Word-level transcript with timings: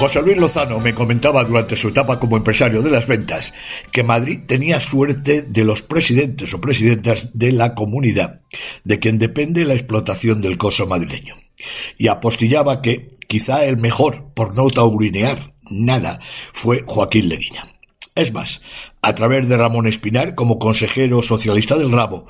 José 0.00 0.22
Luis 0.22 0.38
Lozano 0.38 0.80
me 0.80 0.94
comentaba 0.94 1.44
durante 1.44 1.76
su 1.76 1.88
etapa 1.88 2.18
como 2.18 2.38
empresario 2.38 2.80
de 2.80 2.88
las 2.88 3.06
ventas 3.06 3.52
que 3.92 4.02
Madrid 4.02 4.40
tenía 4.46 4.80
suerte 4.80 5.42
de 5.42 5.62
los 5.62 5.82
presidentes 5.82 6.54
o 6.54 6.60
presidentas 6.62 7.28
de 7.34 7.52
la 7.52 7.74
comunidad, 7.74 8.40
de 8.82 8.98
quien 8.98 9.18
depende 9.18 9.66
la 9.66 9.74
explotación 9.74 10.40
del 10.40 10.56
coso 10.56 10.86
madrileño. 10.86 11.34
Y 11.98 12.08
apostillaba 12.08 12.80
que 12.80 13.18
quizá 13.28 13.66
el 13.66 13.76
mejor, 13.76 14.32
por 14.32 14.56
no 14.56 14.70
taurinear 14.70 15.52
nada, 15.70 16.18
fue 16.54 16.82
Joaquín 16.86 17.28
Leguina. 17.28 17.70
Es 18.14 18.32
más, 18.32 18.62
a 19.02 19.14
través 19.14 19.50
de 19.50 19.58
Ramón 19.58 19.86
Espinar, 19.86 20.34
como 20.34 20.58
consejero 20.58 21.20
socialista 21.20 21.76
del 21.76 21.92
Rabo, 21.92 22.24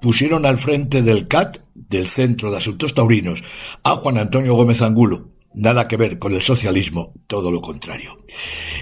pusieron 0.00 0.46
al 0.46 0.58
frente 0.58 1.02
del 1.02 1.26
CAT, 1.26 1.58
del 1.74 2.06
Centro 2.06 2.52
de 2.52 2.58
Asuntos 2.58 2.94
Taurinos, 2.94 3.42
a 3.82 3.96
Juan 3.96 4.16
Antonio 4.16 4.54
Gómez 4.54 4.80
Angulo, 4.80 5.35
Nada 5.56 5.88
que 5.88 5.96
ver 5.96 6.18
con 6.18 6.34
el 6.34 6.42
socialismo, 6.42 7.14
todo 7.26 7.50
lo 7.50 7.62
contrario. 7.62 8.18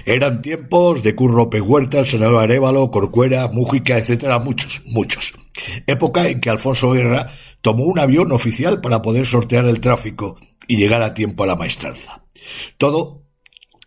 Eran 0.05 0.41
tiempos 0.41 1.03
de 1.03 1.15
Curro 1.15 1.49
Huerta, 1.49 1.99
el 1.99 2.05
senador 2.05 2.43
Arevalo, 2.43 2.91
Corcuera, 2.91 3.47
Mújica, 3.47 3.97
etcétera, 3.97 4.39
muchos, 4.39 4.81
muchos. 4.87 5.33
Época 5.87 6.27
en 6.27 6.41
que 6.41 6.49
Alfonso 6.49 6.91
Guerra 6.91 7.31
tomó 7.61 7.85
un 7.85 7.97
avión 7.97 8.33
oficial 8.33 8.81
para 8.81 9.01
poder 9.01 9.25
sortear 9.25 9.63
el 9.65 9.79
tráfico 9.79 10.37
y 10.67 10.75
llegar 10.75 11.01
a 11.01 11.13
tiempo 11.13 11.45
a 11.45 11.47
la 11.47 11.55
maestranza. 11.55 12.25
Todo 12.77 13.21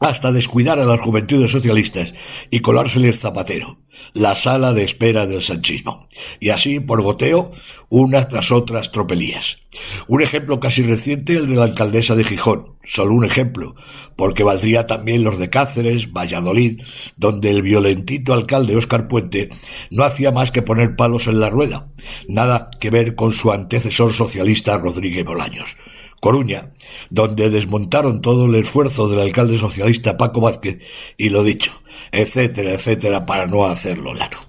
hasta 0.01 0.33
descuidar 0.33 0.79
a 0.79 0.87
las 0.87 1.01
juventudes 1.01 1.51
socialistas 1.51 2.15
y 2.51 2.61
colársele 2.61 3.09
el 3.09 3.15
zapatero, 3.15 3.81
la 4.15 4.35
sala 4.35 4.73
de 4.73 4.85
espera 4.85 5.27
del 5.27 5.43
sanchismo. 5.43 6.09
Y 6.41 6.51
así, 6.51 6.81
por 6.81 7.03
goteo, 7.03 7.51
unas 7.89 8.29
tras 8.29 8.51
otras 8.51 8.93
tropelías. 8.93 9.59
Un 10.07 10.23
ejemplo 10.23 10.61
casi 10.61 10.83
reciente, 10.83 11.35
el 11.35 11.49
de 11.49 11.57
la 11.57 11.65
alcaldesa 11.65 12.15
de 12.15 12.25
Gijón. 12.25 12.77
Solo 12.85 13.15
un 13.15 13.25
ejemplo, 13.25 13.77
porque 14.17 14.45
valdría 14.45 14.87
también 14.87 15.23
los 15.23 15.39
de 15.39 15.51
Cáceres, 15.51 16.13
Valladolid, 16.13 16.81
donde 17.17 17.51
el 17.51 17.63
violentito 17.63 18.33
alcalde 18.33 18.77
Óscar 18.77 19.09
Puente 19.09 19.51
no 19.91 20.05
hacía 20.05 20.33
más 20.33 20.51
que 20.51 20.63
poner 20.63 20.97
palos 20.97 21.27
en 21.27 21.41
la 21.41 21.51
rueda. 21.51 21.89
Nada 22.29 22.71
que 22.81 22.91
ver 22.91 23.15
con 23.15 23.33
su 23.33 23.53
antecesor 23.53 24.15
socialista 24.15 24.79
Rodríguez 24.79 25.25
Bolaños. 25.25 25.77
Coruña, 26.21 26.73
donde 27.11 27.49
desmontaron 27.51 28.21
todo 28.21 28.47
el 28.47 28.55
esfuerzo 28.57 29.09
del 29.09 29.21
alcalde 29.21 29.59
socialista 29.59 30.17
Paco 30.17 30.41
Vázquez 30.41 30.81
y 31.17 31.29
lo 31.29 31.45
dicho, 31.45 31.81
etcétera, 32.13 32.73
etcétera, 32.73 33.27
para 33.27 33.47
no 33.47 33.65
hacerlo 33.65 34.15
largo. 34.15 34.41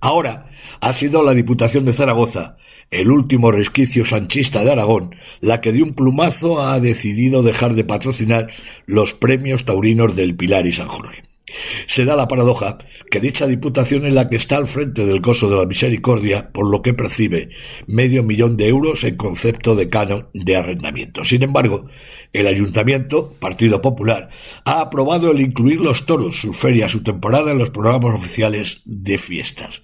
Ahora 0.00 0.50
ha 0.80 0.92
sido 0.92 1.22
la 1.22 1.34
Diputación 1.34 1.84
de 1.84 1.92
Zaragoza, 1.92 2.56
el 2.90 3.10
último 3.10 3.50
resquicio 3.50 4.04
sanchista 4.04 4.64
de 4.64 4.72
Aragón, 4.72 5.14
la 5.40 5.60
que 5.60 5.72
de 5.72 5.82
un 5.82 5.94
plumazo 5.94 6.60
ha 6.60 6.78
decidido 6.80 7.42
dejar 7.42 7.74
de 7.74 7.84
patrocinar 7.84 8.50
los 8.86 9.14
premios 9.14 9.64
taurinos 9.64 10.14
del 10.14 10.36
Pilar 10.36 10.66
y 10.66 10.72
San 10.72 10.88
Jorge. 10.88 11.22
Se 11.86 12.04
da 12.04 12.16
la 12.16 12.28
paradoja 12.28 12.78
que 13.10 13.20
dicha 13.20 13.46
diputación 13.46 14.06
es 14.06 14.12
la 14.12 14.28
que 14.28 14.36
está 14.36 14.56
al 14.56 14.66
frente 14.66 15.04
del 15.06 15.20
coso 15.20 15.48
de 15.48 15.56
la 15.56 15.66
misericordia, 15.66 16.50
por 16.52 16.70
lo 16.70 16.82
que 16.82 16.94
percibe 16.94 17.50
medio 17.86 18.22
millón 18.22 18.56
de 18.56 18.68
euros 18.68 19.04
en 19.04 19.16
concepto 19.16 19.74
de 19.74 19.88
canon 19.88 20.28
de 20.34 20.56
arrendamiento. 20.56 21.24
Sin 21.24 21.42
embargo, 21.42 21.86
el 22.32 22.46
ayuntamiento, 22.46 23.28
Partido 23.38 23.82
Popular, 23.82 24.30
ha 24.64 24.80
aprobado 24.80 25.30
el 25.30 25.40
incluir 25.40 25.80
los 25.80 26.06
toros, 26.06 26.40
su 26.40 26.52
feria, 26.52 26.88
su 26.88 27.02
temporada 27.02 27.52
en 27.52 27.58
los 27.58 27.70
programas 27.70 28.14
oficiales 28.14 28.80
de 28.84 29.18
fiestas. 29.18 29.82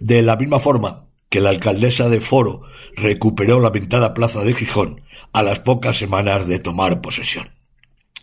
De 0.00 0.22
la 0.22 0.36
misma 0.36 0.60
forma 0.60 1.06
que 1.28 1.40
la 1.40 1.50
alcaldesa 1.50 2.08
de 2.08 2.20
Foro 2.20 2.62
recuperó 2.94 3.60
la 3.60 3.72
pintada 3.72 4.14
plaza 4.14 4.44
de 4.44 4.52
Gijón 4.52 5.00
a 5.32 5.42
las 5.42 5.60
pocas 5.60 5.96
semanas 5.96 6.46
de 6.46 6.58
tomar 6.58 7.00
posesión. 7.00 7.61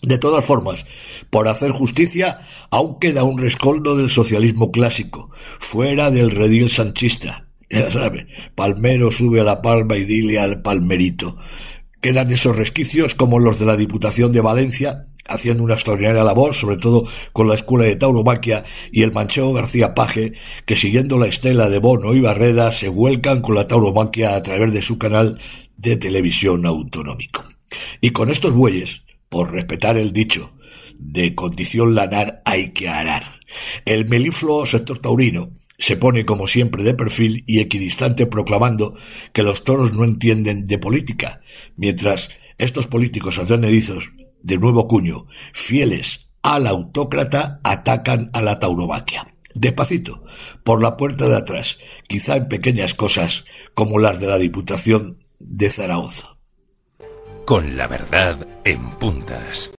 De 0.01 0.17
todas 0.17 0.45
formas, 0.45 0.85
por 1.29 1.47
hacer 1.49 1.71
justicia, 1.71 2.39
aún 2.71 2.99
queda 2.99 3.23
un 3.23 3.37
rescoldo 3.37 3.97
del 3.97 4.09
socialismo 4.09 4.71
clásico, 4.71 5.29
fuera 5.33 6.09
del 6.09 6.31
redil 6.31 6.69
sanchista. 6.69 7.45
Ya 7.71 7.91
sabe, 7.91 8.25
Palmero 8.55 9.11
sube 9.11 9.41
a 9.41 9.43
la 9.43 9.61
palma 9.61 9.95
y 9.95 10.03
dile 10.03 10.39
al 10.39 10.63
palmerito. 10.63 11.37
Quedan 12.01 12.31
esos 12.31 12.55
resquicios 12.55 13.13
como 13.13 13.37
los 13.37 13.59
de 13.59 13.67
la 13.67 13.77
Diputación 13.77 14.31
de 14.31 14.41
Valencia, 14.41 15.05
haciendo 15.27 15.63
una 15.63 15.75
extraordinaria 15.75 16.23
labor, 16.23 16.55
sobre 16.55 16.77
todo 16.77 17.03
con 17.31 17.47
la 17.47 17.53
Escuela 17.53 17.85
de 17.85 17.95
Tauromaquia 17.95 18.63
y 18.91 19.03
el 19.03 19.13
mancheo 19.13 19.53
García 19.53 19.93
Paje, 19.93 20.33
que 20.65 20.75
siguiendo 20.75 21.19
la 21.19 21.27
estela 21.27 21.69
de 21.69 21.77
Bono 21.77 22.15
y 22.15 22.21
Barreda 22.21 22.71
se 22.71 22.89
vuelcan 22.89 23.41
con 23.41 23.53
la 23.53 23.67
tauromaquia 23.67 24.35
a 24.35 24.41
través 24.41 24.73
de 24.73 24.81
su 24.81 24.97
canal 24.97 25.39
de 25.77 25.97
televisión 25.97 26.65
autonómico. 26.65 27.43
Y 28.01 28.09
con 28.09 28.31
estos 28.31 28.53
bueyes, 28.53 29.03
por 29.29 29.51
respetar 29.51 29.97
el 29.97 30.11
dicho, 30.11 30.53
de 30.97 31.33
condición 31.35 31.95
lanar 31.95 32.41
hay 32.45 32.71
que 32.71 32.89
arar. 32.89 33.23
El 33.85 34.07
melifluo 34.09 34.65
sector 34.65 34.99
taurino 34.99 35.51
se 35.77 35.95
pone 35.95 36.25
como 36.25 36.47
siempre 36.47 36.83
de 36.83 36.93
perfil 36.93 37.43
y 37.47 37.59
equidistante 37.59 38.25
proclamando 38.25 38.95
que 39.31 39.43
los 39.43 39.63
toros 39.63 39.97
no 39.97 40.03
entienden 40.03 40.65
de 40.65 40.77
política, 40.77 41.41
mientras 41.77 42.29
estos 42.57 42.87
políticos 42.87 43.37
adrenedizos, 43.37 44.11
de 44.43 44.57
nuevo 44.57 44.87
cuño, 44.87 45.27
fieles 45.53 46.27
al 46.41 46.67
autócrata, 46.67 47.61
atacan 47.63 48.29
a 48.33 48.41
la 48.41 48.59
tauromaquia. 48.59 49.33
Despacito, 49.55 50.23
por 50.63 50.81
la 50.81 50.95
puerta 50.97 51.27
de 51.27 51.37
atrás, 51.37 51.79
quizá 52.07 52.35
en 52.35 52.47
pequeñas 52.47 52.93
cosas 52.93 53.45
como 53.73 53.99
las 53.99 54.19
de 54.19 54.27
la 54.27 54.37
Diputación 54.37 55.23
de 55.39 55.69
Zaragoza 55.69 56.38
con 57.49 57.75
la 57.75 57.87
verdad 57.87 58.37
en 58.63 58.91
puntas. 58.99 59.71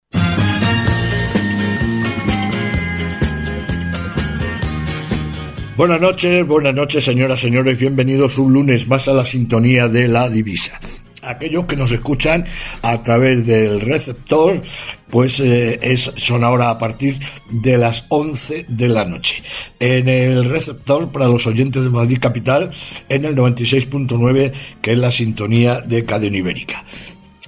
Buenas 5.76 6.00
noches, 6.00 6.44
buenas 6.48 6.74
noches 6.74 7.04
señoras, 7.04 7.38
señores, 7.38 7.78
bienvenidos 7.78 8.38
un 8.38 8.54
lunes 8.54 8.88
más 8.88 9.06
a 9.06 9.12
la 9.12 9.24
sintonía 9.24 9.86
de 9.86 10.08
la 10.08 10.28
divisa 10.28 10.80
aquellos 11.22 11.66
que 11.66 11.76
nos 11.76 11.92
escuchan 11.92 12.46
a 12.80 13.02
través 13.02 13.46
del 13.46 13.82
receptor, 13.82 14.62
pues 15.10 15.38
eh, 15.38 15.78
es, 15.82 16.10
son 16.16 16.44
ahora 16.44 16.70
a 16.70 16.78
partir 16.78 17.20
de 17.50 17.76
las 17.76 18.06
11 18.08 18.64
de 18.68 18.88
la 18.88 19.04
noche. 19.04 19.42
En 19.78 20.08
el 20.08 20.46
receptor, 20.46 21.12
para 21.12 21.28
los 21.28 21.46
oyentes 21.46 21.84
de 21.84 21.90
Madrid 21.90 22.18
Capital, 22.20 22.70
en 23.10 23.26
el 23.26 23.36
96.9, 23.36 24.52
que 24.80 24.92
es 24.92 24.98
la 24.98 25.10
sintonía 25.10 25.82
de 25.82 26.04
Cadena 26.06 26.38
Ibérica 26.38 26.84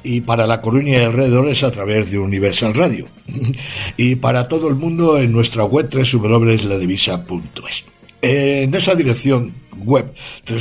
y 0.04 0.20
para 0.22 0.46
La 0.46 0.60
Coruña 0.60 0.98
y 0.98 1.04
alrededores 1.04 1.62
a 1.64 1.70
través 1.70 2.10
de 2.10 2.18
Universal 2.18 2.74
Radio. 2.74 3.08
y 3.96 4.16
para 4.16 4.48
todo 4.48 4.68
el 4.68 4.74
mundo 4.76 5.18
en 5.18 5.32
nuestra 5.32 5.64
web 5.64 5.88
www.ladivisa.es. 5.90 7.84
En 8.22 8.74
esa 8.74 8.94
dirección 8.94 9.54
web 9.78 10.12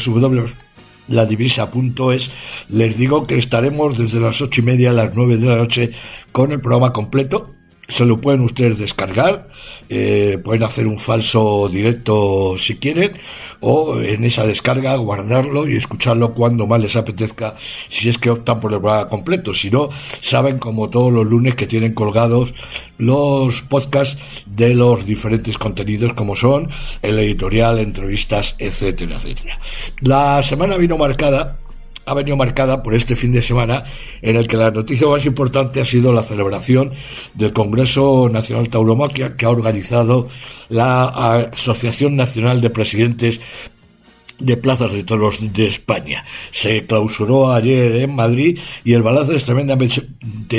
www.ladivisa.es 0.05 2.31
les 2.69 2.97
digo 2.97 3.27
que 3.27 3.37
estaremos 3.37 3.97
desde 3.97 4.19
las 4.19 4.41
ocho 4.41 4.61
y 4.61 4.63
media 4.63 4.89
a 4.91 4.93
las 4.93 5.15
nueve 5.15 5.37
de 5.37 5.47
la 5.47 5.55
noche 5.57 5.91
con 6.31 6.51
el 6.51 6.59
programa 6.59 6.91
completo 6.91 7.60
se 7.91 8.05
lo 8.05 8.19
pueden 8.19 8.41
ustedes 8.41 8.79
descargar, 8.79 9.49
eh, 9.89 10.39
pueden 10.43 10.63
hacer 10.63 10.87
un 10.87 10.97
falso 10.97 11.67
directo 11.69 12.55
si 12.57 12.77
quieren, 12.77 13.13
o 13.59 13.99
en 13.99 14.23
esa 14.23 14.45
descarga 14.45 14.95
guardarlo 14.95 15.67
y 15.67 15.75
escucharlo 15.75 16.33
cuando 16.33 16.65
más 16.65 16.81
les 16.81 16.95
apetezca, 16.95 17.55
si 17.89 18.09
es 18.09 18.17
que 18.17 18.29
optan 18.29 18.59
por 18.59 18.71
el 18.71 18.79
programa 18.79 19.09
completo. 19.09 19.53
Si 19.53 19.69
no, 19.69 19.89
saben 20.21 20.57
como 20.57 20.89
todos 20.89 21.11
los 21.11 21.25
lunes 21.25 21.55
que 21.55 21.67
tienen 21.67 21.93
colgados 21.93 22.53
los 22.97 23.63
podcasts 23.63 24.17
de 24.45 24.73
los 24.73 25.05
diferentes 25.05 25.57
contenidos 25.57 26.13
como 26.13 26.35
son 26.35 26.69
el 27.01 27.19
editorial, 27.19 27.79
entrevistas, 27.79 28.55
etcétera, 28.57 29.17
etcétera. 29.17 29.59
La 30.01 30.41
semana 30.43 30.77
vino 30.77 30.97
marcada 30.97 31.60
ha 32.11 32.13
venido 32.13 32.35
marcada 32.35 32.83
por 32.83 32.93
este 32.93 33.15
fin 33.15 33.31
de 33.31 33.41
semana 33.41 33.85
en 34.21 34.35
el 34.35 34.47
que 34.47 34.57
la 34.57 34.69
noticia 34.69 35.07
más 35.07 35.25
importante 35.25 35.81
ha 35.81 35.85
sido 35.85 36.11
la 36.11 36.23
celebración 36.23 36.91
del 37.33 37.53
Congreso 37.53 38.29
Nacional 38.29 38.69
Tauromaquia 38.69 39.37
que 39.37 39.45
ha 39.45 39.49
organizado 39.49 40.27
la 40.69 41.05
Asociación 41.05 42.17
Nacional 42.17 42.59
de 42.59 42.69
Presidentes 42.69 43.39
de 44.41 44.57
plazas 44.57 44.93
de 44.93 45.03
toros 45.03 45.39
de 45.53 45.67
España. 45.67 46.23
Se 46.51 46.85
clausuró 46.85 47.51
ayer 47.51 47.95
en 47.97 48.15
Madrid 48.15 48.59
y 48.83 48.93
el 48.93 49.03
balance 49.03 49.35
es 49.35 49.43
tremendamente 49.43 50.01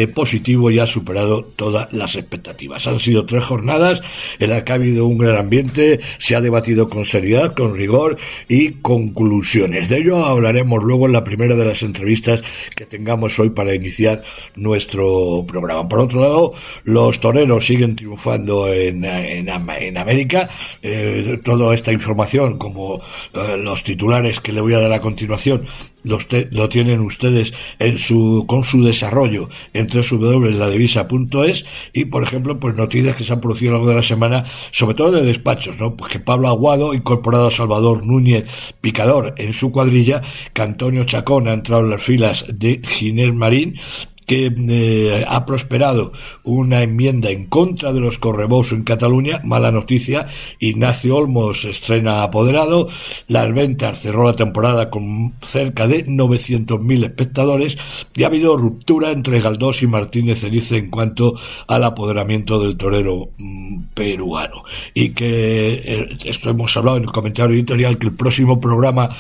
positivo 0.09 0.71
y 0.71 0.79
ha 0.79 0.87
superado 0.87 1.45
todas 1.45 1.93
las 1.93 2.17
expectativas. 2.17 2.87
Han 2.87 3.01
sido 3.01 3.27
tres 3.27 3.45
jornadas 3.45 4.03
en 4.39 4.51
las 4.51 4.63
que 4.63 4.73
ha 4.73 4.77
habido 4.77 5.07
un 5.07 5.19
gran 5.19 5.37
ambiente, 5.37 6.01
se 6.19 6.37
ha 6.37 6.41
debatido 6.41 6.89
con 6.89 7.05
seriedad, 7.05 7.55
con 7.55 7.77
rigor 7.77 8.17
y 8.49 8.73
conclusiones. 8.73 9.89
De 9.89 9.99
ello 9.99 10.25
hablaremos 10.25 10.83
luego 10.83 11.07
en 11.07 11.13
la 11.13 11.25
primera 11.25 11.57
de 11.57 11.65
las 11.65 11.83
entrevistas 11.83 12.43
que 12.75 12.87
tengamos 12.87 13.39
hoy 13.39 13.51
para 13.51 13.75
iniciar 13.75 14.23
nuestro 14.57 15.45
programa. 15.47 15.89
Por 15.89 16.01
otro 16.01 16.21
lado, 16.21 16.53
los 16.85 17.21
toreros 17.21 17.67
siguen 17.67 17.97
triunfando 17.97 18.73
en, 18.73 19.05
en, 19.05 19.49
América. 19.51 20.49
Eh, 20.83 21.41
toda 21.45 21.75
esta 21.75 21.93
información, 21.93 22.59
como 22.59 23.01
eh, 23.35 23.57
los 23.73 23.85
titulares 23.85 24.41
que 24.41 24.53
le 24.53 24.61
voy 24.61 24.75
a 24.75 24.81
dar 24.81 24.93
a 24.93 25.01
continuación 25.01 25.67
los 26.05 26.27
lo 26.51 26.69
tienen 26.69 27.01
ustedes 27.01 27.55
en 27.79 27.97
su, 27.97 28.45
con 28.47 28.65
su 28.65 28.83
desarrollo 28.83 29.49
en 29.73 29.87
www.ladivisa.es 29.87 31.65
y, 31.93 32.07
por 32.07 32.23
ejemplo, 32.23 32.59
pues 32.59 32.77
noticias 32.77 33.17
que 33.17 33.25
se 33.25 33.33
han 33.33 33.41
producido 33.41 33.71
a 33.71 33.73
lo 33.73 33.79
largo 33.79 33.91
de 33.91 33.97
la 33.97 34.03
semana, 34.03 34.45
sobre 34.73 34.95
todo 34.95 35.13
de 35.13 35.23
despachos, 35.23 35.79
¿no? 35.79 35.97
Pues 35.97 36.13
que 36.13 36.21
Pablo 36.21 36.49
Aguado, 36.49 36.93
incorporado 36.95 37.49
a 37.49 37.51
Salvador 37.51 38.05
Núñez 38.05 38.45
Picador 38.81 39.35
en 39.39 39.53
su 39.53 39.71
cuadrilla, 39.71 40.21
que 40.53 40.63
Antonio 40.63 41.05
Chacón 41.05 41.49
ha 41.49 41.53
entrado 41.53 41.85
en 41.85 41.91
las 41.91 42.03
filas 42.03 42.45
de 42.49 42.81
Ginés 42.85 43.33
Marín, 43.33 43.79
que 44.27 44.53
eh, 44.57 45.25
ha 45.27 45.45
prosperado 45.47 46.13
una 46.45 46.83
enmienda 46.83 47.31
en 47.31 47.47
contra 47.47 47.93
de 47.93 48.01
los 48.01 48.19
correbous 48.19 48.73
en 48.73 48.85
Cataluña. 48.85 49.41
Mala 49.45 49.73
noticia, 49.73 50.27
Ignacio 50.59 51.17
Olmos 51.17 51.65
estrena 51.65 52.23
apoderado. 52.23 52.89
Las 53.29 53.53
ventas 53.53 54.01
cerró 54.01 54.25
la 54.25 54.37
temporada 54.37 54.91
con 54.91 55.35
cerca 55.43 55.87
de 55.87 56.07
900.000 56.07 57.05
espectadores 57.05 57.79
y 58.15 58.23
ha 58.23 58.27
habido 58.27 58.57
ruptura 58.57 59.11
entre 59.11 59.41
Galdós 59.41 59.83
y 59.83 59.87
Martínez 59.87 60.41
Cerice 60.41 60.77
en 60.77 60.91
cuanto 60.91 61.35
al 61.67 61.85
apoderamiento 61.85 62.61
del 62.61 62.77
torero 62.77 63.31
mm, 63.39 63.83
peruano. 63.95 64.65
Y 64.95 65.11
que 65.11 65.75
eh, 65.75 66.09
esto 66.25 66.51
hemos 66.51 66.77
hablado 66.77 66.97
en 66.99 67.05
el 67.05 67.13
comentario 67.13 67.55
editorial 67.55 67.99
que 67.99 68.07
el 68.07 68.15
próximo 68.15 68.61
programa 68.61 69.11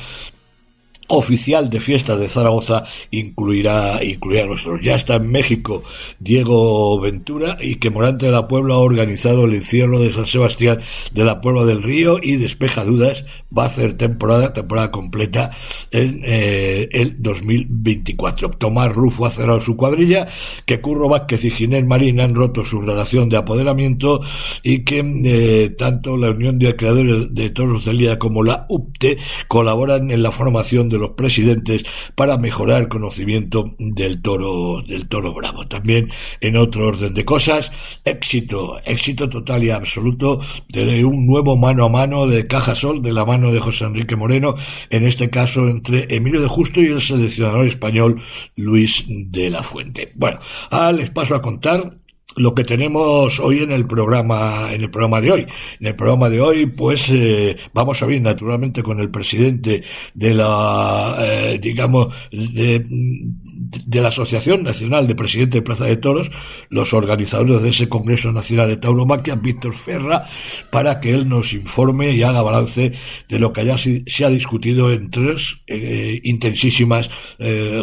oficial 1.12 1.69
de 1.69 1.79
fiestas 1.79 2.19
de 2.19 2.29
Zaragoza 2.29 2.85
incluirá, 3.11 4.03
incluirá 4.03 4.44
a 4.44 4.47
nuestros. 4.47 4.81
Ya 4.81 4.97
está 4.97 5.17
en 5.17 5.31
México 5.31 5.82
Diego 6.19 6.99
Ventura 7.00 7.56
y 7.61 7.76
que 7.76 7.91
Morante 7.91 8.26
de 8.26 8.32
la 8.32 8.49
Puebla 8.49 8.75
ha 8.75 8.79
organizado 8.79 9.44
el 9.44 9.55
encierro 9.55 10.00
de 10.00 10.12
San 10.12 10.26
Sebastián 10.26 10.79
de 11.12 11.25
la 11.25 11.41
Puebla 11.41 11.64
del 11.64 11.82
Río 11.82 12.19
y 12.23 12.37
despeja 12.37 12.85
dudas, 12.85 13.26
va 13.56 13.64
a 13.64 13.67
hacer 13.67 13.97
temporada, 13.97 14.55
temporada 14.55 14.91
completa 14.91 15.50
en 15.91 16.23
eh, 16.25 16.88
el 16.93 17.23
2024. 17.23 18.50
Tomás 18.50 18.93
Rufo 18.93 19.26
ha 19.26 19.31
cerrado 19.31 19.61
su 19.61 19.76
cuadrilla, 19.76 20.26
que 20.64 20.81
Curro 20.81 21.11
Vázquez 21.11 21.44
y 21.44 21.50
Ginés 21.50 21.85
Marín 21.85 22.20
han 22.20 22.35
roto 22.35 22.64
su 22.64 22.81
relación 22.81 23.29
de 23.29 23.37
apoderamiento 23.37 24.23
y 24.62 24.85
que 24.85 25.00
eh, 25.25 25.70
tanto 25.70 26.17
la 26.17 26.31
Unión 26.31 26.59
de 26.59 26.75
Creadores 26.75 27.35
de 27.35 27.50
Toros 27.50 27.85
de 27.85 27.93
Lía 27.93 28.19
como 28.19 28.43
la 28.43 28.64
UPTE 28.70 29.19
colaboran 29.49 30.11
en 30.11 30.23
la 30.23 30.32
formación 30.32 30.88
de 30.88 31.01
los 31.02 31.10
presidentes 31.10 31.84
para 32.14 32.38
mejorar 32.38 32.82
el 32.82 32.88
conocimiento 32.88 33.64
del 33.78 34.22
toro, 34.22 34.82
del 34.82 35.08
toro 35.08 35.34
bravo. 35.34 35.66
También 35.69 36.10
en 36.40 36.56
otro 36.56 36.87
orden 36.87 37.14
de 37.14 37.25
cosas, 37.25 37.70
éxito, 38.04 38.78
éxito 38.84 39.28
total 39.28 39.64
y 39.64 39.70
absoluto 39.70 40.40
de 40.69 41.04
un 41.04 41.26
nuevo 41.26 41.56
mano 41.56 41.84
a 41.84 41.88
mano 41.88 42.26
de 42.26 42.46
Caja 42.46 42.75
Sol 42.75 43.02
de 43.02 43.12
la 43.12 43.25
mano 43.25 43.52
de 43.52 43.60
José 43.60 43.84
Enrique 43.84 44.16
Moreno, 44.16 44.54
en 44.90 45.04
este 45.04 45.28
caso 45.31 45.69
entre 45.69 46.06
Emilio 46.14 46.40
de 46.40 46.49
Justo 46.49 46.81
y 46.81 46.87
el 46.87 47.02
seleccionador 47.02 47.66
español 47.66 48.20
Luis 48.56 49.04
de 49.08 49.50
la 49.50 49.62
Fuente. 49.62 50.12
Bueno, 50.14 50.38
ahora 50.70 50.93
les 50.93 51.10
paso 51.10 51.34
a 51.34 51.43
contar 51.43 52.01
lo 52.37 52.55
que 52.55 52.64
tenemos 52.64 53.38
hoy 53.40 53.61
en 53.61 53.73
el 53.73 53.87
programa 53.87 54.73
en 54.73 54.82
el 54.82 54.90
programa 54.90 55.20
de 55.20 55.32
hoy. 55.32 55.46
En 55.81 55.87
el 55.87 55.96
programa 55.96 56.29
de 56.29 56.40
hoy 56.40 56.67
pues 56.67 57.08
eh, 57.11 57.56
vamos 57.75 58.02
a 58.02 58.06
ver 58.06 58.20
naturalmente 58.20 58.82
con 58.82 59.00
el 59.00 59.11
presidente 59.11 59.82
de 60.14 60.34
la 60.34 61.17
eh, 61.20 61.58
digamos 61.61 62.14
de, 62.31 62.84
de, 62.84 64.00
la 64.00 64.08
asociación 64.08 64.62
nacional 64.62 65.06
de 65.06 65.14
presidente 65.14 65.58
de 65.58 65.62
Plaza 65.62 65.84
de 65.84 65.96
Toros 65.96 66.31
los 66.70 66.94
organizadores 66.94 67.62
de 67.62 67.70
ese 67.70 67.88
congreso 67.88 68.32
nacional 68.32 68.69
de 68.69 68.76
tauromaquia 68.76 69.37
Víctor 69.37 69.75
Ferra 69.75 70.25
para 70.70 71.00
que 71.00 71.14
él 71.14 71.28
nos 71.28 71.52
informe 71.52 72.12
y 72.12 72.23
haga 72.23 72.43
balance 72.43 72.93
de 73.28 73.38
lo 73.38 73.52
que 73.52 73.62
allá 73.62 73.76
se, 73.78 74.25
ha 74.25 74.31
discutido 74.31 74.93
en 74.93 75.11
tres 75.11 75.58
eh, 75.67 76.20
intensísimas 76.23 77.11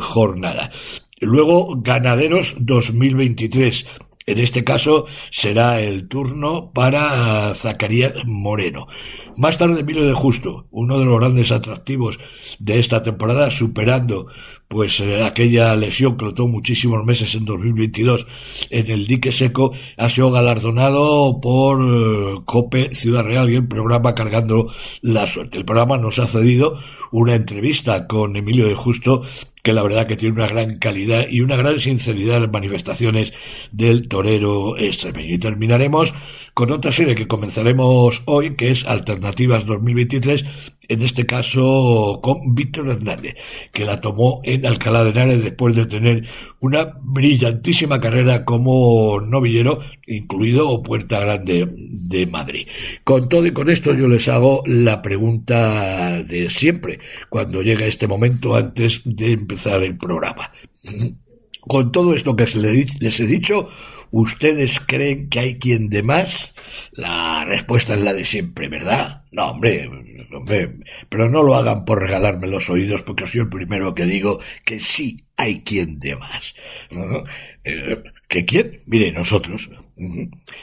jornadas. 0.01 0.71
Luego, 1.21 1.81
Ganaderos 1.81 2.55
2023 2.59 3.85
en 4.25 4.39
este 4.39 4.63
caso 4.63 5.05
será 5.31 5.81
el 5.81 6.07
turno 6.07 6.71
para 6.71 7.53
Zacarías 7.55 8.13
Moreno. 8.25 8.87
Más 9.37 9.57
tarde 9.57 9.81
Emilio 9.81 10.05
de 10.05 10.13
Justo, 10.13 10.67
uno 10.71 10.99
de 10.99 11.05
los 11.05 11.19
grandes 11.19 11.51
atractivos 11.51 12.19
de 12.59 12.79
esta 12.79 13.01
temporada, 13.03 13.49
superando 13.51 14.27
pues 14.67 14.99
eh, 14.99 15.23
aquella 15.23 15.75
lesión 15.75 16.15
que 16.15 16.25
lo 16.25 16.47
muchísimos 16.47 17.03
meses 17.03 17.33
en 17.33 17.45
2022 17.45 18.27
en 18.69 18.91
el 18.91 19.07
dique 19.07 19.31
seco, 19.31 19.73
ha 19.97 20.09
sido 20.09 20.29
galardonado 20.29 21.41
por 21.41 21.81
eh, 21.81 22.41
COPE 22.45 22.93
Ciudad 22.93 23.23
Real 23.25 23.49
y 23.49 23.55
el 23.55 23.67
programa 23.67 24.13
Cargando 24.13 24.71
la 25.01 25.25
Suerte. 25.25 25.57
El 25.57 25.65
programa 25.65 25.97
nos 25.97 26.19
ha 26.19 26.27
cedido 26.27 26.77
una 27.11 27.33
entrevista 27.33 28.05
con 28.05 28.35
Emilio 28.35 28.67
de 28.67 28.75
Justo 28.75 29.23
que 29.69 29.73
la 29.73 29.83
verdad 29.83 30.07
que 30.07 30.17
tiene 30.17 30.33
una 30.33 30.47
gran 30.47 30.79
calidad 30.79 31.27
y 31.29 31.41
una 31.41 31.55
gran 31.55 31.77
sinceridad 31.77 32.37
en 32.37 32.41
las 32.41 32.51
manifestaciones 32.51 33.33
del 33.71 34.07
torero 34.07 34.75
extremeño. 34.79 35.35
Y 35.35 35.37
terminaremos 35.37 36.11
con 36.55 36.71
otra 36.71 36.91
serie 36.91 37.13
que 37.13 37.27
comenzaremos 37.27 38.23
hoy, 38.25 38.55
que 38.55 38.71
es 38.71 38.87
Alternativas 38.87 39.67
2023, 39.67 40.45
en 40.89 41.03
este 41.03 41.25
caso 41.25 42.19
con 42.21 42.55
Víctor 42.55 42.89
Hernández, 42.89 43.35
que 43.71 43.85
la 43.85 44.01
tomó 44.01 44.41
en 44.43 44.65
Alcalá 44.65 45.03
de 45.03 45.11
Henares 45.11 45.43
después 45.43 45.75
de 45.75 45.85
tener 45.85 46.27
una 46.59 46.97
brillantísima 47.01 48.01
carrera 48.01 48.43
como 48.43 49.21
novillero, 49.21 49.79
incluido 50.07 50.81
Puerta 50.81 51.19
Grande 51.19 51.67
de 51.69 52.25
Madrid. 52.25 52.67
Con 53.03 53.29
todo 53.29 53.45
y 53.45 53.51
con 53.51 53.69
esto 53.69 53.93
yo 53.93 54.07
les 54.07 54.27
hago 54.27 54.63
la 54.65 55.01
pregunta 55.01 56.21
de 56.23 56.49
siempre, 56.49 56.99
cuando 57.29 57.61
llega 57.61 57.85
este 57.85 58.07
momento 58.07 58.55
antes 58.55 59.01
de 59.05 59.33
empezar 59.33 59.83
el 59.83 59.95
programa. 59.95 60.51
Con 61.61 61.91
todo 61.91 62.15
esto 62.15 62.35
que 62.35 62.45
les 62.45 63.19
he 63.19 63.27
dicho, 63.27 63.67
¿ustedes 64.11 64.79
creen 64.79 65.29
que 65.29 65.39
hay 65.39 65.59
quien 65.59 65.89
de 65.89 66.03
más? 66.03 66.53
La 66.91 67.45
respuesta 67.45 67.93
es 67.93 68.01
la 68.01 68.13
de 68.13 68.25
siempre, 68.25 68.69
¿verdad? 68.69 69.23
No, 69.31 69.51
hombre, 69.51 69.89
hombre, 70.33 70.75
pero 71.09 71.29
no 71.29 71.43
lo 71.43 71.55
hagan 71.55 71.85
por 71.85 71.99
regalarme 71.99 72.47
los 72.47 72.69
oídos 72.69 73.03
porque 73.03 73.27
soy 73.27 73.41
el 73.41 73.49
primero 73.49 73.93
que 73.93 74.05
digo 74.05 74.39
que 74.65 74.79
sí 74.79 75.25
hay 75.37 75.61
quien 75.61 75.99
de 75.99 76.15
más. 76.15 76.55
Eh, 77.65 78.01
¿Que 78.29 78.45
quién? 78.45 78.79
Mire, 78.87 79.11
nosotros, 79.11 79.69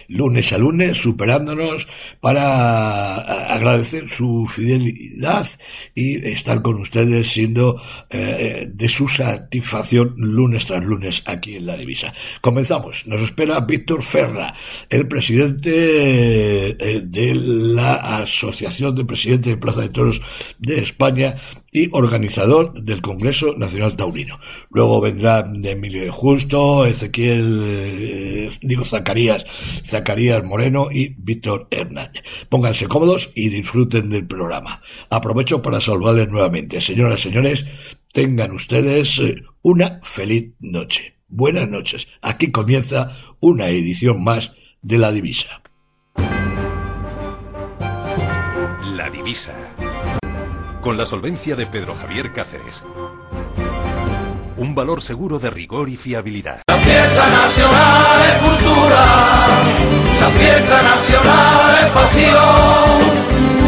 lunes 0.09 0.53
a 0.53 0.59
lunes, 0.59 0.97
superándonos 0.97 1.89
para 2.21 3.17
agradecer 3.55 4.09
su 4.09 4.47
fidelidad 4.47 5.47
y 5.95 6.17
estar 6.29 6.63
con 6.63 6.77
ustedes 6.77 7.29
siendo 7.29 7.81
eh, 8.11 8.69
de 8.73 8.89
su 8.89 9.09
satisfacción 9.09 10.15
lunes 10.17 10.67
tras 10.67 10.85
lunes 10.85 11.23
aquí 11.27 11.57
en 11.57 11.67
la 11.67 11.77
divisa. 11.77 12.13
Comenzamos. 12.41 13.07
Nos 13.07 13.21
espera 13.21 13.61
Víctor 13.61 14.03
Ferra, 14.03 14.55
el 14.91 15.09
presidente 15.09 15.71
eh, 16.71 17.01
de 17.05 17.35
la 17.35 17.95
Asociación 18.19 18.95
de 18.95 19.05
Presidentes 19.05 19.53
de 19.53 19.59
Plaza 19.59 19.83
de 19.83 19.89
Toros 19.89 20.23
de 20.59 20.79
España 20.79 21.37
y 21.77 21.91
organizador 21.93 22.73
del 22.73 23.03
Congreso 23.03 23.55
Nacional 23.57 23.97
Taurino. 23.97 24.39
Luego 24.71 25.01
vendrá 25.01 25.45
Emilio 25.63 26.11
Justo, 26.11 26.87
Ezequiel, 26.87 27.61
eh, 27.63 28.51
Zacarías, 28.85 29.26
Zacarías 29.83 30.45
Moreno 30.45 30.89
y 30.91 31.15
Víctor 31.19 31.69
Hernández. 31.71 32.23
Pónganse 32.49 32.87
cómodos 32.87 33.31
y 33.35 33.49
disfruten 33.49 34.11
del 34.11 34.27
programa. 34.27 34.83
Aprovecho 35.11 35.63
para 35.63 35.81
saludarles 35.81 36.29
nuevamente. 36.29 36.81
Señoras 36.81 37.21
y 37.21 37.23
señores, 37.25 37.67
tengan 38.13 38.53
ustedes 38.53 39.19
eh, 39.19 39.37
una 39.63 40.01
feliz 40.03 40.55
noche. 40.61 41.17
Buenas 41.29 41.69
noches. 41.69 42.09
Aquí 42.23 42.51
comienza 42.51 43.11
una 43.41 43.69
edición 43.69 44.23
más 44.23 44.53
de 44.83 44.99
La 44.99 45.13
Divisa. 45.13 45.63
La 48.95 49.11
Divisa 49.11 49.55
con 50.87 50.97
la 50.97 51.05
solvencia 51.05 51.57
de 51.57 51.67
Pedro 51.67 51.97
Javier 51.97 52.33
Cáceres. 52.33 52.85
Un 54.59 54.75
valor 54.75 55.03
seguro 55.03 55.39
de 55.39 55.51
rigor 55.51 55.89
y 55.89 55.97
fiabilidad. 55.97 56.63
La 56.67 56.77
fiesta 56.79 57.29
nacional 57.29 58.19
es 58.31 58.43
cultura, 58.43 59.07
la 60.21 60.31
fiesta 60.31 60.83
nacional 60.83 61.85
es 61.85 61.91
pasión, 61.91 63.01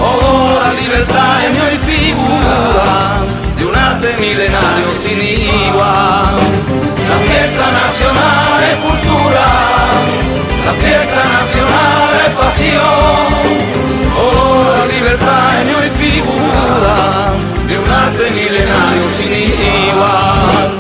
oh, 0.01 0.61
la 0.63 0.73
libertad 0.81 1.45
es 1.45 1.53
mi 1.53 1.79
figura 1.93 3.21
de 3.59 3.67
un 3.67 3.77
arte 3.77 4.17
milenario 4.19 4.95
sin 4.99 5.21
igual. 5.21 6.37
La 7.09 7.19
fiesta 7.19 7.73
nacional 7.85 8.63
es 8.71 8.77
cultura, 8.77 9.47
la 10.65 10.73
fiesta 10.73 11.25
nacional 11.41 12.21
es 12.27 12.33
pasión 12.35 13.59
Oh, 14.21 14.75
la 14.77 14.87
libertad 14.87 15.63
en 15.63 15.69
mi 15.69 15.91
figura 15.91 17.58
de 17.69 17.79
un 17.79 19.11
sin 19.17 19.35
igual. 19.35 20.71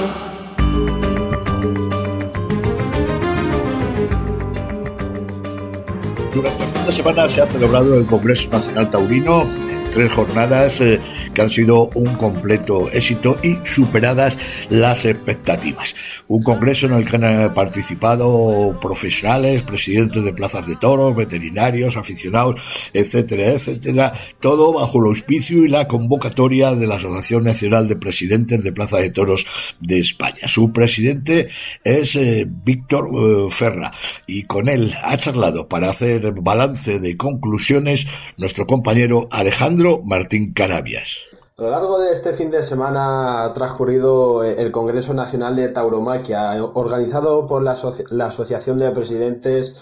Durante 6.34 6.64
el 6.64 6.70
fin 6.70 6.86
de 6.86 6.92
semana 6.92 7.28
se 7.28 7.42
ha 7.42 7.46
celebrado 7.46 7.98
el 7.98 8.06
Congreso 8.06 8.48
Nacional 8.50 8.90
Taurino 8.90 9.46
tres 9.90 10.12
jornadas 10.12 10.80
eh, 10.80 11.00
que 11.32 11.42
han 11.42 11.50
sido 11.50 11.88
un 11.94 12.14
completo 12.14 12.90
éxito 12.90 13.38
y 13.42 13.58
superadas 13.64 14.36
las 14.70 15.04
expectativas. 15.04 15.94
Un 16.26 16.42
congreso 16.42 16.86
en 16.86 16.92
el 16.94 17.08
que 17.08 17.16
han 17.16 17.54
participado 17.54 18.78
profesionales, 18.80 19.62
presidentes 19.62 20.22
de 20.22 20.32
plazas 20.32 20.66
de 20.66 20.76
toros, 20.76 21.16
veterinarios, 21.16 21.96
aficionados, 21.96 22.60
etcétera, 22.92 23.48
etcétera, 23.48 24.12
todo 24.40 24.72
bajo 24.72 25.00
el 25.00 25.08
auspicio 25.08 25.64
y 25.64 25.68
la 25.68 25.88
convocatoria 25.88 26.74
de 26.74 26.86
la 26.86 26.96
Asociación 26.96 27.44
Nacional 27.44 27.88
de 27.88 27.96
Presidentes 27.96 28.62
de 28.62 28.72
Plaza 28.72 28.98
de 28.98 29.10
Toros 29.10 29.46
de 29.80 30.00
España. 30.00 30.46
Su 30.46 30.72
presidente 30.72 31.48
es 31.84 32.16
eh, 32.16 32.46
Víctor 32.48 33.08
eh, 33.12 33.46
Ferra 33.50 33.92
y 34.26 34.42
con 34.44 34.68
él 34.68 34.92
ha 35.02 35.16
charlado 35.16 35.68
para 35.68 35.90
hacer 35.90 36.32
balance 36.32 36.98
de 36.98 37.16
conclusiones 37.16 38.06
nuestro 38.36 38.66
compañero 38.66 39.28
Alejandro 39.30 39.77
Martín 40.04 40.52
Carabias. 40.52 41.22
A 41.56 41.62
lo 41.62 41.70
largo 41.70 42.00
de 42.00 42.10
este 42.10 42.32
fin 42.32 42.50
de 42.50 42.62
semana 42.62 43.44
ha 43.44 43.52
transcurrido 43.52 44.42
el 44.42 44.72
Congreso 44.72 45.14
Nacional 45.14 45.54
de 45.54 45.68
Tauromaquia, 45.68 46.52
organizado 46.64 47.46
por 47.46 47.62
la, 47.62 47.72
Asociación 47.72 48.78
de 48.78 48.90
Presidentes 48.90 49.76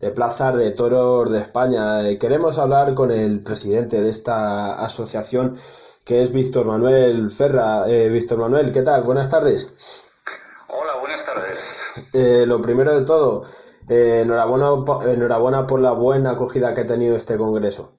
de 0.00 0.10
Plazas 0.10 0.56
de 0.56 0.70
Toros 0.70 1.30
de 1.30 1.40
España. 1.40 2.18
Queremos 2.18 2.58
hablar 2.58 2.94
con 2.94 3.10
el 3.10 3.40
presidente 3.40 4.00
de 4.00 4.08
esta 4.08 4.82
asociación, 4.82 5.58
que 6.04 6.22
es 6.22 6.32
Víctor 6.32 6.64
Manuel 6.64 7.30
Ferra. 7.30 7.84
Eh, 7.86 8.08
Víctor 8.08 8.38
Manuel, 8.38 8.72
¿qué 8.72 8.80
tal? 8.80 9.02
Buenas 9.02 9.28
tardes. 9.28 9.74
Hola, 10.68 10.96
buenas 11.00 11.24
tardes. 11.26 11.82
Eh, 12.14 12.44
lo 12.46 12.62
primero 12.62 12.98
de 12.98 13.04
todo, 13.04 13.44
eh, 13.90 14.20
enhorabuena, 14.22 14.70
enhorabuena 15.12 15.66
por 15.66 15.80
la 15.80 15.92
buena 15.92 16.30
acogida 16.30 16.74
que 16.74 16.82
ha 16.82 16.86
tenido 16.86 17.14
este 17.16 17.36
Congreso. 17.36 17.92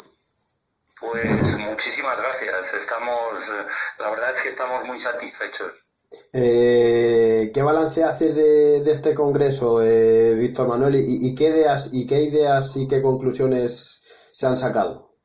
Pues 1.12 1.58
muchísimas 1.60 2.20
gracias. 2.20 2.74
Estamos, 2.74 3.40
la 4.00 4.10
verdad 4.10 4.32
es 4.32 4.42
que 4.42 4.50
estamos 4.50 4.84
muy 4.86 5.00
satisfechos. 5.00 5.72
Eh, 6.34 7.52
¿Qué 7.54 7.62
balance 7.62 8.04
haces 8.04 8.36
de, 8.36 8.90
este 8.90 9.14
congreso, 9.14 9.84
eh, 9.84 10.34
Víctor 10.34 10.68
Manuel? 10.68 10.96
Y, 10.96 11.36
qué 11.36 11.46
ideas 11.46 11.90
y 11.94 12.08
qué 12.08 12.22
ideas 12.22 12.76
y 12.76 12.88
qué 12.88 13.02
conclusiones 13.02 14.30
se 14.32 14.48
han 14.48 14.58
sacado? 14.58 15.16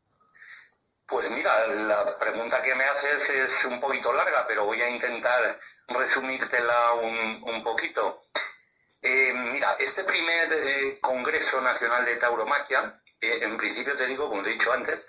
Pues 1.06 1.30
mira, 1.30 1.66
la 1.68 2.18
pregunta 2.18 2.60
que 2.62 2.74
me 2.74 2.84
haces 2.84 3.30
es 3.30 3.64
un 3.64 3.80
poquito 3.80 4.12
larga, 4.12 4.44
pero 4.46 4.64
voy 4.64 4.80
a 4.82 4.90
intentar 4.90 5.58
resumírtela 5.88 6.94
un, 7.02 7.54
un 7.54 7.64
poquito. 7.64 8.20
Eh, 9.02 9.32
mira, 9.34 9.76
este 9.78 10.04
primer 10.04 10.52
eh, 10.52 10.98
Congreso 11.00 11.60
Nacional 11.62 12.04
de 12.04 12.16
Tauromaquia, 12.16 12.99
eh, 13.20 13.38
en 13.42 13.56
principio 13.56 13.96
te 13.96 14.06
digo, 14.06 14.28
como 14.28 14.42
te 14.42 14.50
he 14.50 14.52
dicho 14.54 14.72
antes, 14.72 15.06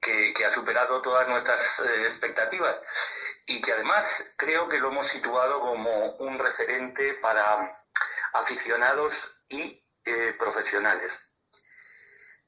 que, 0.00 0.44
ha 0.44 0.52
superado 0.52 1.02
todas 1.02 1.28
nuestras 1.28 1.80
expectativas 2.04 2.82
y 3.46 3.60
que 3.60 3.72
además 3.72 4.34
creo 4.36 4.68
que 4.68 4.78
lo 4.78 4.88
hemos 4.88 5.06
situado 5.06 5.60
como 5.60 6.16
un 6.16 6.38
referente 6.38 7.14
para 7.14 7.76
aficionados 8.32 9.44
y 9.48 9.84
profesionales. 10.38 11.36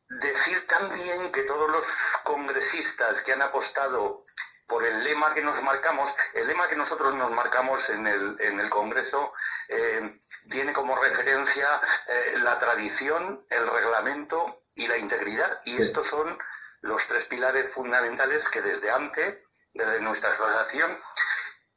Decir 0.08 0.66
también 0.66 1.30
que 1.32 1.42
todos 1.42 1.70
los 1.70 1.86
congresistas 2.24 3.22
que 3.22 3.32
han 3.32 3.42
apostado 3.42 4.24
por 4.72 4.84
el 4.84 5.04
lema 5.04 5.34
que 5.34 5.42
nos 5.42 5.62
marcamos, 5.62 6.16
el 6.32 6.46
lema 6.46 6.66
que 6.66 6.76
nosotros 6.76 7.14
nos 7.14 7.30
marcamos 7.30 7.90
en 7.90 8.06
el, 8.06 8.36
en 8.40 8.58
el 8.58 8.70
Congreso 8.70 9.34
eh, 9.68 10.18
tiene 10.48 10.72
como 10.72 10.96
referencia 10.96 11.66
eh, 12.08 12.34
la 12.42 12.58
tradición, 12.58 13.46
el 13.50 13.66
reglamento 13.66 14.61
y 14.74 14.86
la 14.86 14.98
integridad. 14.98 15.60
Y 15.64 15.80
estos 15.80 16.06
son 16.06 16.38
los 16.80 17.06
tres 17.06 17.26
pilares 17.26 17.72
fundamentales 17.72 18.48
que 18.48 18.60
desde 18.60 18.90
antes, 18.90 19.38
desde 19.72 20.00
nuestra 20.00 20.32
asociación, 20.32 20.98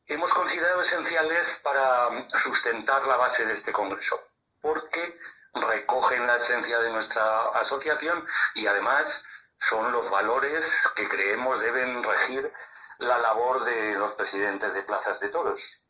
hemos 0.08 0.34
considerado 0.34 0.82
esenciales 0.82 1.62
para 1.64 2.28
sustentar 2.38 3.06
la 3.08 3.18
base 3.18 3.46
de 3.46 3.54
este 3.54 3.72
Congreso, 3.72 4.20
porque 4.62 5.18
recogen 5.54 6.28
la 6.28 6.36
esencia 6.36 6.80
de 6.80 6.92
nuestra 6.92 7.50
asociación 7.50 8.26
y 8.56 8.68
además 8.68 9.28
son 9.58 9.92
los 9.92 10.10
valores 10.10 10.90
que 10.96 11.08
creemos 11.08 11.60
deben 11.62 12.04
regir 12.04 12.52
la 13.00 13.18
labor 13.20 13.64
de 13.64 13.94
los 13.94 14.12
presidentes 14.14 14.74
de 14.74 14.84
plazas 14.84 15.20
de 15.20 15.30
toros. 15.30 15.90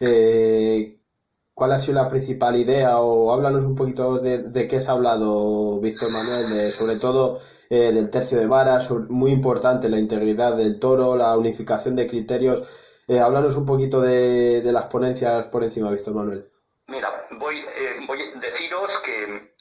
Eh, 0.00 1.00
¿Cuál 1.56 1.72
ha 1.72 1.78
sido 1.78 1.94
la 1.94 2.10
principal 2.10 2.54
idea? 2.54 2.98
O 2.98 3.32
háblanos 3.32 3.64
un 3.64 3.74
poquito 3.74 4.18
de, 4.18 4.68
qué 4.68 4.76
has 4.76 4.90
hablado, 4.90 5.80
Víctor 5.80 6.10
Manuel, 6.12 6.70
sobre 6.70 6.96
todo 6.96 7.40
eh, 7.70 7.92
del 7.92 8.10
tercio 8.10 8.38
de 8.38 8.46
varas, 8.46 8.90
muy 9.08 9.30
importante 9.30 9.88
la 9.88 9.98
integridad 9.98 10.54
del 10.54 10.78
toro, 10.78 11.16
la 11.16 11.34
unificación 11.34 11.96
de 11.96 12.06
criterios. 12.06 12.68
Eh, 13.08 13.20
háblanos 13.20 13.56
un 13.56 13.64
poquito 13.64 14.02
de, 14.02 14.60
las 14.64 14.84
ponencias 14.84 15.46
por 15.46 15.64
encima, 15.64 15.90
Víctor 15.90 16.12
Manuel. 16.12 16.46
Mira, 16.88 17.26
voy, 17.30 17.56
eh, 17.56 18.04
voy 18.06 18.20
a 18.20 18.38
deciros 18.38 18.98
que, 18.98 19.54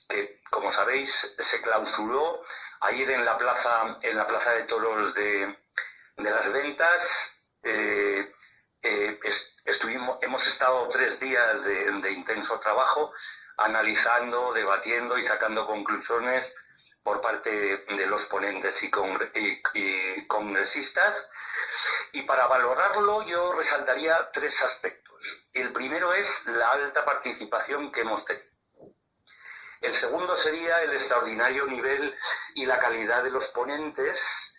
como 0.52 0.72
sabéis, 0.72 1.34
se 1.40 1.62
clausuró 1.62 2.42
ayer 2.82 3.10
en 3.10 3.24
la 3.24 3.38
plaza, 3.38 4.00
en 4.02 4.18
la 4.18 4.28
plaza 4.28 4.52
de 4.52 4.64
toros 4.64 5.14
de, 5.14 5.48
de 6.18 6.30
las 6.30 6.52
ventas. 6.52 7.48
Eh, 7.64 8.35
estuvimos, 9.66 10.18
hemos 10.22 10.48
estado 10.48 10.88
tres 10.90 11.20
días 11.20 11.64
de, 11.64 12.12
intenso 12.12 12.60
trabajo 12.60 13.12
analizando, 13.58 14.54
debatiendo 14.54 15.18
y 15.18 15.24
sacando 15.24 15.66
conclusiones 15.66 16.56
por 17.04 17.22
parte 17.22 17.86
de 17.88 18.08
los 18.08 18.26
ponentes 18.26 18.84
y, 18.84 18.90
congresistas. 20.28 21.32
Y 22.14 22.24
para 22.24 22.48
valorarlo 22.48 23.26
yo 23.28 23.54
resaltaría 23.54 24.32
tres 24.32 24.62
aspectos. 24.64 25.50
El 25.54 25.72
primero 25.72 26.14
es 26.14 26.46
la 26.48 26.70
alta 26.72 27.06
participación 27.06 27.92
que 27.92 28.02
hemos 28.02 28.26
tenido. 28.26 28.46
El 29.82 29.94
segundo 29.94 30.36
sería 30.36 30.82
el 30.82 30.94
extraordinario 30.94 31.68
nivel 31.68 32.18
y 32.56 32.66
la 32.66 32.80
calidad 32.80 33.24
de 33.24 33.30
los 33.30 33.50
ponentes 33.50 34.55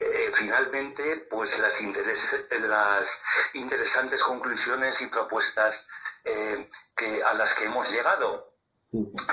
eh, 0.00 0.30
finalmente, 0.32 1.26
pues 1.28 1.58
las, 1.58 1.82
las 1.82 3.24
interesantes 3.54 4.22
conclusiones 4.22 5.00
y 5.02 5.08
propuestas 5.08 5.88
eh, 6.24 6.70
que, 6.94 7.22
a 7.24 7.34
las 7.34 7.54
que 7.54 7.64
hemos 7.64 7.90
llegado. 7.90 8.54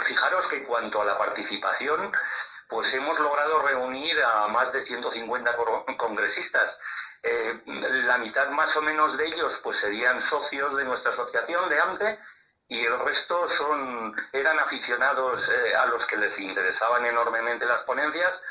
Fijaros 0.03 0.47
que 0.47 0.57
en 0.57 0.65
cuanto 0.65 1.01
a 1.01 1.05
la 1.05 1.17
participación, 1.17 2.11
pues 2.67 2.91
hemos 2.95 3.19
logrado 3.19 3.59
reunir 3.61 4.19
a 4.23 4.47
más 4.47 4.73
de 4.73 4.83
150 4.83 5.55
congresistas. 5.97 6.79
Eh, 7.21 7.61
la 7.65 8.17
mitad 8.17 8.49
más 8.49 8.75
o 8.75 8.81
menos 8.81 9.17
de 9.17 9.27
ellos 9.27 9.61
pues 9.63 9.77
serían 9.77 10.19
socios 10.19 10.75
de 10.75 10.83
nuestra 10.83 11.11
asociación 11.11 11.69
de 11.69 11.79
AMPE 11.79 12.19
y 12.67 12.85
el 12.85 12.99
resto 12.99 13.47
son 13.47 14.15
eran 14.31 14.59
aficionados 14.59 15.51
a 15.79 15.85
los 15.87 16.05
que 16.05 16.17
les 16.17 16.39
interesaban 16.39 17.05
enormemente 17.05 17.65
las 17.65 17.83
ponencias 17.83 18.43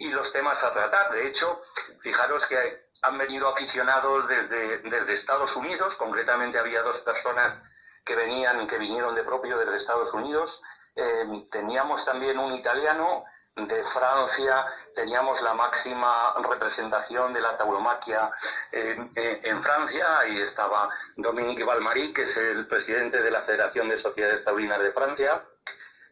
y 0.00 0.08
los 0.08 0.32
temas 0.32 0.64
a 0.64 0.72
tratar. 0.72 1.12
De 1.12 1.28
hecho, 1.28 1.62
fijaros 2.00 2.46
que 2.46 2.88
han 3.02 3.18
venido 3.18 3.48
aficionados 3.48 4.26
desde, 4.28 5.12
Estados 5.12 5.54
Unidos, 5.56 5.96
concretamente 5.96 6.58
había 6.58 6.82
dos 6.82 7.00
personas 7.02 7.62
que 8.04 8.16
venían, 8.16 8.66
que 8.66 8.78
vinieron 8.78 9.14
de 9.14 9.22
propio 9.22 9.58
desde 9.58 9.76
Estados 9.76 10.12
Unidos. 10.14 10.62
Eh, 10.96 11.44
teníamos 11.52 12.04
también 12.04 12.38
un 12.38 12.52
italiano 12.54 13.24
de 13.54 13.84
Francia, 13.84 14.64
teníamos 14.94 15.42
la 15.42 15.52
máxima 15.52 16.34
representación 16.48 17.34
de 17.34 17.40
la 17.42 17.56
tauromaquia 17.56 18.30
en 18.72 19.62
Francia, 19.62 20.20
ahí 20.20 20.40
estaba 20.40 20.88
Dominique 21.16 21.64
Valmarí, 21.64 22.12
que 22.14 22.22
es 22.22 22.36
el 22.38 22.66
presidente 22.66 23.20
de 23.20 23.30
la 23.30 23.42
Federación 23.42 23.88
de 23.88 23.98
Sociedades 23.98 24.44
Taurinas 24.44 24.78
de 24.78 24.92
Francia, 24.92 25.44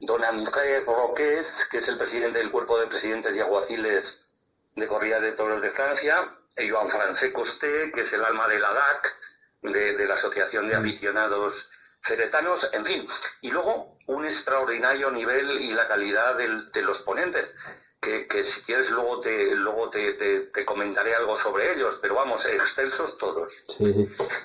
don 0.01 0.25
André 0.25 0.81
Roquez, 0.81 1.69
que 1.71 1.79
es 1.79 1.89
el 1.89 1.99
presidente 1.99 2.39
del 2.39 2.51
Cuerpo 2.51 2.79
de 2.79 2.87
Presidentes 2.87 3.35
y 3.35 3.41
Aguaciles 3.41 4.29
de 4.77 4.87
Corrida 4.87 5.21
de 5.21 5.33
Toros 5.33 5.61
de 5.61 5.71
Francia, 5.71 6.35
e 6.57 6.69
Joan 6.69 6.91
Francé 6.91 7.33
Costé, 7.33 7.93
que 7.93 8.03
es 8.03 8.13
el 8.13 8.25
alma 8.25 8.49
de 8.49 8.59
la 8.59 8.73
DAC, 8.73 9.17
de, 9.63 10.07
la 10.07 10.15
Asociación 10.15 10.69
de. 10.69 10.77
Aficionados 10.77 11.71
Ceretanos, 12.03 12.71
en 12.73 12.85
fin. 12.85 13.07
Y 13.43 13.51
luego 13.51 13.97
un 14.07 14.25
extraordinario 14.25 15.11
nivel 15.11 15.61
y 15.61 15.73
la 15.73 15.89
calidad 15.89 16.37
de 16.37 16.83
los 16.83 17.01
ponentes. 17.03 17.55
Que, 18.01 18.45
si 18.45 18.63
quieres 18.63 18.91
luego 18.91 19.21
te 19.21 19.57
luego 19.57 19.91
te, 19.91 20.65
comentaré 20.65 21.15
algo 21.15 21.37
sobre 21.37 21.73
ellos, 21.73 21.99
pero 22.01 22.15
vamos, 22.15 22.47
excelsos 22.47 23.19
todos. 23.19 23.53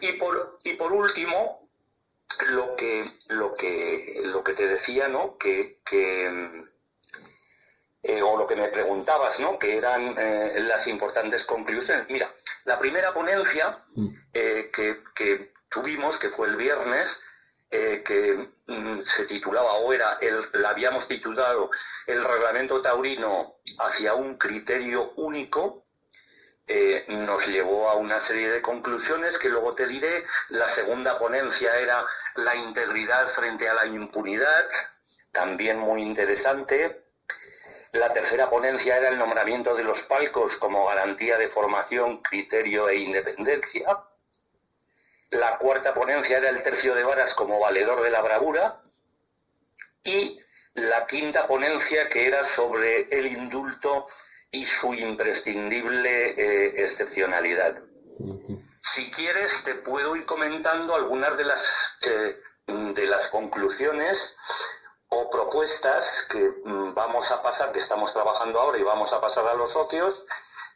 Y, 0.01 0.13
por, 0.13 0.57
y 0.63 0.74
por 0.74 0.91
último, 0.91 1.62
lo 2.49 2.75
que, 2.75 3.17
lo 3.29 3.53
que, 3.55 4.21
lo 4.23 4.43
que 4.43 4.53
te 4.53 4.67
decía, 4.67 5.07
¿no? 5.07 5.37
Que, 5.37 5.79
eh, 8.03 8.21
o 8.21 8.37
lo 8.37 8.47
que 8.47 8.55
me 8.55 8.67
preguntabas, 8.67 9.39
¿no? 9.39 9.57
Que 9.57 9.77
eran 9.77 10.15
eh, 10.17 10.61
las 10.61 10.87
importantes 10.87 11.45
conclusiones. 11.45 12.07
Mira, 12.09 12.29
la 12.65 12.77
primera 12.79 13.13
ponencia 13.13 13.83
mm. 13.95 14.07
eh, 14.33 14.71
que, 14.73 15.53
tuvimos, 15.69 16.19
que 16.19 16.29
fue 16.29 16.47
el 16.47 16.55
viernes, 16.55 17.23
que 17.71 18.51
mm, 18.67 19.01
se 19.01 19.25
titulaba, 19.25 19.73
o 19.73 19.91
era, 19.91 20.19
el, 20.21 20.37
la 20.61 20.69
habíamos 20.69 21.07
titulado 21.07 21.71
El 22.05 22.23
reglamento 22.23 22.79
taurino 22.83 23.55
hacia 23.79 24.13
un 24.13 24.37
criterio 24.37 25.13
único, 25.15 25.82
eh, 26.65 27.05
nos 27.10 27.46
llevó 27.48 27.89
a 27.89 27.96
una 27.96 28.22
serie 28.22 28.50
de 28.50 28.62
conclusiones 28.62 29.38
que 29.38 29.50
luego 29.50 29.75
te 29.75 29.88
diré. 29.88 30.24
La 30.50 30.70
segunda 30.70 31.20
ponencia 31.20 31.77
era 31.79 32.05
la 32.36 32.55
integridad 32.55 33.27
frente 33.27 33.67
a 33.67 33.74
la 33.74 33.86
impunidad, 33.86 34.65
también 35.32 35.79
muy 35.79 36.01
interesante. 36.01 37.03
La 37.91 38.12
tercera 38.13 38.50
ponencia 38.50 38.98
era 38.98 39.10
el 39.10 39.17
nombramiento 39.17 39.75
de 39.75 39.84
los 39.84 40.03
palcos 40.03 40.58
como 40.58 40.86
garantía 40.86 41.38
de 41.38 41.50
formación, 41.50 42.22
criterio 42.24 42.89
e 42.89 42.96
independencia. 42.96 43.86
La 45.29 45.58
cuarta 45.58 45.93
ponencia 45.93 46.38
era 46.38 46.50
el 46.50 46.63
tercio 46.63 46.96
de 46.96 47.03
varas 47.03 47.36
como 47.36 47.60
valedor 47.60 48.01
de 48.01 48.10
la 48.10 48.22
bravura. 48.22 48.82
Y 50.03 50.39
la 50.75 51.05
quinta 51.05 51.46
ponencia 51.46 52.10
que 52.10 52.27
era 52.27 52.46
sobre 52.46 53.01
el 53.12 53.27
indulto 53.27 54.08
y 54.53 54.65
su 54.65 54.93
imprescindible 54.93 56.29
eh, 56.29 56.83
excepcionalidad. 56.83 57.81
Si 58.81 59.12
quieres, 59.12 59.63
te 59.63 59.75
puedo 59.75 60.15
ir 60.15 60.25
comentando 60.25 60.95
algunas 60.95 61.36
de 61.38 61.43
las, 61.43 61.98
eh, 62.03 62.39
de 62.67 63.05
las 63.07 63.29
conclusiones 63.29 64.38
o 65.10 65.29
propuestas 65.29 66.27
que 66.31 66.53
mm, 66.63 66.93
vamos 66.93 67.31
a 67.31 67.41
pasar, 67.41 67.72
que 67.72 67.79
estamos 67.79 68.13
trabajando 68.13 68.60
ahora 68.60 68.77
y 68.77 68.83
vamos 68.83 69.12
a 69.12 69.19
pasar 69.19 69.48
a 69.48 69.55
los 69.55 69.74
socios, 69.74 70.24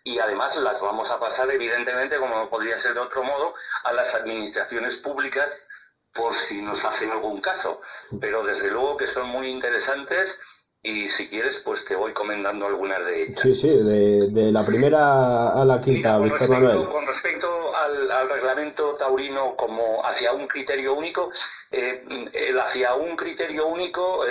y 0.04 0.18
además 0.20 0.56
las 0.58 0.82
vamos 0.82 1.12
a 1.12 1.20
pasar, 1.20 1.52
evidentemente, 1.52 2.18
como 2.18 2.36
no 2.36 2.50
podría 2.50 2.80
ser 2.80 2.96
de 2.96 3.02
otro 3.02 3.24
modo, 3.24 3.54
a 3.84 3.94
las 3.94 4.16
administraciones 4.16 4.98
públicas 4.98 5.68
por 6.14 6.34
si 6.34 6.62
nos 6.64 6.84
hacen 6.84 7.12
algún 7.12 7.42
caso. 7.42 7.82
Pero 8.20 8.44
desde 8.44 8.72
luego 8.72 8.98
que 8.98 9.06
son 9.06 9.28
muy 9.28 9.50
interesantes 9.50 10.42
y 10.84 11.10
si 11.10 11.28
quieres, 11.28 11.60
pues 11.60 11.84
te 11.86 11.96
voy 11.96 12.14
comentando 12.14 12.66
algunas 12.66 13.04
de 13.06 13.24
ellas. 13.24 13.42
Sí, 13.42 13.56
sí, 13.56 13.70
de, 13.70 14.52
la 14.52 14.66
primera 14.66 15.50
a 15.50 15.66
la 15.66 15.82
quinta, 15.82 16.18
con, 16.18 16.30
respecto, 16.30 16.90
con 16.90 17.08
respecto 17.08 17.76
al, 17.76 18.30
reglamento 18.30 18.96
taurino 18.96 19.56
como 19.56 20.06
hacia 20.06 20.34
un 20.34 20.48
criterio 20.48 20.94
único, 20.94 21.32
eh, 21.72 22.06
el 22.34 22.60
hacia 22.60 22.94
un 22.96 23.16
criterio 23.16 23.68
único 23.68 24.24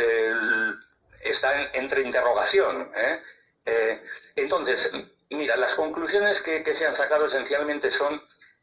está 1.30 1.70
entre 1.72 2.02
interrogación. 2.02 2.90
¿eh? 2.96 3.20
Eh, 3.64 4.02
entonces, 4.36 4.92
mira, 5.30 5.56
las 5.56 5.74
conclusiones 5.74 6.40
que, 6.40 6.62
que 6.62 6.74
se 6.74 6.86
han 6.86 6.94
sacado 6.94 7.26
esencialmente 7.26 7.90
son 7.90 8.22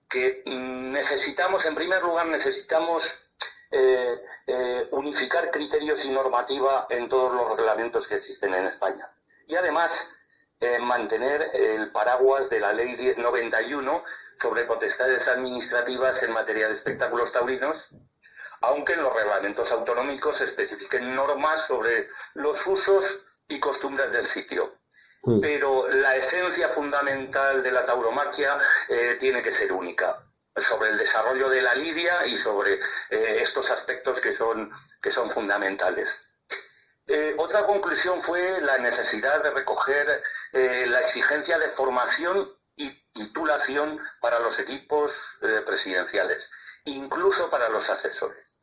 que 0.10 0.44
mm, 0.46 0.92
necesitamos, 0.92 1.66
en 1.66 1.76
primer 1.76 2.02
lugar, 2.04 2.28
necesitamos 2.28 3.33
eh, 3.76 4.22
eh, 4.46 4.88
unificar 4.92 5.50
criterios 5.50 6.06
y 6.06 6.12
normativa 6.12 6.86
en 6.92 7.10
todos 7.10 7.34
los 7.34 7.58
reglamentos 7.58 8.08
que 8.08 8.14
existen 8.14 8.54
en 8.54 8.68
España. 8.68 9.12
Y 9.48 9.56
además, 9.56 10.16
eh, 10.60 10.78
mantener 10.78 11.50
el 11.54 11.92
paraguas 11.92 12.52
de 12.52 12.60
la 12.60 12.72
Ley 12.72 12.96
1091 12.96 14.04
sobre 14.40 14.66
potestades 14.66 15.28
administrativas 15.28 16.22
en 16.22 16.34
materia 16.34 16.68
de 16.68 16.74
espectáculos 16.74 17.32
taurinos, 17.32 17.90
aunque 18.62 18.94
en 18.94 19.02
los 19.02 19.16
reglamentos 19.16 19.72
autonómicos 19.72 20.38
se 20.38 20.44
especifiquen 20.44 21.16
normas 21.16 21.66
sobre 21.66 22.06
los 22.36 22.68
usos 22.68 23.26
y 23.48 23.60
costumbres 23.60 24.12
del 24.12 24.28
sitio. 24.28 24.76
Pero 25.42 25.88
la 25.88 26.16
esencia 26.16 26.70
fundamental 26.70 27.64
de 27.64 27.72
la 27.72 27.86
tauromaquia 27.86 28.60
tiene 29.20 29.42
que 29.42 29.54
ser 29.54 29.72
única 29.72 30.22
sobre 30.62 30.90
el 30.90 30.98
desarrollo 30.98 31.50
de 31.50 31.62
la 31.62 31.74
lidia 31.76 32.26
y 32.28 32.38
sobre 32.38 32.74
eh, 32.74 33.38
estos 33.42 33.72
aspectos 33.72 34.20
que 34.20 34.34
son, 34.34 34.72
que 35.02 35.12
son 35.12 35.30
fundamentales. 35.32 36.28
Eh, 37.08 37.36
otra 37.38 37.66
conclusión 37.66 38.22
fue 38.22 38.62
la 38.62 38.78
necesidad 38.78 39.44
de 39.44 39.52
recoger 39.52 40.24
eh, 40.54 40.86
la 40.88 41.02
exigencia 41.02 41.58
de 41.58 41.70
formación 41.70 42.56
y 42.76 42.90
titulación 43.12 44.00
para 44.22 44.40
los 44.40 44.60
equipos 44.60 45.38
presidenciales, 45.66 46.52
incluso 46.86 47.50
para 47.52 47.70
los 47.70 47.88
asesores. 47.92 48.58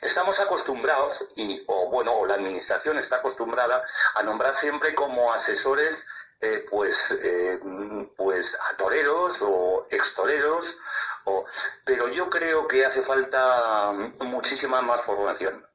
Estamos 0.00 0.38
acostumbrados, 0.38 1.26
y, 1.34 1.64
o 1.66 1.90
bueno, 1.90 2.14
o 2.14 2.26
la 2.26 2.34
administración 2.34 2.98
está 2.98 3.16
acostumbrada 3.16 3.84
a 4.14 4.22
nombrar 4.22 4.54
siempre 4.54 4.94
como 4.94 5.32
asesores 5.32 6.06
pues, 6.70 7.18
pues 8.16 8.56
a 8.70 8.76
toreros 8.76 9.42
o 9.42 9.88
extoreros 9.90 10.78
pero 11.84 12.08
yo 12.08 12.28
creo 12.30 12.66
que 12.66 12.84
hace 12.84 13.02
falta 13.02 13.92
muchísima 14.20 14.80
más 14.82 15.02
formación. 15.02 15.66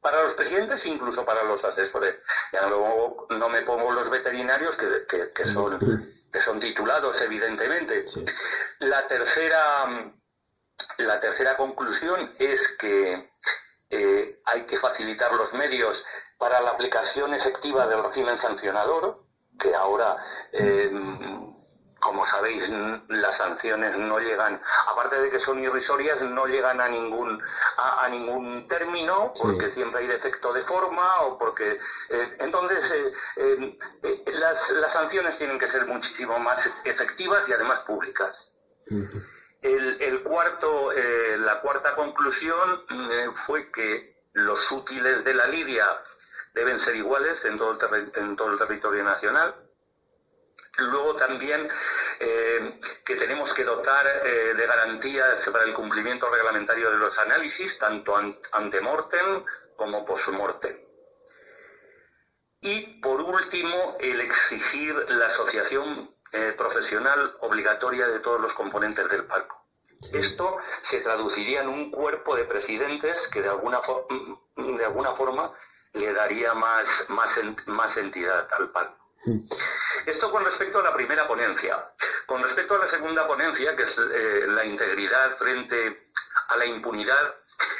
Para 0.00 0.22
los 0.22 0.34
presidentes, 0.34 0.84
incluso 0.86 1.24
para 1.24 1.44
los 1.44 1.64
asesores. 1.64 2.16
Ya 2.52 2.66
no, 2.68 3.26
no 3.30 3.48
me 3.48 3.62
pongo 3.62 3.92
los 3.92 4.10
veterinarios 4.10 4.76
que, 4.76 5.46
son, 5.46 5.78
que 6.32 6.40
son 6.40 6.58
titulados, 6.58 7.20
evidentemente. 7.22 8.06
La, 8.80 9.06
tercera, 9.06 10.10
la 10.98 11.20
tercera 11.20 11.56
conclusión 11.56 12.34
es 12.38 12.76
que 12.76 13.30
eh, 13.90 14.40
hay 14.44 14.62
que 14.62 14.76
facilitar 14.76 15.34
los 15.34 15.54
medios 15.54 16.04
para 16.36 16.60
la 16.60 16.70
aplicación 16.70 17.32
efectiva 17.34 17.86
del 17.86 18.02
régimen 18.02 18.36
sancionador, 18.36 19.22
que 19.56 19.72
ahora 19.72 20.16
eh, 20.50 20.90
como 22.02 22.24
sabéis, 22.24 22.70
las 23.08 23.36
sanciones 23.36 23.96
no 23.96 24.18
llegan, 24.18 24.60
aparte 24.88 25.20
de 25.20 25.30
que 25.30 25.38
son 25.38 25.62
irrisorias, 25.62 26.20
no 26.22 26.46
llegan 26.46 26.80
a 26.80 26.88
ningún 26.88 27.40
a, 27.78 28.08
ningún 28.08 28.66
término, 28.66 29.32
porque 29.40 29.70
siempre 29.70 30.00
hay 30.00 30.08
defecto 30.08 30.52
de 30.52 30.62
forma 30.62 31.20
o 31.20 31.38
porque 31.38 31.78
eh, 32.10 32.36
entonces 32.40 32.92
eh, 33.36 33.78
eh, 34.02 34.24
las, 34.32 34.72
las, 34.72 34.92
sanciones 34.92 35.38
tienen 35.38 35.60
que 35.60 35.68
ser 35.68 35.86
muchísimo 35.86 36.40
más 36.40 36.74
efectivas 36.84 37.48
y 37.48 37.52
además 37.52 37.80
públicas. 37.80 38.56
el, 39.60 40.22
cuarto, 40.24 40.90
la 41.38 41.60
cuarta 41.60 41.94
conclusión 41.94 42.84
fue 43.46 43.70
que 43.70 44.26
los 44.32 44.72
útiles 44.72 45.22
de 45.22 45.34
la 45.34 45.46
lidia 45.46 45.86
deben 46.52 46.80
ser 46.80 46.96
iguales 46.96 47.44
en 47.44 47.58
todo 47.58 47.78
en 48.16 48.34
todo 48.34 48.50
el 48.52 48.58
territorio 48.58 49.04
nacional 49.04 49.61
Luego 50.78 51.16
también 51.16 51.68
eh, 52.18 52.80
que 53.04 53.16
tenemos 53.16 53.52
que 53.52 53.64
dotar 53.64 54.06
eh, 54.24 54.54
de 54.54 54.66
garantías 54.66 55.48
para 55.50 55.64
el 55.64 55.74
cumplimiento 55.74 56.30
reglamentario 56.30 56.90
de 56.90 56.96
los 56.96 57.18
análisis, 57.18 57.78
tanto 57.78 58.16
ante 58.16 58.80
mortem 58.80 59.44
como 59.76 60.04
post-mortem. 60.04 60.80
Y 62.60 63.00
por 63.00 63.20
último, 63.20 63.96
el 64.00 64.20
exigir 64.20 64.94
la 65.10 65.26
asociación 65.26 66.14
eh, 66.32 66.54
profesional 66.56 67.36
obligatoria 67.40 68.06
de 68.06 68.20
todos 68.20 68.40
los 68.40 68.54
componentes 68.54 69.10
del 69.10 69.26
palco. 69.26 69.66
Esto 70.12 70.56
se 70.80 71.00
traduciría 71.00 71.62
en 71.62 71.68
un 71.68 71.90
cuerpo 71.90 72.34
de 72.34 72.44
presidentes 72.44 73.28
que 73.28 73.42
de 73.42 73.48
alguna, 73.48 73.80
de 74.56 74.84
alguna 74.84 75.12
forma 75.12 75.52
le 75.92 76.12
daría 76.12 76.54
más, 76.54 77.06
más, 77.10 77.40
más 77.66 77.96
entidad 77.98 78.48
al 78.52 78.70
palco. 78.70 79.01
Esto 80.06 80.30
con 80.30 80.44
respecto 80.44 80.80
a 80.80 80.82
la 80.82 80.94
primera 80.94 81.26
ponencia. 81.28 81.92
Con 82.26 82.42
respecto 82.42 82.74
a 82.74 82.78
la 82.78 82.88
segunda 82.88 83.26
ponencia, 83.26 83.76
que 83.76 83.84
es 83.84 83.98
eh, 83.98 84.46
la 84.48 84.64
integridad 84.64 85.36
frente 85.36 86.04
a 86.48 86.56
la 86.56 86.66
impunidad, 86.66 87.36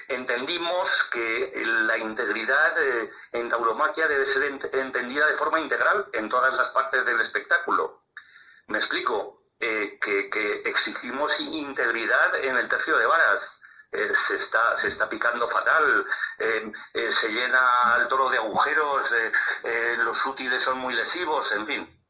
entendimos 0.08 1.04
que 1.12 1.52
la 1.86 1.98
integridad 1.98 2.80
eh, 2.80 3.10
en 3.32 3.48
tauromaquia 3.48 4.06
debe 4.06 4.24
ser 4.24 4.44
entendida 4.72 5.26
de 5.26 5.36
forma 5.36 5.58
integral 5.60 6.08
en 6.12 6.28
todas 6.28 6.54
las 6.54 6.70
partes 6.70 7.04
del 7.04 7.20
espectáculo. 7.20 8.04
Me 8.68 8.78
explico, 8.78 9.42
eh, 9.58 9.98
que 10.00 10.62
exigimos 10.64 11.40
integridad 11.40 12.44
en 12.44 12.56
el 12.56 12.68
tercio 12.68 12.96
de 12.98 13.06
varas, 13.06 13.61
eh, 13.92 14.14
se, 14.14 14.36
está, 14.36 14.74
se 14.78 14.88
está 14.88 15.06
picando 15.06 15.46
fatal, 15.50 16.06
eh, 16.38 16.72
eh, 16.94 17.12
se 17.12 17.28
llena 17.30 17.96
el 17.98 18.08
toro 18.08 18.30
de 18.30 18.38
agujeros, 18.38 19.14
los 19.98 20.26
útiles 20.26 20.62
son 20.62 20.78
muy 20.78 20.94
lesivos, 20.94 21.52
en 21.52 21.66
fin. 21.66 22.02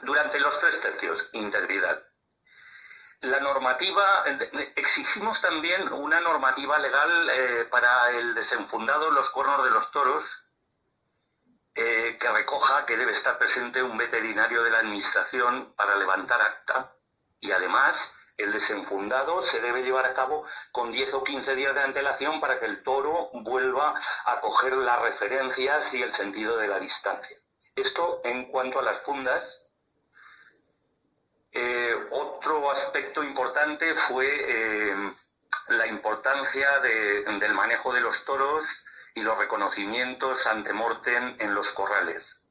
Durante 0.00 0.40
los 0.40 0.58
tres 0.60 0.80
tercios, 0.80 1.28
integridad. 1.32 2.02
La 3.20 3.38
normativa, 3.40 4.24
exigimos 4.76 5.42
también 5.42 5.92
una 5.92 6.20
normativa 6.20 6.78
legal 6.78 7.30
para 7.70 8.10
el 8.10 8.34
desenfundado 8.34 9.08
en 9.08 9.14
los 9.14 9.30
cuernos 9.30 9.62
de 9.64 9.70
los 9.70 9.90
toros, 9.90 10.48
que 11.74 12.30
recoja 12.32 12.86
que 12.86 12.96
debe 12.96 13.12
estar 13.12 13.38
presente 13.38 13.82
un 13.82 13.96
veterinario 13.96 14.62
de 14.62 14.70
la 14.70 14.78
Administración 14.78 15.74
para 15.74 15.96
levantar 15.96 16.40
acta 16.40 16.94
y 17.40 17.50
además 17.52 18.18
el 18.36 18.52
desenfundado 18.52 19.40
se 19.42 19.60
debe 19.60 19.82
llevar 19.82 20.06
a 20.06 20.14
cabo 20.14 20.44
con 20.72 20.90
10 20.90 21.14
o 21.14 21.24
15 21.24 21.54
días 21.54 21.74
de 21.74 21.82
antelación 21.82 22.40
para 22.40 22.58
que 22.58 22.66
el 22.66 22.82
toro 22.82 23.30
vuelva 23.32 23.94
a 24.24 24.40
coger 24.40 24.76
las 24.76 25.00
referencias 25.02 25.94
y 25.94 26.02
el 26.02 26.12
sentido 26.12 26.56
de 26.56 26.68
la 26.68 26.78
distancia. 26.80 27.36
Esto 27.76 28.20
en 28.24 28.46
cuanto 28.46 28.78
a 28.78 28.82
las 28.82 29.00
fundas. 29.02 29.60
Eh, 31.52 31.94
otro 32.10 32.70
aspecto 32.70 33.22
importante 33.22 33.94
fue 33.94 34.26
eh, 34.26 35.12
la 35.68 35.86
importancia 35.86 36.80
del 36.80 37.54
manejo 37.54 37.92
de 37.92 38.00
los 38.00 38.24
toros 38.24 38.84
y 39.14 39.22
los 39.22 39.38
reconocimientos 39.38 40.46
ante 40.48 40.72
mortem 40.72 41.36
en 41.38 41.54
los 41.54 41.70
corrales. 41.70 42.42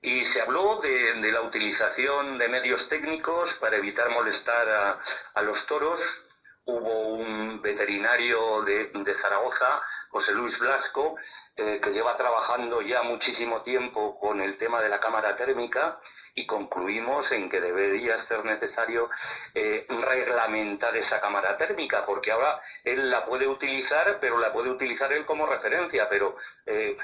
Y 0.00 0.24
se 0.24 0.42
habló 0.42 0.80
de, 0.80 1.32
la 1.32 1.42
utilización 1.42 2.38
de 2.38 2.48
medios 2.48 2.88
técnicos 2.88 3.54
para 3.54 3.76
evitar 3.76 4.10
molestar 4.10 5.00
a, 5.34 5.42
los 5.42 5.66
toros. 5.66 6.28
Hubo 6.64 7.14
un 7.14 7.62
veterinario 7.62 8.62
de, 8.62 9.14
Zaragoza, 9.20 9.82
José 10.10 10.34
Luis 10.34 10.58
Blasco, 10.58 11.16
eh, 11.56 11.80
que 11.82 11.90
lleva 11.90 12.16
trabajando 12.16 12.82
ya 12.82 13.02
muchísimo 13.02 13.62
tiempo 13.62 14.18
con 14.20 14.40
el 14.40 14.56
tema 14.58 14.80
de 14.80 14.88
la 14.90 15.00
cámara 15.00 15.34
térmica 15.34 16.00
y 16.38 16.46
concluimos 16.46 17.32
en 17.32 17.48
que 17.48 17.60
debería 17.60 18.16
ser 18.16 18.44
necesario 18.44 19.10
eh, 19.54 19.86
reglamentar 19.88 20.96
esa 20.96 21.20
cámara 21.20 21.56
térmica, 21.56 22.06
porque 22.06 22.30
ahora 22.30 22.60
él 22.84 23.10
la 23.10 23.26
puede 23.26 23.48
utilizar, 23.48 24.18
pero 24.20 24.38
la 24.38 24.52
puede 24.52 24.70
utilizar 24.70 25.12
él 25.12 25.26
como 25.26 25.46
referencia, 25.46 26.08
pero 26.08 26.36
eh, 26.64 26.96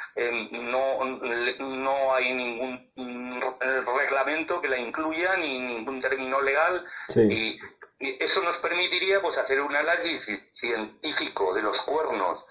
no, 0.52 1.04
no 1.04 2.14
hay 2.14 2.32
ningún 2.32 3.40
reglamento 3.98 4.60
que 4.60 4.68
la 4.68 4.78
incluya 4.78 5.36
ni 5.36 5.58
ningún 5.58 6.00
término 6.00 6.40
legal. 6.40 6.84
Y, 7.16 7.60
eso 8.20 8.42
nos 8.42 8.58
permitiría 8.58 9.22
pues 9.22 9.38
hacer 9.38 9.62
un 9.62 9.74
análisis 9.74 10.50
científico 10.54 11.54
de 11.54 11.62
los 11.62 11.80
cuernos 11.82 12.46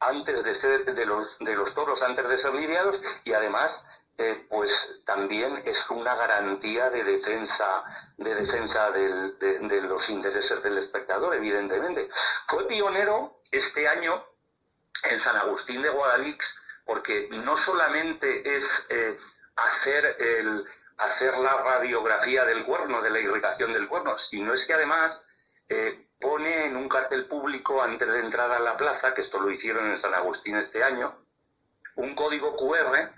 antes 0.00 0.42
de 0.42 0.54
ser 0.54 0.84
de 0.92 1.06
los 1.06 1.38
de 1.38 1.54
los 1.54 1.72
toros 1.74 2.02
antes 2.02 2.26
de 2.26 2.38
ser 2.38 2.54
lidiados 2.54 3.02
y 3.24 3.32
además 3.32 3.86
eh, 4.20 4.46
pues 4.48 5.00
también 5.06 5.62
es 5.64 5.88
una 5.90 6.16
garantía 6.16 6.90
de 6.90 7.04
defensa 7.04 7.84
de 8.16 8.34
defensa 8.34 8.90
de, 8.90 9.82
los 9.82 10.10
intereses 10.10 10.60
del 10.60 10.76
espectador, 10.76 11.36
evidentemente. 11.36 12.10
Fue 12.48 12.66
pionero 12.66 13.40
este 13.52 13.86
año 13.86 14.26
en 15.04 15.20
San 15.20 15.36
Agustín 15.36 15.82
de 15.82 15.90
Guadalix, 15.90 16.60
porque 16.84 17.28
no 17.30 17.56
solamente 17.56 18.56
es 18.56 18.88
eh, 18.90 19.16
hacer 19.54 20.16
el 20.18 20.66
hacer 20.96 21.38
la 21.38 21.56
radiografía 21.58 22.44
del 22.44 22.64
cuerno, 22.64 23.00
de 23.00 23.10
la 23.10 23.20
irrigación 23.20 23.72
del 23.72 23.86
cuerno, 23.86 24.18
sino 24.18 24.52
es 24.52 24.66
que 24.66 24.74
además 24.74 25.28
eh, 25.68 26.08
pone 26.20 26.66
en 26.66 26.76
un 26.76 26.88
cartel 26.88 27.26
público 27.26 27.80
antes 27.80 28.10
de 28.10 28.18
entrar 28.18 28.50
a 28.50 28.58
la 28.58 28.76
plaza, 28.76 29.14
que 29.14 29.20
esto 29.20 29.38
lo 29.38 29.48
hicieron 29.48 29.88
en 29.88 29.96
San 29.96 30.12
Agustín 30.12 30.56
este 30.56 30.82
año, 30.82 31.24
un 31.94 32.16
código 32.16 32.56
QR 32.56 33.12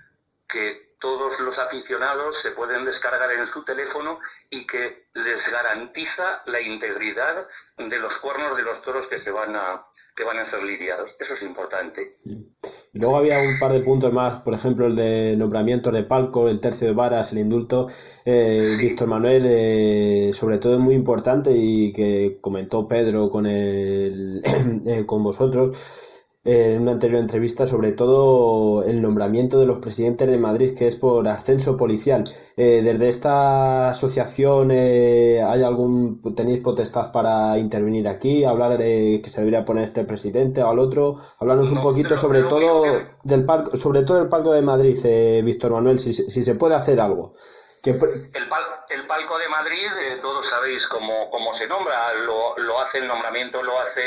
que 0.47 0.90
todos 1.01 1.39
los 1.41 1.57
aficionados 1.59 2.41
se 2.41 2.51
pueden 2.51 2.85
descargar 2.85 3.31
en 3.31 3.47
su 3.47 3.65
teléfono 3.65 4.19
y 4.49 4.65
que 4.67 5.07
les 5.15 5.51
garantiza 5.51 6.43
la 6.45 6.61
integridad 6.61 7.47
de 7.77 7.99
los 7.99 8.19
cuernos 8.19 8.55
de 8.55 8.63
los 8.63 8.81
toros 8.83 9.07
que 9.07 9.19
se 9.19 9.31
van 9.31 9.55
a 9.55 9.87
que 10.15 10.25
van 10.25 10.37
a 10.37 10.45
ser 10.45 10.63
lidiados. 10.63 11.15
Eso 11.19 11.35
es 11.35 11.41
importante. 11.41 12.17
Y 12.25 12.99
luego 12.99 13.15
había 13.15 13.39
un 13.39 13.57
par 13.59 13.71
de 13.71 13.79
puntos 13.79 14.11
más, 14.11 14.41
por 14.41 14.53
ejemplo, 14.53 14.87
el 14.87 14.95
de 14.95 15.35
nombramiento 15.37 15.89
de 15.89 16.03
palco, 16.03 16.49
el 16.49 16.59
tercio 16.59 16.87
de 16.87 16.93
varas, 16.93 17.31
el 17.31 17.39
indulto. 17.39 17.87
Eh, 18.25 18.59
Víctor 18.79 19.07
Manuel, 19.07 19.45
eh, 19.47 20.31
sobre 20.33 20.57
todo 20.57 20.75
es 20.75 20.81
muy 20.81 20.95
importante 20.95 21.51
y 21.55 21.93
que 21.93 22.39
comentó 22.41 22.87
Pedro 22.89 23.31
con, 23.31 23.45
el, 23.45 24.43
eh, 24.85 25.05
con 25.05 25.23
vosotros 25.23 26.10
en 26.43 26.81
una 26.81 26.93
anterior 26.93 27.19
entrevista 27.19 27.67
sobre 27.67 27.91
todo 27.91 28.83
el 28.83 28.99
nombramiento 28.99 29.59
de 29.59 29.67
los 29.67 29.77
presidentes 29.77 30.27
de 30.27 30.39
Madrid, 30.39 30.75
que 30.75 30.87
es 30.87 30.95
por 30.95 31.27
ascenso 31.27 31.77
policial. 31.77 32.23
Eh, 32.57 32.81
desde 32.83 33.09
esta 33.09 33.89
asociación, 33.89 34.71
eh, 34.71 35.43
¿hay 35.43 35.61
algún 35.61 36.21
tenéis 36.35 36.63
potestad 36.63 37.11
para 37.11 37.59
intervenir 37.59 38.07
aquí, 38.07 38.43
hablar 38.43 38.79
de 38.79 39.21
que 39.23 39.29
se 39.29 39.41
debería 39.41 39.63
poner 39.63 39.83
este 39.83 40.03
presidente 40.03 40.63
o 40.63 40.69
al 40.69 40.79
otro? 40.79 41.17
Hablarnos 41.39 41.71
un 41.71 41.81
poquito 41.81 42.17
sobre 42.17 42.41
todo 42.41 42.83
del 43.23 43.45
parque, 43.45 43.77
sobre 43.77 44.01
todo 44.01 44.19
el 44.19 44.27
Palco 44.27 44.51
de 44.51 44.63
Madrid, 44.63 44.99
eh, 45.03 45.41
Víctor 45.43 45.73
Manuel, 45.73 45.99
si, 45.99 46.11
si, 46.11 46.43
se 46.43 46.55
puede 46.55 46.73
hacer 46.73 46.99
algo. 46.99 47.35
El, 47.83 47.93
el, 47.93 49.07
Palco 49.07 49.37
de 49.37 49.47
Madrid, 49.49 49.87
todos 50.21 50.47
sabéis 50.47 50.87
cómo, 50.87 51.29
cómo 51.29 51.53
se 51.53 51.67
nombra, 51.67 52.13
lo, 52.25 52.57
lo 52.57 52.79
hace 52.79 52.99
el 52.99 53.07
nombramiento, 53.07 53.61
lo 53.61 53.79
hace 53.79 54.01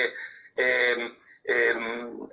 El, 1.45 2.31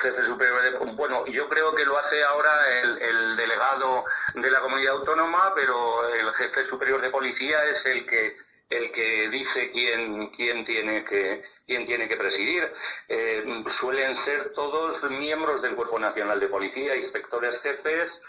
jefe 0.00 0.22
superior 0.24 0.62
de... 0.62 0.92
Bueno, 0.94 1.26
yo 1.26 1.48
creo 1.48 1.74
que 1.74 1.84
lo 1.84 1.96
hace 1.98 2.22
ahora 2.24 2.50
el, 2.80 3.36
delegado 3.36 4.04
de 4.34 4.50
la 4.50 4.60
comunidad 4.60 4.94
autónoma, 4.94 5.52
pero 5.54 6.08
el 6.08 6.32
jefe 6.34 6.64
superior 6.64 7.00
de 7.00 7.10
policía 7.10 7.64
es 7.66 7.86
el 7.86 8.04
que 8.04 8.36
el 8.72 8.90
que 8.90 9.28
dice 9.28 9.70
quién, 9.70 10.28
quién, 10.28 10.64
tiene, 10.64 11.04
que, 11.04 11.42
quién 11.66 11.86
tiene 11.86 12.08
que 12.08 12.16
presidir. 12.16 12.72
Em, 13.08 13.64
suelen 13.66 14.14
ser 14.16 14.52
todos 14.54 15.02
miembros 15.10 15.62
del 15.62 15.74
Cuerpo 15.74 15.98
Nacional 15.98 16.40
de 16.40 16.48
Policía, 16.48 16.96
inspectores 16.96 17.60
jefes 17.60 18.22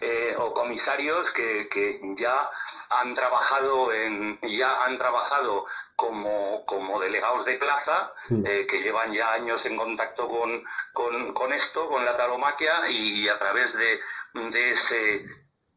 eh, 0.00 0.34
o 0.38 0.52
comisarios 0.52 1.30
que, 1.30 1.68
que, 1.68 2.00
ya 2.16 2.50
han 2.90 3.14
trabajado 3.14 3.92
en, 3.92 4.38
ya 4.42 4.84
han 4.84 4.98
trabajado 4.98 5.66
como, 5.96 6.64
como 6.66 7.00
delegados 7.00 7.44
de 7.44 7.56
plaza, 7.56 8.12
eh, 8.44 8.66
que 8.68 8.82
llevan 8.82 9.12
ya 9.12 9.32
años 9.32 9.64
en 9.66 9.76
contacto 9.76 10.28
con, 10.28 10.64
con, 11.32 11.52
esto, 11.52 11.88
con 11.88 12.04
la 12.04 12.16
talomaquia, 12.16 12.88
y, 12.90 13.28
a 13.28 13.38
través 13.38 13.76
de, 13.76 14.00
de 14.50 14.70
ese 14.70 15.26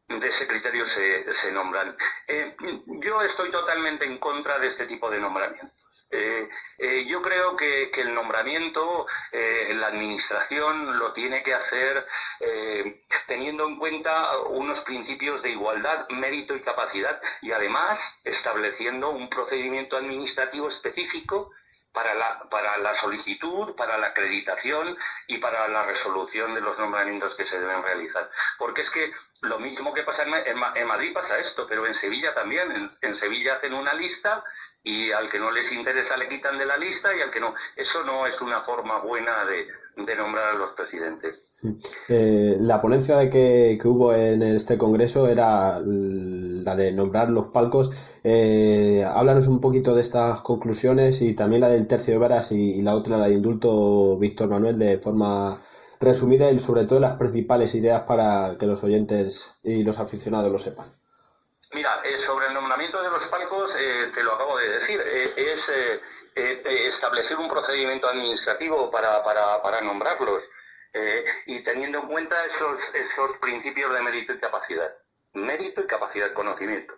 de 0.06 0.28
ese 0.28 0.46
criterio 0.46 0.84
se, 0.84 1.32
se 1.32 1.50
nombran. 1.50 1.96
Eh, 2.28 2.54
yo 3.00 3.22
estoy 3.22 3.50
totalmente 3.50 4.04
en 4.04 4.18
contra 4.18 4.58
de 4.58 4.66
este 4.66 4.86
tipo 4.86 5.10
de 5.10 5.18
nombramientos. 5.18 5.83
Eh, 6.16 6.48
eh, 6.78 7.04
yo 7.06 7.20
creo 7.22 7.56
que, 7.56 7.90
el 7.96 8.14
nombramiento, 8.14 9.06
eh, 9.32 9.74
la 9.74 9.88
administración 9.88 10.96
lo 10.98 11.12
tiene 11.12 11.42
que 11.42 11.54
hacer 11.54 12.06
teniendo 13.26 13.66
en 13.66 13.78
cuenta 13.78 14.38
unos 14.48 14.82
principios 14.82 15.42
de 15.42 15.50
igualdad, 15.50 16.08
mérito 16.10 16.54
y 16.54 16.60
capacidad 16.60 17.20
y 17.42 17.50
además 17.52 18.20
estableciendo 18.24 19.10
un 19.10 19.28
procedimiento 19.28 19.96
administrativo 19.96 20.68
específico 20.68 21.50
para 21.94 22.14
la, 22.14 22.46
para 22.50 22.76
la 22.78 22.94
solicitud, 22.94 23.74
para 23.74 23.96
la 23.96 24.08
acreditación 24.08 24.98
y 25.26 25.38
para 25.38 25.68
la 25.68 25.86
resolución 25.86 26.54
de 26.54 26.60
los 26.60 26.78
nombramientos 26.78 27.34
que 27.34 27.46
se 27.46 27.58
deben 27.58 27.82
realizar. 27.82 28.30
Porque 28.58 28.82
es 28.82 28.90
que 28.90 29.12
lo 29.40 29.58
mismo 29.58 29.94
que 29.94 30.02
pasa 30.02 30.24
en, 30.24 30.86
Madrid 30.86 31.14
pasa 31.14 31.38
esto, 31.38 31.66
pero 31.66 31.86
en 31.86 31.94
Sevilla 31.94 32.34
también. 32.34 32.90
en 33.00 33.16
Sevilla 33.16 33.54
hacen 33.54 33.72
una 33.72 33.94
lista 33.94 34.44
y 34.84 35.10
al 35.12 35.30
que 35.30 35.38
no 35.38 35.50
les 35.50 35.72
interesa 35.72 36.16
le 36.18 36.28
quitan 36.28 36.58
de 36.58 36.66
la 36.66 36.76
lista 36.76 37.16
y 37.16 37.22
al 37.22 37.30
que 37.30 37.40
no. 37.40 37.54
Eso 37.74 38.04
no 38.04 38.26
es 38.26 38.40
una 38.42 38.60
forma 38.60 38.98
buena 38.98 39.44
de, 39.46 39.66
nombrar 39.96 40.50
a 40.50 40.54
los 40.54 40.72
presidentes. 40.72 41.53
Eh, 42.08 42.56
la 42.60 42.80
ponencia 42.80 43.16
de 43.16 43.30
que, 43.30 43.78
hubo 43.84 44.12
en 44.14 44.42
este 44.42 44.76
congreso 44.78 45.28
era 45.28 45.80
la 45.80 46.76
de 46.76 46.92
nombrar 46.92 47.30
los 47.30 47.48
palcos. 47.48 47.90
Eh, 48.22 49.04
háblanos 49.06 49.46
un 49.46 49.60
poquito 49.60 49.94
de 49.94 50.00
estas 50.00 50.40
conclusiones 50.42 51.22
y 51.22 51.34
también 51.34 51.62
la 51.62 51.68
del 51.68 51.86
tercio 51.86 52.14
de 52.14 52.18
varas 52.18 52.52
y, 52.52 52.82
la 52.82 52.94
otra, 52.94 53.16
la 53.16 53.28
de 53.28 53.34
indulto 53.34 54.18
Víctor 54.18 54.48
Manuel, 54.48 54.78
de 54.78 54.98
forma 54.98 55.60
resumida 56.00 56.50
y 56.50 56.58
sobre 56.58 56.86
todo 56.86 57.00
las 57.00 57.16
principales 57.16 57.74
ideas 57.74 58.02
para 58.02 58.56
que 58.58 58.66
los 58.66 58.82
oyentes 58.84 59.54
y 59.62 59.82
los 59.82 59.98
aficionados 59.98 60.52
lo 60.52 60.58
sepan. 60.58 60.86
Mira, 61.74 62.00
eh, 62.04 62.18
sobre 62.18 62.46
el 62.46 62.54
nombramiento 62.54 63.02
de 63.02 63.10
los 63.10 63.26
palcos, 63.26 63.74
eh, 63.74 64.10
te 64.14 64.22
lo 64.22 64.34
acabo 64.34 64.56
de 64.58 64.68
decir, 64.68 65.00
eh, 65.04 65.52
es 65.52 65.72
establecer 66.86 67.36
un 67.36 67.48
procedimiento 67.48 68.08
administrativo 68.08 68.90
para, 68.90 69.22
para, 69.22 69.80
nombrarlos 69.82 70.42
y 71.46 71.60
teniendo 71.62 71.98
en 71.98 72.08
cuenta 72.08 72.46
esos, 72.46 72.94
esos 72.94 73.36
principios 73.38 73.92
de 73.92 74.02
mérito 74.02 74.32
y 74.32 74.38
capacidad. 74.38 74.94
Mérito 75.32 75.80
y 75.80 75.86
capacidad, 75.86 76.32
conocimiento. 76.32 76.94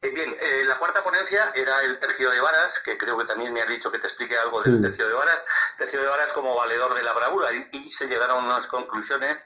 bien, 0.00 0.34
la 0.66 0.78
cuarta 0.78 1.04
ponencia 1.04 1.52
era 1.54 1.82
el 1.82 1.98
tercio 1.98 2.30
de 2.30 2.40
varas, 2.40 2.80
que 2.80 2.96
creo 2.96 3.18
que 3.18 3.26
también 3.26 3.52
me 3.52 3.60
has 3.60 3.68
dicho 3.68 3.92
que 3.92 3.98
te 3.98 4.06
explique 4.06 4.38
algo 4.38 4.62
del 4.62 4.80
tercio 4.80 5.06
de 5.06 5.14
varas. 5.14 5.44
Tercio 5.76 6.00
de 6.00 6.08
varas 6.08 6.32
como 6.32 6.56
valedor 6.56 6.94
de 6.94 7.02
la 7.02 7.12
bravura 7.12 7.48
y, 7.52 7.90
se 7.90 8.06
llegaron 8.06 8.44
a 8.44 8.56
unas 8.56 8.66
conclusiones 8.66 9.44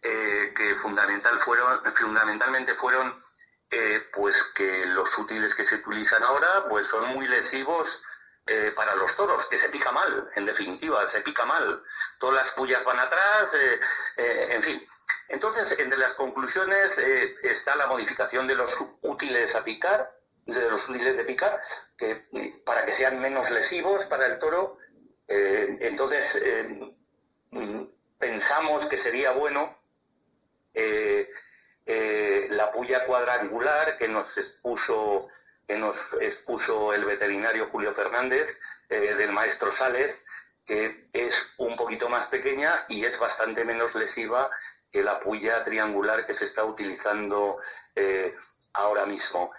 que 0.00 0.76
fundamental 0.80 1.38
fueron, 1.40 1.82
fundamentalmente 1.94 2.74
fueron 2.74 3.24
eh, 3.76 4.08
pues 4.12 4.52
que 4.54 4.86
los 4.86 5.18
útiles 5.18 5.52
que 5.54 5.64
se 5.64 5.76
utilizan 5.76 6.22
ahora 6.22 6.68
pues 6.68 6.86
son 6.86 7.08
muy 7.08 7.26
lesivos 7.26 8.02
eh, 8.46 8.72
para 8.76 8.94
los 8.96 9.16
toros, 9.16 9.46
que 9.46 9.58
se 9.58 9.68
pica 9.70 9.90
mal, 9.92 10.28
en 10.36 10.46
definitiva, 10.46 11.06
se 11.06 11.20
pica 11.22 11.44
mal. 11.44 11.82
Todas 12.18 12.36
las 12.36 12.50
pullas 12.52 12.84
van 12.84 12.98
atrás, 12.98 13.54
eh, 14.16 14.48
en 14.50 14.62
fin. 14.62 14.88
Entonces, 15.28 15.78
entre 15.78 15.98
las 15.98 16.12
conclusiones 16.14 16.98
está 17.42 17.74
la 17.76 17.86
modificación 17.86 18.46
de 18.46 18.54
los 18.54 18.78
útiles 19.02 19.54
a 19.56 19.64
picar, 19.64 20.14
de 20.44 20.70
los 20.70 20.88
útiles 20.88 21.16
de 21.16 21.24
picar, 21.24 21.60
que, 21.96 22.28
para 22.64 22.84
que 22.84 22.92
sean 22.92 23.20
menos 23.20 23.50
lesivos 23.50 24.04
para 24.04 24.26
el 24.26 24.38
toro. 24.38 24.78
entonces, 25.26 26.42
pensamos 28.18 28.84
que 28.86 28.98
sería 28.98 29.32
bueno 29.32 29.78
eh, 31.86 32.46
la 32.50 32.72
puya 32.72 33.04
cuadrangular 33.04 33.98
que 33.98 34.08
nos 34.08 34.38
expuso 34.38 35.28
que 35.66 35.76
nos 35.76 35.96
expuso 36.20 36.92
el 36.92 37.04
veterinario 37.04 37.68
Julio 37.70 37.94
Fernández 37.94 38.58
eh, 38.88 39.14
del 39.14 39.32
maestro 39.32 39.70
Sales, 39.70 40.26
que 40.66 41.08
es 41.12 41.54
un 41.58 41.76
poquito 41.76 42.08
más 42.08 42.26
pequeña 42.28 42.84
y 42.88 43.04
es 43.04 43.18
bastante 43.18 43.64
menos 43.64 43.94
lesiva 43.94 44.50
la 44.92 45.18
puya 45.18 45.64
triangular 45.64 46.24
que 46.24 46.34
se 46.34 46.44
está 46.44 46.64
utilizando 46.64 47.58
eh, 47.96 48.36
ahora 48.74 49.06
mismo. 49.06 49.52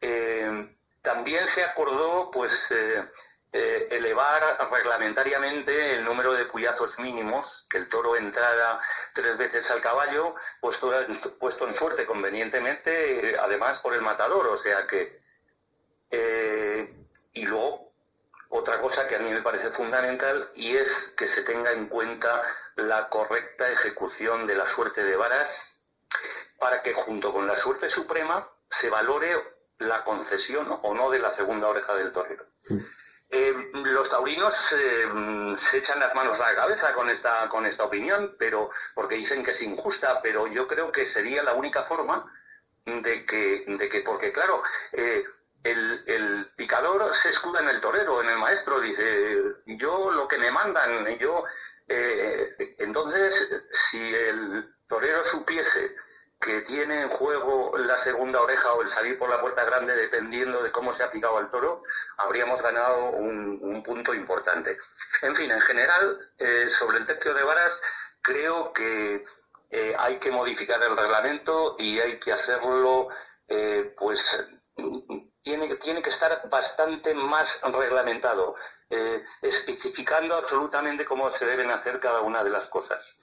Eh, 0.00 0.74
también 1.02 1.46
se 1.46 1.62
acordó, 1.62 2.30
pues, 2.30 2.72
elevar 3.52 4.42
reglamentariamente 4.70 5.94
el 5.94 6.04
número 6.04 6.32
de 6.32 6.46
puyazos 6.46 6.98
mínimos, 6.98 7.66
que 7.68 7.78
el 7.78 7.88
toro 7.88 8.16
entrara 8.16 8.80
tres 9.12 9.36
veces 9.36 9.70
al 9.70 9.80
caballo, 9.80 10.34
puesto, 10.60 10.90
puesto 11.38 11.66
en 11.66 11.74
suerte 11.74 12.06
convenientemente, 12.06 13.36
además 13.38 13.80
por 13.80 13.94
el 13.94 14.02
matador, 14.02 14.46
o 14.46 14.56
sea 14.56 14.86
que... 14.86 15.18
y 16.10 17.46
luego 17.46 17.92
otra 18.50 18.80
cosa 18.80 19.06
que 19.06 19.16
a 19.16 19.18
mí 19.18 19.30
me 19.30 19.42
parece 19.42 19.70
fundamental 19.70 20.50
y 20.54 20.76
es 20.76 21.14
que 21.16 21.26
se 21.26 21.42
tenga 21.42 21.72
en 21.72 21.86
cuenta 21.86 22.42
la 22.76 23.08
correcta 23.08 23.70
ejecución 23.70 24.46
de 24.46 24.54
la 24.54 24.66
suerte 24.66 25.04
de 25.04 25.16
varas 25.16 25.82
para 26.58 26.82
que 26.82 26.94
junto 26.94 27.32
con 27.32 27.46
la 27.46 27.56
suerte 27.56 27.90
suprema 27.90 28.48
se 28.70 28.90
valore 28.90 29.34
la 29.78 30.02
concesión 30.04 30.66
o 30.82 30.94
no 30.94 31.10
de 31.10 31.18
la 31.18 31.30
segunda 31.30 31.68
oreja 31.68 31.94
del 31.94 32.12
torero. 32.12 32.46
Eh, 33.30 33.70
los 33.74 34.08
taurinos 34.08 34.72
eh, 34.72 35.54
se 35.56 35.78
echan 35.78 36.00
las 36.00 36.14
manos 36.14 36.40
a 36.40 36.50
la 36.50 36.56
cabeza 36.56 36.94
con 36.94 37.10
esta, 37.10 37.48
con 37.50 37.66
esta 37.66 37.84
opinión, 37.84 38.36
pero 38.38 38.70
porque 38.94 39.16
dicen 39.16 39.44
que 39.44 39.50
es 39.50 39.62
injusta, 39.62 40.20
pero 40.22 40.46
yo 40.46 40.66
creo 40.66 40.90
que 40.90 41.04
sería 41.04 41.42
la 41.42 41.54
única 41.54 41.82
forma 41.82 42.32
de 42.86 43.26
que, 43.26 43.64
de 43.66 43.88
que 43.88 44.00
porque 44.00 44.32
claro, 44.32 44.62
eh, 44.92 45.24
el, 45.64 46.04
el, 46.06 46.50
picador 46.56 47.14
se 47.14 47.30
escuda 47.30 47.60
en 47.60 47.68
el 47.68 47.80
torero, 47.80 48.22
en 48.22 48.28
el 48.28 48.38
maestro, 48.38 48.80
dice, 48.80 49.42
yo 49.66 50.10
lo 50.10 50.28
que 50.28 50.38
me 50.38 50.50
mandan, 50.50 51.06
yo... 51.18 51.44
Eh, 51.90 52.76
entonces, 52.78 53.50
si 53.72 54.14
el 54.14 54.74
torero 54.86 55.24
supiese 55.24 55.96
que 56.38 56.60
tiene 56.60 57.00
en 57.00 57.08
juego 57.08 57.76
la 57.78 57.96
segunda 57.96 58.42
oreja 58.42 58.74
o 58.74 58.82
el 58.82 58.88
salir 58.88 59.18
por 59.18 59.30
la 59.30 59.40
puerta 59.40 59.64
grande, 59.64 59.96
dependiendo 59.96 60.62
de 60.62 60.70
cómo 60.70 60.92
se 60.92 61.02
ha 61.02 61.10
picado 61.10 61.38
al 61.38 61.50
toro, 61.50 61.82
habríamos 62.18 62.62
ganado 62.62 63.10
un, 63.10 63.82
punto 63.82 64.12
importante. 64.12 64.78
En 65.22 65.34
fin, 65.34 65.50
en 65.50 65.60
general, 65.62 66.30
eh, 66.36 66.68
sobre 66.68 66.98
el 66.98 67.06
tercio 67.06 67.32
de 67.32 67.42
varas, 67.42 67.80
creo 68.20 68.72
que 68.72 69.24
eh, 69.70 69.96
hay 69.98 70.18
que 70.18 70.30
modificar 70.30 70.82
el 70.82 70.96
reglamento 70.96 71.76
y 71.78 71.98
hay 72.00 72.18
que 72.18 72.32
hacerlo, 72.32 73.08
pues 73.96 74.44
tiene, 75.48 75.74
tiene 75.76 76.02
que 76.02 76.10
estar 76.10 76.46
bastante 76.50 77.14
más 77.14 77.62
reglamentado, 77.62 78.54
eh, 78.90 79.24
especificando 79.40 80.34
absolutamente 80.34 81.06
cómo 81.06 81.30
se 81.30 81.46
deben 81.46 81.70
hacer 81.70 81.98
cada 82.00 82.20
una 82.20 82.44
de 82.44 82.50
las 82.50 82.66
cosas. 82.66 83.16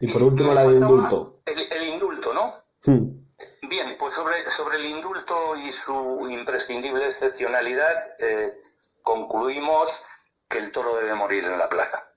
Y 0.00 0.06
por 0.12 0.22
último, 0.22 0.54
la 0.54 0.62
del 0.62 0.74
indulto. 0.74 1.40
El, 1.44 1.88
indulto, 1.88 2.32
¿no? 2.32 2.62
Bien, 2.84 3.96
pues 3.98 4.14
sobre, 4.14 4.48
sobre 4.48 4.76
el 4.76 4.86
indulto 4.86 5.56
y 5.56 5.72
su 5.72 6.28
imprescindible 6.30 7.06
excepcionalidad, 7.06 8.14
eh, 8.20 8.60
concluimos 9.02 10.04
que 10.48 10.58
el 10.58 10.70
toro 10.70 10.96
debe 10.98 11.14
morir 11.14 11.44
en 11.46 11.58
la 11.58 11.68
plaza. 11.68 12.12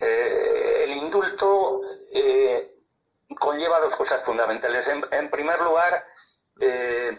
Eh, 0.00 0.82
el 0.84 0.96
indulto 0.96 1.80
conlleva 3.38 3.78
dos 3.78 3.94
cosas 3.94 4.24
fundamentales. 4.24 4.88
en 4.88 5.30
primer 5.30 5.60
lugar, 5.60 6.04
eh, 6.60 7.18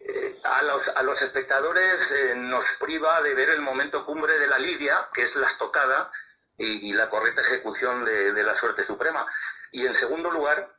eh, 0.00 0.40
a, 0.44 0.62
los, 1.02 1.22
espectadores 1.22 2.10
eh, 2.12 2.34
nos 2.34 2.76
priva 2.80 3.20
de 3.22 3.34
ver 3.34 3.50
el 3.50 3.60
momento 3.60 4.04
cumbre 4.04 4.38
de 4.38 4.46
la 4.46 4.58
lidia, 4.58 5.08
que 5.12 5.22
es 5.22 5.36
la 5.36 5.46
estocada 5.46 6.10
y, 6.56 6.92
la 6.92 7.08
correcta 7.08 7.40
ejecución 7.42 8.04
de, 8.04 8.42
la 8.42 8.54
suerte 8.54 8.84
suprema. 8.84 9.26
Y 9.70 9.86
en 9.86 9.94
segundo 9.94 10.30
lugar, 10.30 10.76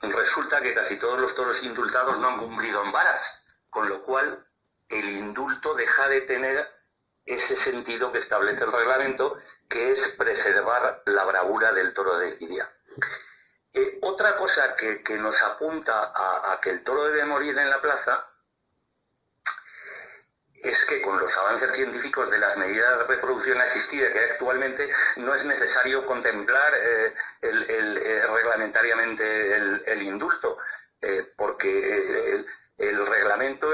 resulta 0.00 0.60
que 0.60 0.74
casi 0.74 0.98
todos 0.98 1.18
los 1.18 1.34
toros 1.34 1.62
indultados 1.64 2.18
no 2.18 2.28
han 2.28 2.38
cumplido 2.38 2.84
en 2.84 2.92
varas, 2.92 3.46
con 3.68 3.88
lo 3.88 4.04
cual 4.04 4.46
el 4.88 5.08
indulto 5.10 5.74
deja 5.74 6.08
de 6.08 6.20
tener 6.20 6.70
ese 7.24 7.56
sentido 7.56 8.12
que 8.12 8.18
establece 8.18 8.64
el 8.64 8.72
reglamento, 8.72 9.36
que 9.68 9.90
es 9.90 10.14
preservar 10.16 11.02
la 11.06 11.24
bravura 11.24 11.72
del 11.72 11.92
toro 11.92 12.18
de 12.18 12.36
lidia. 12.36 12.72
Eh, 13.76 13.98
otra 14.00 14.36
cosa 14.36 14.74
que, 14.74 15.18
nos 15.18 15.42
apunta 15.42 16.10
a, 16.14 16.58
que 16.62 16.70
el 16.70 16.82
toro 16.82 17.04
debe 17.04 17.26
morir 17.26 17.58
en 17.58 17.68
la 17.68 17.82
plaza 17.82 18.26
es 20.62 20.86
que 20.86 21.02
con 21.02 21.20
los 21.20 21.36
avances 21.36 21.76
científicos 21.76 22.30
de 22.30 22.38
las 22.38 22.56
medidas 22.56 22.98
de 22.98 23.04
reproducción 23.04 23.60
asistida 23.60 24.10
que 24.10 24.18
hay 24.18 24.30
actualmente 24.30 24.90
no 25.16 25.34
es 25.34 25.44
necesario 25.44 26.06
contemplar 26.06 26.72
eh, 26.74 27.14
eh, 27.42 28.22
reglamentariamente 28.34 29.56
el, 29.92 30.02
indulto, 30.02 30.56
porque 31.36 32.42
el 32.78 33.06
reglamento 33.06 33.68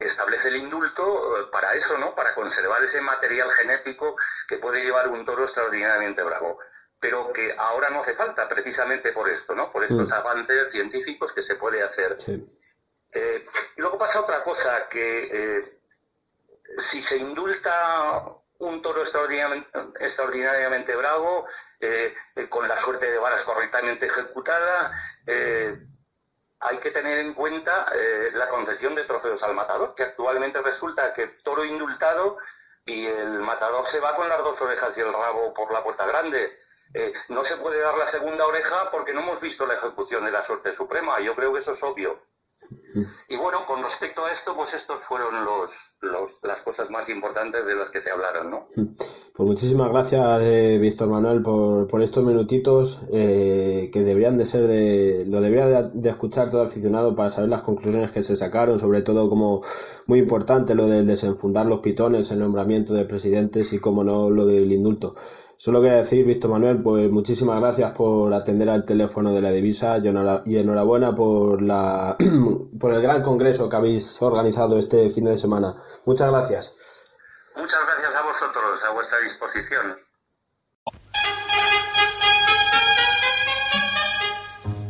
establece 0.00 0.48
el 0.48 0.56
indulto 0.56 1.48
para 1.52 1.74
eso, 1.74 1.96
¿no? 1.96 2.16
Para 2.16 2.34
conservar 2.34 2.82
ese 2.82 3.00
material 3.00 3.50
genético 3.52 4.16
que 4.48 4.58
puede 4.58 4.84
llevar 4.84 5.08
un 5.08 5.24
toro 5.24 5.44
extraordinariamente 5.44 6.22
bravo 6.24 6.58
pero 7.02 7.32
que 7.32 7.52
ahora 7.58 7.90
no 7.90 8.00
hace 8.00 8.14
falta 8.14 8.48
precisamente 8.48 9.10
por 9.12 9.28
esto, 9.28 9.56
¿no? 9.56 9.72
Por 9.72 9.82
estos 9.82 10.08
mm. 10.08 10.12
avances 10.12 10.70
científicos 10.70 11.32
que 11.32 11.42
se 11.42 11.56
puede 11.56 11.82
hacer. 11.82 12.16
Eh, 13.12 13.44
y 13.76 13.80
luego 13.80 13.98
pasa 13.98 14.20
otra 14.20 14.44
cosa, 14.44 14.86
que 14.88 15.28
eh, 15.32 15.80
si 16.78 17.02
se 17.02 17.16
indulta 17.16 18.24
un 18.58 18.80
toro 18.80 19.02
extraordinariamente, 19.02 20.94
bravo, 20.94 21.48
eh, 21.80 22.14
con 22.48 22.68
la 22.68 22.76
suerte 22.76 23.10
de 23.10 23.18
varas 23.18 23.42
correctamente 23.42 24.06
ejecutada, 24.06 24.92
hay 25.26 26.78
que 26.78 26.92
tener 26.92 27.18
en 27.18 27.34
cuenta 27.34 27.84
la 28.34 28.48
concesión 28.48 28.94
de 28.94 29.02
trofeos 29.02 29.42
al 29.42 29.54
matador, 29.54 29.96
que 29.96 30.04
actualmente 30.04 30.62
resulta 30.62 31.12
que 31.12 31.26
toro 31.42 31.64
indultado 31.64 32.38
y 32.86 33.06
el 33.06 33.40
matador 33.40 33.84
se 33.86 33.98
va 33.98 34.14
con 34.14 34.28
las 34.28 34.38
dos 34.38 34.62
orejas 34.62 34.96
y 34.96 35.00
el 35.00 35.12
rabo 35.12 35.52
por 35.52 35.72
la 35.72 35.82
puerta 35.82 36.06
grande 36.06 36.61
eh, 36.94 37.12
no 37.28 37.42
se 37.44 37.56
puede 37.56 37.80
dar 37.80 37.96
la 37.96 38.06
segunda 38.06 38.46
oreja 38.46 38.90
porque 38.90 39.12
no 39.12 39.20
hemos 39.20 39.40
visto 39.40 39.66
la 39.66 39.74
ejecución 39.74 40.24
de 40.24 40.32
la 40.32 40.42
suerte 40.42 40.74
suprema. 40.74 41.20
Yo 41.20 41.34
creo 41.34 41.52
que 41.52 41.60
eso 41.60 41.72
es 41.72 41.82
obvio. 41.82 42.20
Y 43.28 43.36
bueno, 43.36 43.64
con 43.66 43.82
respecto 43.82 44.24
a 44.24 44.32
esto, 44.32 44.54
pues 44.54 44.74
estos 44.74 45.02
fueron 45.02 45.44
los, 45.44 45.72
las 46.42 46.62
cosas 46.62 46.90
más 46.90 47.08
importantes 47.08 47.64
de 47.64 47.74
las 47.74 47.90
que 47.90 48.00
se 48.00 48.10
hablaron, 48.10 48.50
¿no? 48.50 48.68
Pues 49.34 49.48
muchísimas 49.48 49.88
gracias, 49.90 50.40
eh, 50.42 50.78
Víctor 50.78 51.08
Manuel, 51.08 51.42
por, 51.42 51.86
por 51.86 52.02
estos 52.02 52.22
minutitos 52.22 53.02
eh, 53.10 53.90
que 53.92 54.02
deberían 54.02 54.36
de 54.36 54.44
ser 54.44 54.66
de, 54.66 55.24
lo 55.26 55.40
debería 55.40 55.82
de, 55.82 56.08
escuchar 56.10 56.50
todo 56.50 56.62
aficionado 56.62 57.14
para 57.14 57.30
saber 57.30 57.48
las 57.48 57.62
conclusiones 57.62 58.10
que 58.10 58.22
se 58.22 58.36
sacaron, 58.36 58.78
sobre 58.78 59.02
todo 59.02 59.28
como 59.30 59.62
muy 60.06 60.18
importante 60.18 60.74
lo 60.74 60.86
de 60.86 61.02
desenfundar 61.02 61.66
los 61.66 61.80
pitones, 61.80 62.30
el 62.30 62.40
nombramiento 62.40 62.92
de 62.92 63.06
presidentes 63.06 63.72
y 63.72 63.78
como 63.78 64.04
no 64.04 64.28
lo 64.28 64.44
del 64.44 64.70
indulto. 64.70 65.14
Solo 65.64 65.80
quería 65.80 65.98
decir, 65.98 66.26
Víctor 66.26 66.50
Manuel, 66.50 66.82
pues 66.82 67.08
muchísimas 67.08 67.60
gracias 67.60 67.92
por 67.96 68.34
atender 68.34 68.68
al 68.68 68.84
teléfono 68.84 69.32
de 69.32 69.40
la 69.40 69.52
divisa 69.52 69.98
y 69.98 70.56
enhorabuena 70.58 71.14
por, 71.14 71.62
la, 71.62 72.16
por 72.80 72.92
el 72.92 73.00
gran 73.00 73.22
congreso 73.22 73.68
que 73.68 73.76
habéis 73.76 74.20
organizado 74.20 74.76
este 74.76 75.08
fin 75.08 75.26
de 75.26 75.36
semana. 75.36 75.76
Muchas 76.04 76.30
gracias. 76.30 76.76
Muchas 77.54 77.78
gracias 77.86 78.12
a 78.12 78.22
vosotros, 78.22 78.82
a 78.82 78.92
vuestra 78.92 79.20
disposición. 79.20 79.98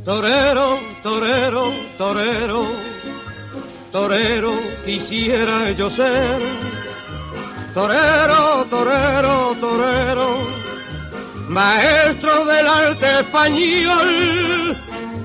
Torero, 0.06 0.78
torero, 1.02 1.70
torero, 1.98 2.66
torero, 3.92 4.54
quisiera 4.86 5.70
yo 5.72 5.90
ser. 5.90 6.40
Torero, 7.74 8.64
torero, 8.70 9.54
torero 9.60 10.61
maestro 11.52 12.46
del 12.46 12.66
arte 12.66 13.20
español, 13.20 14.76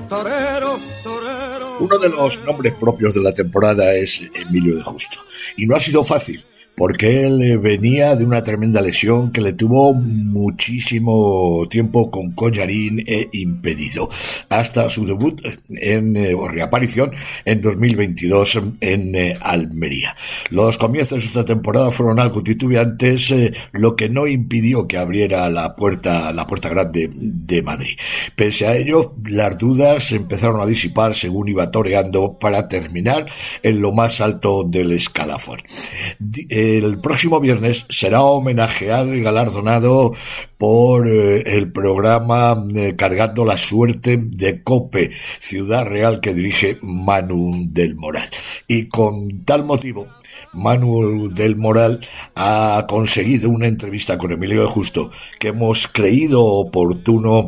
torero, 0.08 0.78
torero. 1.02 1.78
Uno 1.80 1.98
de 1.98 2.08
los 2.10 2.38
nombres 2.44 2.74
propios 2.74 3.14
de 3.14 3.22
la 3.22 3.32
temporada 3.32 3.94
es 3.94 4.30
Emilio 4.34 4.76
de 4.76 4.82
Justo, 4.82 5.16
y 5.56 5.66
no 5.66 5.74
ha 5.76 5.80
sido 5.80 6.04
fácil 6.04 6.44
porque 6.78 7.26
él 7.26 7.42
eh, 7.42 7.56
venía 7.56 8.14
de 8.14 8.24
una 8.24 8.42
tremenda 8.42 8.80
lesión 8.80 9.32
que 9.32 9.40
le 9.40 9.52
tuvo 9.52 9.92
muchísimo 9.92 11.66
tiempo 11.68 12.10
con 12.10 12.32
collarín 12.32 13.04
e 13.06 13.28
impedido, 13.32 14.08
hasta 14.48 14.88
su 14.88 15.04
debut 15.04 15.40
en, 15.68 16.16
eh, 16.16 16.34
o 16.34 16.46
reaparición 16.46 17.12
en 17.44 17.60
2022 17.60 18.60
en 18.80 19.14
eh, 19.14 19.36
Almería. 19.40 20.14
Los 20.50 20.78
comienzos 20.78 21.20
de 21.20 21.26
esta 21.26 21.44
temporada 21.44 21.90
fueron 21.90 22.20
algo 22.20 22.42
titubeantes, 22.42 23.34
lo 23.72 23.96
que 23.96 24.08
no 24.08 24.26
impidió 24.26 24.86
que 24.86 24.98
abriera 24.98 25.50
la 25.50 25.74
puerta, 25.74 26.32
la 26.32 26.46
puerta 26.46 26.68
grande 26.68 27.10
de 27.12 27.62
Madrid. 27.62 27.98
Pese 28.36 28.66
a 28.66 28.76
ello, 28.76 29.14
las 29.24 29.58
dudas 29.58 30.12
empezaron 30.12 30.60
a 30.60 30.66
disipar 30.66 31.14
según 31.14 31.48
iba 31.48 31.70
toreando 31.70 32.38
para 32.38 32.68
terminar 32.68 33.26
en 33.62 33.80
lo 33.80 33.92
más 33.92 34.20
alto 34.20 34.62
del 34.64 34.92
escalafón 34.92 35.58
el 36.76 37.00
próximo 37.00 37.40
viernes 37.40 37.86
será 37.88 38.22
homenajeado 38.22 39.14
y 39.14 39.22
galardonado 39.22 40.12
por 40.58 41.08
eh, 41.08 41.42
el 41.56 41.72
programa 41.72 42.56
eh, 42.74 42.94
Cargando 42.96 43.44
la 43.44 43.56
Suerte 43.56 44.18
de 44.20 44.62
COPE, 44.62 45.10
Ciudad 45.38 45.86
Real, 45.86 46.20
que 46.20 46.34
dirige 46.34 46.78
Manu 46.82 47.52
del 47.70 47.96
Moral. 47.96 48.28
Y 48.66 48.88
con 48.88 49.44
tal 49.44 49.64
motivo, 49.64 50.06
Manuel 50.52 51.34
del 51.34 51.56
Moral 51.56 52.00
ha 52.34 52.86
conseguido 52.88 53.50
una 53.50 53.66
entrevista 53.66 54.18
con 54.18 54.32
Emilio 54.32 54.62
de 54.62 54.68
Justo 54.68 55.10
que 55.38 55.48
hemos 55.48 55.88
creído 55.88 56.44
oportuno 56.44 57.46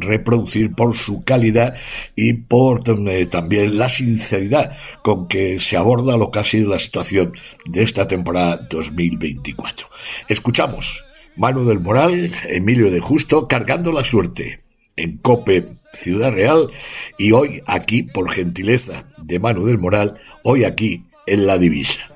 reproducir 0.00 0.74
por 0.74 0.96
su 0.96 1.20
calidad 1.20 1.74
y 2.16 2.34
por 2.34 2.82
eh, 2.86 3.26
también 3.26 3.78
la 3.78 3.88
sinceridad 3.88 4.76
con 5.02 5.28
que 5.28 5.60
se 5.60 5.76
aborda 5.76 6.16
lo 6.16 6.30
que 6.30 6.38
ha 6.38 6.44
sido 6.44 6.70
la 6.70 6.78
situación 6.78 7.32
de 7.66 7.82
esta 7.82 8.06
temporada 8.06 8.66
2024. 8.70 9.88
Escuchamos 10.28 11.04
Manu 11.36 11.64
del 11.64 11.80
Moral, 11.80 12.30
Emilio 12.48 12.90
de 12.90 13.00
Justo, 13.00 13.48
cargando 13.48 13.92
la 13.92 14.04
suerte 14.04 14.62
en 14.96 15.18
Cope 15.18 15.66
Ciudad 15.92 16.32
Real 16.32 16.70
y 17.18 17.32
hoy 17.32 17.62
aquí, 17.66 18.02
por 18.02 18.30
gentileza 18.30 19.08
de 19.18 19.38
Manu 19.38 19.64
del 19.64 19.78
Moral, 19.78 20.18
hoy 20.42 20.64
aquí 20.64 21.04
en 21.26 21.46
la 21.46 21.58
divisa. 21.58 22.13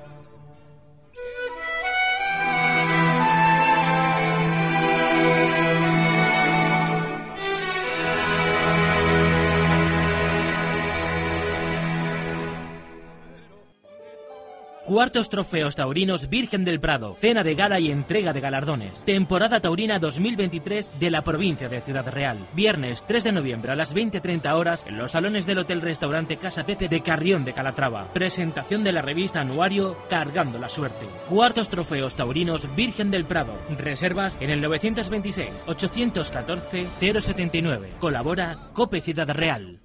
Cuartos 14.89 15.29
trofeos 15.29 15.75
taurinos 15.75 16.29
Virgen 16.29 16.65
del 16.65 16.79
Prado, 16.79 17.13
cena 17.13 17.43
de 17.43 17.53
gala 17.53 17.79
y 17.79 17.91
entrega 17.91 18.33
de 18.33 18.41
galardones. 18.41 19.05
Temporada 19.05 19.59
taurina 19.59 19.99
2023 19.99 20.95
de 20.99 21.11
la 21.11 21.21
provincia 21.21 21.69
de 21.69 21.81
Ciudad 21.81 22.11
Real. 22.11 22.39
Viernes 22.55 23.05
3 23.05 23.25
de 23.25 23.31
noviembre 23.31 23.71
a 23.71 23.75
las 23.75 23.95
20.30 23.95 24.51
horas 24.51 24.83
en 24.87 24.97
los 24.97 25.11
salones 25.11 25.45
del 25.45 25.59
Hotel 25.59 25.81
Restaurante 25.81 26.37
Casa 26.37 26.65
Pepe 26.65 26.87
de 26.87 27.01
Carrión 27.01 27.45
de 27.45 27.53
Calatrava. 27.53 28.11
Presentación 28.13 28.83
de 28.83 28.91
la 28.91 29.03
revista 29.03 29.41
anuario 29.41 29.95
Cargando 30.09 30.57
la 30.57 30.69
Suerte. 30.69 31.05
Cuartos 31.29 31.69
trofeos 31.69 32.15
taurinos 32.15 32.67
Virgen 32.75 33.11
del 33.11 33.25
Prado. 33.25 33.53
Reservas 33.77 34.39
en 34.41 34.49
el 34.49 34.59
926 34.59 35.65
814 35.67 36.87
079. 36.99 37.91
Colabora 37.99 38.71
Cope 38.73 39.01
Ciudad 39.01 39.29
Real. 39.29 39.78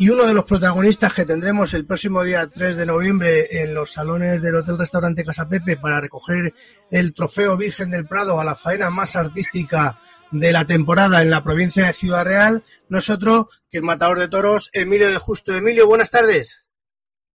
Y 0.00 0.10
uno 0.10 0.28
de 0.28 0.32
los 0.32 0.44
protagonistas 0.44 1.12
que 1.12 1.24
tendremos 1.24 1.74
el 1.74 1.84
próximo 1.84 2.22
día 2.22 2.46
3 2.46 2.76
de 2.76 2.86
noviembre 2.86 3.48
en 3.62 3.74
los 3.74 3.90
salones 3.90 4.40
del 4.40 4.54
Hotel 4.54 4.78
Restaurante 4.78 5.24
Casa 5.24 5.48
Pepe 5.48 5.76
para 5.76 6.00
recoger 6.00 6.54
el 6.88 7.12
trofeo 7.12 7.56
Virgen 7.56 7.90
del 7.90 8.06
Prado 8.06 8.38
a 8.38 8.44
la 8.44 8.54
faena 8.54 8.90
más 8.90 9.16
artística 9.16 9.98
de 10.30 10.52
la 10.52 10.64
temporada 10.64 11.20
en 11.20 11.30
la 11.30 11.42
provincia 11.42 11.84
de 11.84 11.92
Ciudad 11.92 12.24
Real, 12.24 12.62
nosotros, 12.88 13.60
que 13.72 13.78
el 13.78 13.82
matador 13.82 14.20
de 14.20 14.28
toros, 14.28 14.70
Emilio 14.72 15.10
de 15.10 15.18
Justo. 15.18 15.52
Emilio, 15.52 15.88
buenas 15.88 16.12
tardes. 16.12 16.60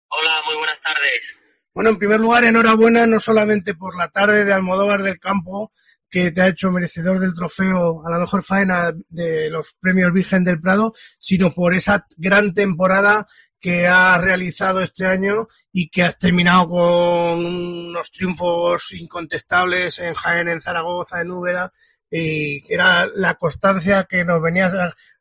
Hola, 0.08 0.42
muy 0.46 0.56
buenas 0.56 0.80
tardes. 0.80 1.38
Bueno, 1.74 1.90
en 1.90 1.98
primer 1.98 2.22
lugar, 2.22 2.46
enhorabuena 2.46 3.06
no 3.06 3.20
solamente 3.20 3.76
por 3.76 3.98
la 3.98 4.08
tarde 4.08 4.46
de 4.46 4.54
Almodóvar 4.54 5.04
del 5.04 5.20
Campo, 5.20 5.74
que 6.14 6.32
te 6.32 6.44
ha 6.44 6.48
hecho 6.48 6.70
merecedor 6.70 7.20
del 7.20 7.34
trofeo 7.34 8.06
a 8.06 8.12
la 8.12 8.20
mejor 8.20 8.44
faena 8.44 8.94
de 9.10 9.50
los 9.50 9.76
premios 9.80 10.14
Virgen 10.14 10.44
del 10.44 10.62
Prado, 10.62 10.94
sino 11.18 11.52
por 11.52 11.74
esa 11.74 12.06
gran 12.18 12.54
temporada 12.54 13.26
que 13.60 13.88
has 13.88 14.22
realizado 14.22 14.82
este 14.82 15.08
año 15.08 15.48
y 15.72 15.90
que 15.90 16.04
has 16.04 16.20
terminado 16.20 16.70
con 16.70 17.44
unos 17.44 18.12
triunfos 18.12 18.92
incontestables 18.94 19.98
en 19.98 20.14
Jaén, 20.14 20.50
en 20.50 20.62
Zaragoza, 20.62 21.20
en 21.20 21.32
Úbeda, 21.32 21.74
y 22.12 22.62
era 22.72 23.08
la 23.16 23.34
constancia 23.34 24.06
que 24.08 24.24
nos 24.24 24.40
venías 24.40 24.72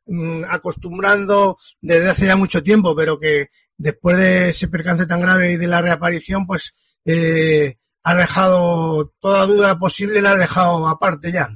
mm, 0.05 0.43
acostumbrando 0.47 1.57
desde 1.81 2.09
hace 2.11 2.27
ya 2.27 2.35
mucho 2.35 2.61
tiempo, 2.61 2.95
pero 2.95 3.19
que 3.19 3.47
después 3.75 4.15
de 4.15 4.49
ese 4.49 4.67
percance 4.67 5.07
tan 5.07 5.21
grave 5.21 5.53
y 5.53 5.57
de 5.57 5.67
la 5.67 5.81
reaparición, 5.81 6.45
pues 6.45 6.71
eh, 7.03 7.77
ha 8.03 8.13
dejado 8.15 9.13
toda 9.19 9.45
duda 9.45 9.79
posible, 9.79 10.21
la 10.21 10.31
ha 10.31 10.35
dejado 10.35 10.87
aparte 10.87 11.31
ya. 11.31 11.47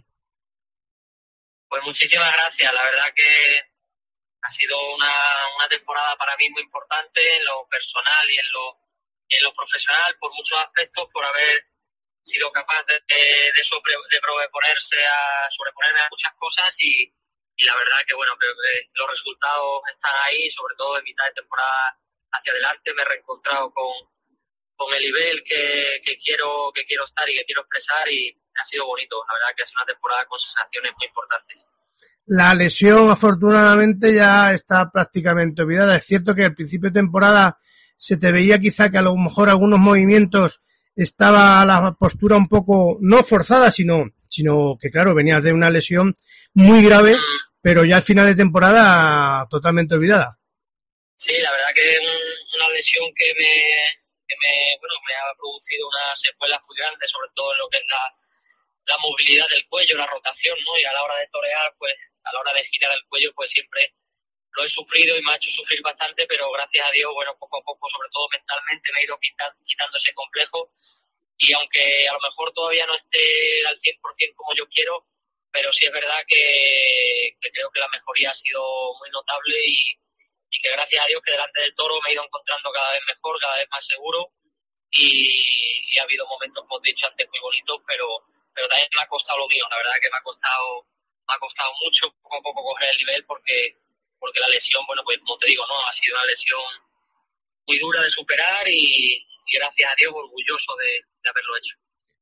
Pues 1.68 1.84
muchísimas 1.84 2.32
gracias, 2.32 2.74
la 2.74 2.84
verdad 2.84 3.14
que 3.14 3.60
ha 4.42 4.50
sido 4.52 4.78
una, 4.96 5.14
una 5.58 5.68
temporada 5.68 6.16
para 6.16 6.38
mí 6.38 6.50
muy 6.50 6.64
importante 6.64 7.36
en 7.36 7.44
lo 7.44 7.68
personal 7.68 8.30
y 8.30 8.38
en 8.40 8.52
lo, 8.52 8.80
en 9.30 9.44
lo 9.44 9.54
profesional 9.54 10.16
por 10.20 10.34
muchos 10.34 10.58
aspectos, 10.60 11.10
por 11.12 11.26
haber 11.26 11.66
sido 12.24 12.52
capaz 12.52 12.84
de, 12.86 12.94
de, 13.08 13.52
de, 13.56 13.64
sobre, 13.64 13.94
de 14.10 14.20
sobreponerse 14.20 14.98
a, 15.06 15.52
sobreponerme 15.52 16.00
a 16.00 16.10
muchas 16.10 16.34
cosas 16.36 16.76
y, 16.80 17.14
y 17.58 17.66
la 17.66 17.76
verdad 17.76 18.00
que 18.08 18.16
bueno, 18.16 18.38
creo 18.38 18.54
que 18.54 18.90
los 18.94 19.10
resultados 19.10 19.82
están 19.94 20.14
ahí, 20.24 20.50
sobre 20.52 20.76
todo 20.76 20.98
en 20.98 21.04
mitad 21.04 21.26
de 21.26 21.42
temporada 21.42 22.00
hacia 22.32 22.52
adelante 22.54 22.94
me 22.94 23.02
he 23.02 23.06
reencontrado 23.06 23.74
con, 23.74 23.92
con 24.78 24.94
el 24.94 25.02
nivel 25.02 25.44
que, 25.44 26.00
que, 26.04 26.18
quiero, 26.18 26.72
que 26.74 26.86
quiero 26.86 27.04
estar 27.04 27.28
y 27.30 27.34
que 27.34 27.44
quiero 27.44 27.62
expresar 27.62 28.10
y 28.10 28.38
ha 28.56 28.64
sido 28.64 28.86
bonito. 28.86 29.18
La 29.28 29.34
verdad 29.34 29.56
que 29.58 29.64
ha 29.64 29.66
sido 29.66 29.82
una 29.82 29.92
temporada 29.94 30.26
con 30.26 30.40
sensaciones 30.40 30.92
muy 30.98 31.08
importantes. 31.08 31.66
La 32.28 32.54
lesión 32.54 33.10
afortunadamente 33.10 34.14
ya 34.14 34.54
está 34.54 34.92
prácticamente 34.92 35.62
olvidada. 35.64 35.96
Es 35.96 36.06
cierto 36.06 36.36
que 36.36 36.46
al 36.46 36.56
principio 36.56 36.90
de 36.90 37.00
temporada 37.00 37.58
se 37.98 38.18
te 38.18 38.32
veía 38.32 38.60
quizá 38.60 38.90
que 38.90 38.98
a 38.98 39.02
lo 39.02 39.16
mejor 39.16 39.50
algunos 39.50 39.80
movimientos 39.80 40.62
estaba 40.96 41.66
la 41.66 41.96
postura 41.98 42.38
un 42.38 42.48
poco 42.48 42.98
no 43.02 43.24
forzada, 43.24 43.72
sino, 43.72 44.12
sino 44.28 44.78
que 44.80 44.92
claro, 44.92 45.16
venías 45.16 45.44
de 45.44 45.54
una 45.54 45.70
lesión 45.70 46.18
muy 46.54 46.84
grave, 46.84 47.18
pero 47.62 47.86
ya 47.86 47.98
al 47.98 48.04
final 48.04 48.26
de 48.26 48.36
temporada 48.36 49.48
totalmente 49.50 49.96
olvidada. 49.96 50.38
Sí, 51.16 51.34
la 51.42 51.52
verdad 51.52 51.68
que 51.74 51.92
es 51.92 52.00
una 52.58 52.70
lesión 52.70 53.06
que 53.16 53.34
me, 53.40 53.52
que 54.28 54.36
me, 54.38 54.78
bueno, 54.80 54.96
me 55.08 55.16
ha 55.16 55.34
producido 55.36 55.88
unas 55.88 56.20
secuelas 56.20 56.62
muy 56.68 56.78
grandes, 56.78 57.10
sobre 57.10 57.30
todo 57.34 57.54
en 57.54 57.60
lo 57.60 57.70
que 57.70 57.78
es 57.78 57.88
la, 57.88 58.14
la 58.86 58.98
movilidad 59.00 59.48
del 59.50 59.68
cuello, 59.68 59.98
la 59.98 60.08
rotación, 60.08 60.58
¿no? 60.64 60.78
Y 60.78 60.84
a 60.84 60.94
la 60.94 61.04
hora 61.04 61.18
de 61.18 61.28
torear, 61.28 61.74
pues, 61.78 61.96
a 62.24 62.34
la 62.34 62.40
hora 62.40 62.54
de 62.54 62.64
girar 62.66 62.92
el 62.94 63.06
cuello, 63.08 63.34
pues 63.34 63.52
siempre 63.52 63.94
lo 64.52 64.64
he 64.64 64.70
sufrido 64.70 65.16
y 65.16 65.22
me 65.22 65.32
ha 65.32 65.36
hecho 65.36 65.52
sufrir 65.52 65.82
bastante, 65.82 66.26
pero 66.26 66.52
gracias 66.52 66.88
a 66.88 66.92
Dios, 66.92 67.14
bueno, 67.14 67.38
poco 67.38 67.60
a 67.60 67.64
poco, 67.64 67.88
sobre 67.90 68.10
todo 68.12 68.28
mentalmente, 68.30 68.92
me 68.94 69.00
he 69.00 69.04
ido 69.04 69.20
quitando 69.20 69.98
ese 69.98 70.14
complejo 70.14 70.72
y 71.38 71.54
aunque 71.54 72.08
a 72.08 72.14
lo 72.14 72.20
mejor 72.20 72.52
todavía 72.54 72.86
no 72.88 72.96
esté 72.96 73.66
al 73.68 73.78
100% 73.80 74.36
como 74.36 74.56
yo 74.56 74.68
quiero, 74.70 75.06
pero 75.52 75.72
sí 75.72 75.86
es 75.86 75.92
verdad 75.92 76.24
que, 76.28 77.38
que 77.40 77.52
creo 77.52 77.70
que 77.72 77.80
la 77.80 77.88
mejoría 77.90 78.32
ha 78.32 78.34
sido 78.34 78.62
muy 79.00 79.10
notable 79.12 79.56
y, 79.66 80.00
y 80.50 80.60
que 80.62 80.72
gracias 80.72 81.04
a 81.04 81.08
Dios 81.08 81.22
que 81.24 81.32
delante 81.32 81.62
del 81.62 81.76
toro 81.76 82.00
me 82.02 82.10
he 82.10 82.14
ido 82.14 82.24
encontrando 82.24 82.72
cada 82.72 82.92
vez 82.94 83.02
mejor, 83.08 83.40
cada 83.40 83.58
vez 83.58 83.68
más 83.70 83.86
seguro. 83.86 84.32
Y, 84.92 85.28
y 85.92 86.00
ha 86.00 86.04
habido 86.04 86.26
momentos, 86.28 86.64
como 86.68 86.80
he 86.84 86.90
dicho 86.90 87.08
antes, 87.08 87.28
muy 87.28 87.40
bonitos, 87.40 87.82
pero, 87.86 88.08
pero 88.54 88.68
también 88.68 88.88
me 88.96 89.04
ha 89.04 89.08
costado 89.08 89.40
lo 89.40 89.48
mío, 89.48 89.66
la 89.70 89.78
verdad 89.78 90.00
que 90.02 90.10
me 90.10 90.18
ha 90.18 90.24
costado, 90.24 90.88
me 91.28 91.34
ha 91.34 91.40
costado 91.40 91.72
mucho 91.84 92.10
poco 92.24 92.38
a 92.38 92.42
poco 92.42 92.64
coger 92.64 92.90
el 92.92 92.98
nivel 92.98 93.26
porque, 93.26 93.76
porque 94.20 94.40
la 94.40 94.48
lesión, 94.48 94.86
bueno, 94.88 95.04
pues 95.04 95.20
como 95.20 95.38
te 95.38 95.48
digo, 95.48 95.68
no 95.68 95.76
ha 95.86 95.92
sido 95.92 96.16
una 96.16 96.26
lesión 96.26 96.62
muy 97.68 97.80
dura 97.80 98.02
de 98.02 98.10
superar 98.10 98.68
y, 98.68 99.28
y 99.46 99.58
gracias 99.58 99.92
a 99.92 99.96
Dios 99.98 100.14
orgulloso 100.16 100.76
de, 100.78 100.92
de 101.24 101.30
haberlo 101.30 101.58
hecho. 101.58 101.76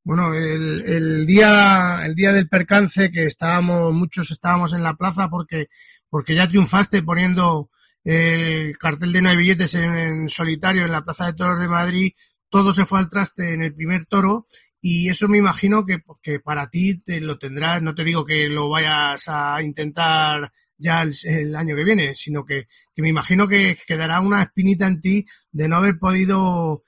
Bueno, 0.03 0.33
el, 0.35 0.83
el, 0.85 1.25
día 1.25 2.01
el 2.05 2.13
día 2.13 2.31
del 2.31 2.47
percance 2.47 3.11
que 3.11 3.25
estábamos 3.25 3.91
muchos 3.91 4.29
estábamos 4.29 4.73
en 4.73 4.83
la 4.83 4.93
plaza 4.93 5.29
porque 5.29 5.67
porque 6.09 6.35
ya 6.35 6.47
triunfaste 6.47 7.01
poniendo 7.01 7.71
el 8.05 8.77
cartel 8.77 9.11
de 9.11 9.21
no 9.21 9.29
hay 9.29 9.37
billetes 9.37 9.73
en, 9.73 10.29
solitario 10.29 10.85
en 10.85 10.91
la 10.91 11.03
Plaza 11.03 11.25
de 11.25 11.33
Toros 11.33 11.59
de 11.59 11.67
Madrid, 11.67 12.13
todo 12.49 12.71
se 12.71 12.85
fue 12.85 12.99
al 12.99 13.09
traste 13.09 13.53
en 13.53 13.63
el 13.63 13.73
primer 13.73 14.05
toro 14.05 14.45
y 14.79 15.09
eso 15.09 15.27
me 15.27 15.39
imagino 15.39 15.83
que, 15.85 16.39
para 16.39 16.69
ti 16.69 16.99
te 16.99 17.19
lo 17.19 17.39
tendrás, 17.39 17.81
no 17.81 17.95
te 17.95 18.03
digo 18.03 18.23
que 18.23 18.47
lo 18.47 18.69
vayas 18.69 19.23
a 19.27 19.61
intentar 19.63 20.53
ya 20.77 21.01
el, 21.01 21.15
el 21.23 21.55
año 21.55 21.75
que 21.75 21.83
viene, 21.83 22.13
sino 22.13 22.45
que, 22.45 22.67
que, 22.93 23.01
me 23.01 23.09
imagino 23.09 23.47
que 23.47 23.79
quedará 23.87 24.21
una 24.21 24.43
espinita 24.43 24.85
en 24.85 25.01
ti 25.01 25.25
de 25.51 25.67
no 25.67 25.77
haber 25.77 25.97
podido 25.97 26.83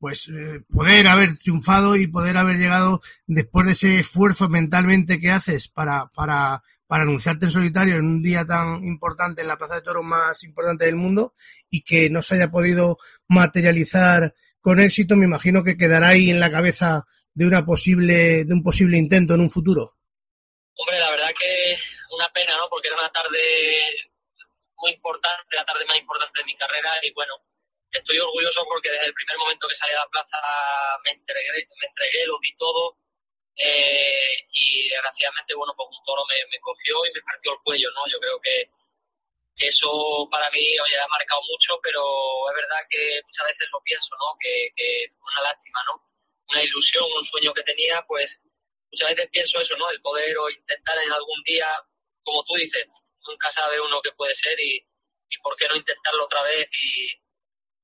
pues 0.00 0.28
eh, 0.28 0.62
poder 0.72 1.06
haber 1.08 1.36
triunfado 1.36 1.94
y 1.94 2.06
poder 2.06 2.38
haber 2.38 2.56
llegado 2.56 3.02
después 3.26 3.66
de 3.66 3.72
ese 3.72 3.98
esfuerzo 4.00 4.48
mentalmente 4.48 5.20
que 5.20 5.30
haces 5.30 5.68
para, 5.68 6.06
para, 6.06 6.62
para 6.90 7.04
anunciarte 7.04 7.44
en 7.44 7.52
solitario 7.52 7.94
en 7.94 8.04
un 8.04 8.20
día 8.20 8.44
tan 8.44 8.84
importante 8.84 9.42
en 9.42 9.46
la 9.46 9.56
plaza 9.56 9.76
de 9.76 9.82
toros 9.82 10.02
más 10.02 10.42
importante 10.42 10.86
del 10.86 10.96
mundo 10.96 11.34
y 11.70 11.84
que 11.84 12.10
no 12.10 12.20
se 12.20 12.34
haya 12.34 12.50
podido 12.50 12.98
materializar 13.28 14.34
con 14.60 14.80
éxito, 14.80 15.14
me 15.14 15.26
imagino 15.26 15.62
que 15.62 15.76
quedará 15.76 16.08
ahí 16.08 16.30
en 16.30 16.40
la 16.40 16.50
cabeza 16.50 17.06
de 17.32 17.46
una 17.46 17.64
posible, 17.64 18.44
de 18.44 18.52
un 18.52 18.64
posible 18.64 18.98
intento 18.98 19.34
en 19.34 19.40
un 19.42 19.52
futuro. 19.52 19.98
Hombre, 20.74 20.98
la 20.98 21.10
verdad 21.12 21.30
que 21.38 21.78
una 22.10 22.28
pena, 22.32 22.56
¿no? 22.56 22.68
Porque 22.68 22.88
era 22.88 22.98
una 22.98 23.12
tarde 23.12 23.38
muy 24.78 24.90
importante, 24.90 25.54
la 25.54 25.64
tarde 25.64 25.86
más 25.86 25.96
importante 25.96 26.40
de 26.40 26.44
mi 26.44 26.56
carrera 26.56 26.90
y 27.04 27.12
bueno, 27.12 27.34
estoy 27.92 28.18
orgulloso 28.18 28.66
porque 28.66 28.90
desde 28.90 29.06
el 29.06 29.14
primer 29.14 29.38
momento 29.38 29.68
que 29.68 29.76
salí 29.76 29.92
a 29.92 30.02
la 30.02 30.10
plaza 30.10 30.38
me 31.04 31.12
entregué, 31.12 31.52
me 31.54 31.86
entregué 31.86 32.26
lo 32.26 32.36
di 32.42 32.52
todo 32.56 32.98
eh, 33.62 34.48
y 34.52 34.88
desgraciadamente, 34.88 35.54
bueno, 35.54 35.74
pues 35.76 35.88
un 35.92 36.04
toro 36.04 36.24
me, 36.26 36.60
cogió 36.60 37.04
y 37.04 37.12
me 37.12 37.20
partió 37.20 37.52
el 37.52 37.58
cuello, 37.62 37.90
¿no? 37.92 38.02
Yo 38.10 38.18
creo 38.18 38.40
que, 38.40 38.70
eso 39.60 40.26
para 40.30 40.50
mí 40.50 40.78
oye, 40.80 40.98
ha 40.98 41.06
marcado 41.08 41.42
mucho, 41.42 41.78
pero 41.82 42.00
es 42.48 42.56
verdad 42.56 42.80
que 42.88 43.20
muchas 43.26 43.44
veces 43.44 43.68
lo 43.70 43.80
pienso, 43.82 44.16
¿no? 44.16 44.34
Que, 44.40 44.72
que 44.74 45.12
fue 45.18 45.32
una 45.32 45.50
lástima, 45.50 45.84
¿no? 45.84 46.02
Una 46.48 46.62
ilusión, 46.62 47.04
un 47.14 47.24
sueño 47.24 47.52
que 47.52 47.62
tenía, 47.64 48.02
pues 48.08 48.40
muchas 48.90 49.10
veces 49.10 49.28
pienso 49.30 49.60
eso, 49.60 49.76
¿no? 49.76 49.90
El 49.90 50.00
poder 50.00 50.38
o 50.38 50.48
intentar 50.48 50.96
en 51.04 51.12
algún 51.12 51.42
día, 51.44 51.68
como 52.24 52.42
tú 52.44 52.54
dices, 52.54 52.86
nunca 53.28 53.52
sabe 53.52 53.78
uno 53.78 54.00
qué 54.00 54.12
puede 54.12 54.34
ser 54.34 54.58
y, 54.58 54.76
y 55.28 55.38
por 55.42 55.54
qué 55.56 55.68
no 55.68 55.76
intentarlo 55.76 56.24
otra 56.24 56.42
vez 56.44 56.66
y, 56.72 57.08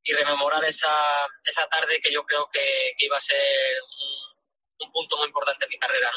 y 0.04 0.12
rememorar 0.14 0.64
esa, 0.64 1.28
esa 1.44 1.68
tarde 1.68 2.00
que 2.00 2.10
yo 2.10 2.24
creo 2.24 2.48
que, 2.50 2.94
que 2.96 3.04
iba 3.04 3.18
a 3.18 3.20
ser 3.20 3.82
un, 3.82 4.25
un, 4.80 4.92
punto 4.92 5.16
muy 5.18 5.26
importante 5.28 5.64
en 5.64 5.70
mi 5.70 5.78
carrera. 5.78 6.08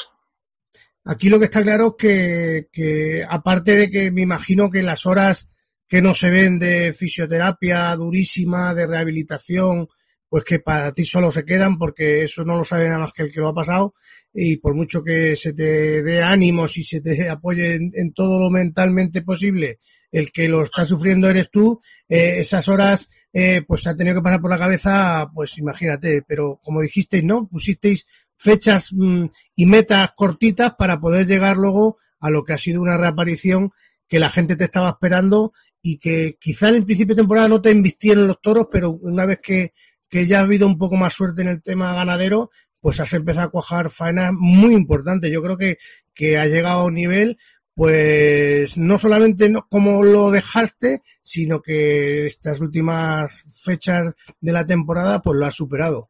Aquí 1.04 1.28
lo 1.28 1.38
que 1.38 1.46
está 1.46 1.62
claro 1.62 1.88
es 1.88 1.94
que, 1.98 2.68
que, 2.72 3.24
aparte 3.28 3.76
de 3.76 3.90
que 3.90 4.10
me 4.10 4.22
imagino 4.22 4.70
que 4.70 4.82
las 4.82 5.06
horas 5.06 5.48
que 5.88 6.02
no 6.02 6.14
se 6.14 6.30
ven 6.30 6.58
de 6.58 6.92
fisioterapia 6.92 7.94
durísima, 7.96 8.74
de 8.74 8.86
rehabilitación, 8.86 9.88
pues 10.30 10.44
que 10.44 10.60
para 10.60 10.94
ti 10.94 11.04
solo 11.04 11.32
se 11.32 11.44
quedan 11.44 11.76
porque 11.76 12.22
eso 12.22 12.44
no 12.44 12.56
lo 12.56 12.64
sabe 12.64 12.86
nada 12.86 13.00
más 13.00 13.12
que 13.12 13.24
el 13.24 13.32
que 13.32 13.40
lo 13.40 13.48
ha 13.48 13.54
pasado 13.54 13.94
y 14.32 14.58
por 14.58 14.74
mucho 14.74 15.02
que 15.02 15.34
se 15.34 15.52
te 15.52 16.04
dé 16.04 16.22
ánimos 16.22 16.78
y 16.78 16.84
se 16.84 17.00
te 17.00 17.28
apoye 17.28 17.74
en, 17.74 18.12
todo 18.12 18.38
lo 18.38 18.48
mentalmente 18.48 19.22
posible, 19.22 19.80
el 20.12 20.30
que 20.30 20.48
lo 20.48 20.62
está 20.62 20.84
sufriendo 20.84 21.28
eres 21.28 21.50
tú, 21.50 21.80
eh, 22.08 22.36
esas 22.38 22.68
horas 22.68 23.08
eh, 23.32 23.62
pues 23.66 23.84
ha 23.88 23.96
tenido 23.96 24.14
que 24.14 24.22
pasar 24.22 24.40
por 24.40 24.50
la 24.50 24.58
cabeza, 24.58 25.28
pues 25.34 25.58
imagínate, 25.58 26.22
pero 26.22 26.60
como 26.62 26.80
dijisteis, 26.80 27.24
¿no? 27.24 27.48
Pusisteis 27.48 28.06
fechas 28.40 28.92
mmm, 28.92 29.26
y 29.54 29.66
metas 29.66 30.12
cortitas 30.16 30.74
para 30.74 30.98
poder 30.98 31.26
llegar 31.26 31.56
luego 31.56 31.98
a 32.18 32.30
lo 32.30 32.42
que 32.44 32.54
ha 32.54 32.58
sido 32.58 32.80
una 32.82 32.96
reaparición 32.96 33.70
que 34.08 34.18
la 34.18 34.30
gente 34.30 34.56
te 34.56 34.64
estaba 34.64 34.88
esperando 34.88 35.52
y 35.82 35.98
que 35.98 36.36
quizá 36.40 36.68
en 36.68 36.76
el 36.76 36.84
principio 36.84 37.14
de 37.14 37.22
temporada 37.22 37.48
no 37.48 37.62
te 37.62 37.70
invistieron 37.70 38.26
los 38.26 38.40
toros, 38.40 38.66
pero 38.70 38.90
una 38.90 39.24
vez 39.24 39.40
que 39.42 39.72
que 40.10 40.26
ya 40.26 40.40
ha 40.40 40.42
habido 40.42 40.66
un 40.66 40.76
poco 40.76 40.96
más 40.96 41.14
suerte 41.14 41.42
en 41.42 41.48
el 41.48 41.62
tema 41.62 41.94
ganadero, 41.94 42.50
pues 42.80 43.00
has 43.00 43.12
empezado 43.14 43.46
a 43.46 43.50
cuajar 43.50 43.90
faenas 43.90 44.32
muy 44.32 44.74
importantes. 44.74 45.30
Yo 45.32 45.42
creo 45.42 45.56
que, 45.56 45.78
que 46.12 46.36
ha 46.36 46.46
llegado 46.46 46.80
a 46.80 46.84
un 46.86 46.94
nivel, 46.94 47.38
pues 47.74 48.76
no 48.76 48.98
solamente 48.98 49.48
no, 49.48 49.66
como 49.68 50.02
lo 50.02 50.30
dejaste, 50.30 51.02
sino 51.22 51.62
que 51.62 52.26
estas 52.26 52.60
últimas 52.60 53.44
fechas 53.54 54.14
de 54.40 54.52
la 54.52 54.66
temporada, 54.66 55.22
pues 55.22 55.38
lo 55.38 55.46
has 55.46 55.54
superado. 55.54 56.08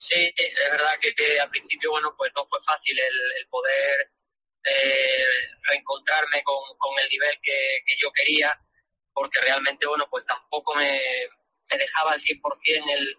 Sí, 0.00 0.32
es 0.34 0.70
verdad 0.70 0.98
que, 0.98 1.14
que 1.14 1.38
al 1.38 1.50
principio, 1.50 1.90
bueno, 1.90 2.14
pues 2.16 2.32
no 2.34 2.46
fue 2.46 2.58
fácil 2.62 2.98
el, 2.98 3.46
poder 3.50 4.10
eh, 4.64 5.24
reencontrarme 5.64 6.42
con, 6.42 6.56
con, 6.78 6.98
el 6.98 7.08
nivel 7.10 7.38
que, 7.42 7.82
que 7.86 7.96
yo 8.00 8.10
quería, 8.10 8.58
porque 9.12 9.40
realmente, 9.40 9.86
bueno, 9.86 10.08
pues 10.10 10.24
tampoco 10.24 10.74
me, 10.74 10.98
me 11.70 11.76
dejaba 11.76 12.12
al 12.12 12.20
100% 12.20 12.94
el, 12.94 13.18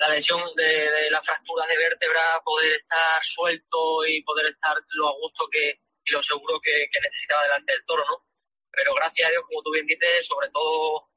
la 0.00 0.08
lesión 0.08 0.42
de, 0.56 0.90
de, 0.90 1.10
la 1.12 1.22
fractura 1.22 1.64
de 1.68 1.76
vértebra, 1.76 2.42
poder 2.44 2.74
estar 2.74 3.24
suelto 3.24 4.04
y 4.04 4.20
poder 4.24 4.46
estar 4.46 4.76
lo 4.88 5.10
a 5.10 5.12
gusto 5.12 5.48
que, 5.48 5.80
y 6.04 6.10
lo 6.10 6.22
seguro 6.22 6.60
que, 6.60 6.88
que 6.90 7.00
necesitaba 7.00 7.44
delante 7.44 7.72
del 7.72 7.84
toro, 7.84 8.04
¿no? 8.08 8.26
Pero 8.72 8.94
gracias 8.94 9.28
a 9.28 9.30
Dios, 9.30 9.44
como 9.46 9.62
tú 9.62 9.70
bien 9.70 9.86
dices, 9.86 10.26
sobre 10.26 10.48
todo 10.48 11.09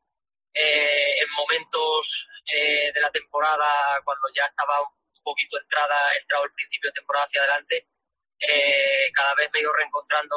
eh, 0.54 1.16
en 1.22 1.30
momentos 1.32 2.28
eh, 2.54 2.92
de 2.94 3.02
la 3.02 3.12
temporada, 3.12 4.02
cuando 4.04 4.28
ya 4.36 4.46
estaba 4.46 4.82
un 4.82 5.24
poquito 5.24 5.58
entrada, 5.60 5.96
entrado 6.20 6.46
el 6.46 6.54
principio 6.54 6.90
de 6.90 6.96
temporada 6.96 7.26
hacia 7.26 7.42
adelante, 7.42 7.88
eh, 8.40 9.12
cada 9.14 9.34
vez 9.36 9.50
me 9.52 9.60
he 9.60 9.62
ido 9.62 9.74
reencontrando 9.74 10.36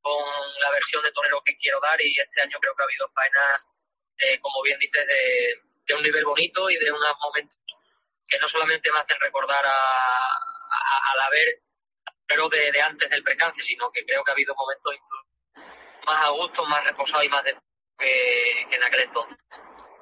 con 0.00 0.24
la 0.60 0.70
versión 0.70 1.02
de 1.02 1.12
torero 1.12 1.42
que 1.44 1.56
quiero 1.56 1.80
dar 1.80 2.00
y 2.00 2.14
este 2.18 2.42
año 2.42 2.58
creo 2.60 2.74
que 2.74 2.82
ha 2.82 2.84
habido 2.84 3.08
faenas 3.14 3.66
eh, 4.18 4.40
como 4.40 4.62
bien 4.62 4.78
dices, 4.78 5.06
de, 5.06 5.60
de, 5.86 5.94
un 5.94 6.02
nivel 6.02 6.24
bonito 6.24 6.70
y 6.70 6.76
de 6.76 6.90
unos 6.90 7.16
momentos 7.22 7.58
que 8.26 8.38
no 8.38 8.48
solamente 8.48 8.90
me 8.90 8.98
hacen 8.98 9.20
recordar 9.20 9.64
a, 9.64 9.70
a, 9.70 11.12
al 11.12 11.20
haber, 11.20 11.62
pero 12.26 12.48
de, 12.48 12.72
de, 12.72 12.80
antes 12.80 13.10
del 13.10 13.22
precance, 13.22 13.62
sino 13.62 13.90
que 13.92 14.04
creo 14.04 14.24
que 14.24 14.30
ha 14.30 14.34
habido 14.34 14.54
momentos 14.54 14.94
incluso 14.94 15.26
más 16.06 16.24
a 16.24 16.30
gusto, 16.30 16.64
más 16.64 16.84
reposados 16.84 17.24
y 17.24 17.28
más 17.28 17.44
de 17.44 17.56
que, 17.98 18.68
que 18.68 18.76
en 18.76 18.82
aquel 18.82 19.00
entonces. 19.06 19.38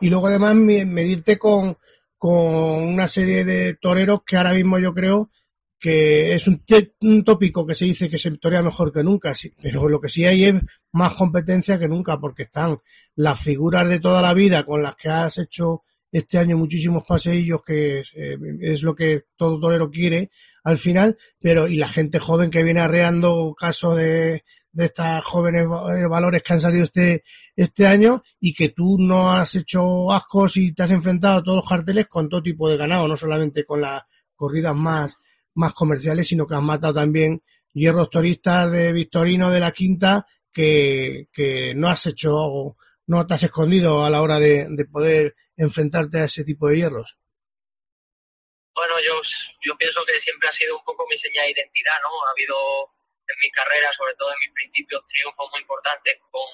Y 0.01 0.11
luego 0.11 0.27
además 0.27 0.55
medirte 0.55 1.39
con, 1.39 1.79
con 2.19 2.35
una 2.35 3.09
serie 3.09 3.45
de 3.45 3.75
toreros 3.75 4.21
que 4.27 4.37
ahora 4.37 4.53
mismo 4.53 4.79
yo 4.79 4.93
creo 4.95 5.31
que 5.79 6.35
es 6.35 6.49
un, 6.49 6.65
un, 7.03 7.25
tópico 7.25 7.67
que 7.67 7.75
se 7.75 7.85
dice 7.85 8.09
que 8.09 8.17
se 8.17 8.31
torea 8.39 8.63
mejor 8.63 8.91
que 8.91 9.03
nunca, 9.03 9.35
sí, 9.35 9.53
pero 9.61 9.87
lo 9.87 10.01
que 10.01 10.09
sí 10.09 10.25
hay 10.25 10.47
es 10.47 10.55
más 10.93 11.13
competencia 11.13 11.79
que 11.79 11.89
nunca, 11.89 12.19
porque 12.19 12.45
están 12.45 12.79
las 13.17 13.39
figuras 13.39 13.87
de 13.89 14.01
toda 14.01 14.23
la 14.23 14.33
vida 14.33 14.65
con 14.65 14.83
las 14.83 14.97
que 14.97 15.11
has 15.11 15.37
hecho 15.37 15.83
este 16.11 16.39
año 16.39 16.57
muchísimos 16.57 17.05
paseillos, 17.07 17.63
que 17.63 18.01
es, 18.01 18.13
eh, 18.17 18.39
es 18.61 18.83
lo 18.83 18.95
que 18.95 19.25
todo 19.37 19.61
torero 19.61 19.91
quiere 19.91 20.31
al 20.63 20.79
final, 20.79 21.19
pero 21.39 21.69
y 21.69 21.77
la 21.77 21.89
gente 21.89 22.19
joven 22.19 22.51
que 22.51 22.63
viene 22.63 22.81
arreando 22.81 23.55
caso 23.55 23.95
de, 23.95 24.45
de 24.75 24.87
estas 24.87 25.25
jóvenes 25.25 25.67
valores 25.69 26.43
que 26.43 26.53
han 26.53 26.61
salido 26.61 26.85
este, 26.85 27.25
este 27.57 27.87
año 27.87 28.23
y 28.41 28.55
que 28.55 28.71
tú 28.71 28.97
no 28.99 29.33
has 29.33 29.55
hecho 29.55 30.13
ascos 30.13 30.57
y 30.57 30.75
te 30.75 30.83
has 30.83 30.91
enfrentado 30.91 31.39
a 31.39 31.43
todos 31.43 31.57
los 31.57 31.69
carteles 31.69 32.09
con 32.09 32.29
todo 32.29 32.43
tipo 32.43 32.69
de 32.69 32.77
ganado, 32.77 33.09
no 33.09 33.17
solamente 33.17 33.65
con 33.65 33.81
las 33.81 34.03
corridas 34.35 34.75
más 34.75 35.17
más 35.55 35.73
comerciales, 35.73 36.29
sino 36.29 36.47
que 36.47 36.55
han 36.55 36.65
matado 36.65 36.95
también 36.95 37.43
hierros 37.73 38.11
turistas 38.11 38.71
de 38.71 38.93
Victorino 38.93 39.51
de 39.51 39.61
la 39.61 39.73
Quinta 39.73 40.27
que, 40.53 41.29
que 41.33 41.75
no 41.75 41.89
has 41.89 42.07
hecho, 42.07 42.77
no 43.07 43.27
te 43.27 43.35
has 43.35 43.43
escondido 43.43 44.05
a 44.05 44.11
la 44.11 44.23
hora 44.23 44.39
de, 44.39 44.67
de, 44.69 44.85
poder 44.85 45.35
enfrentarte 45.57 46.19
a 46.19 46.25
ese 46.25 46.45
tipo 46.45 46.69
de 46.69 46.77
hierros. 46.77 47.19
Bueno, 48.75 48.95
yo, 49.01 49.21
yo 49.63 49.77
pienso 49.77 50.05
que 50.05 50.19
siempre 50.19 50.49
ha 50.49 50.53
sido 50.53 50.77
un 50.77 50.85
poco 50.85 51.07
mi 51.09 51.17
señal 51.17 51.47
de 51.47 51.53
identidad, 51.53 51.93
¿no? 52.03 52.09
Ha 52.27 52.31
habido 52.33 52.57
en 53.29 53.39
mi 53.41 53.51
carrera, 53.51 53.93
sobre 53.93 54.15
todo 54.15 54.33
en 54.33 54.39
mis 54.41 54.53
principios, 54.53 55.07
triunfos 55.07 55.51
muy 55.51 55.61
importantes 55.61 56.19
con, 56.31 56.49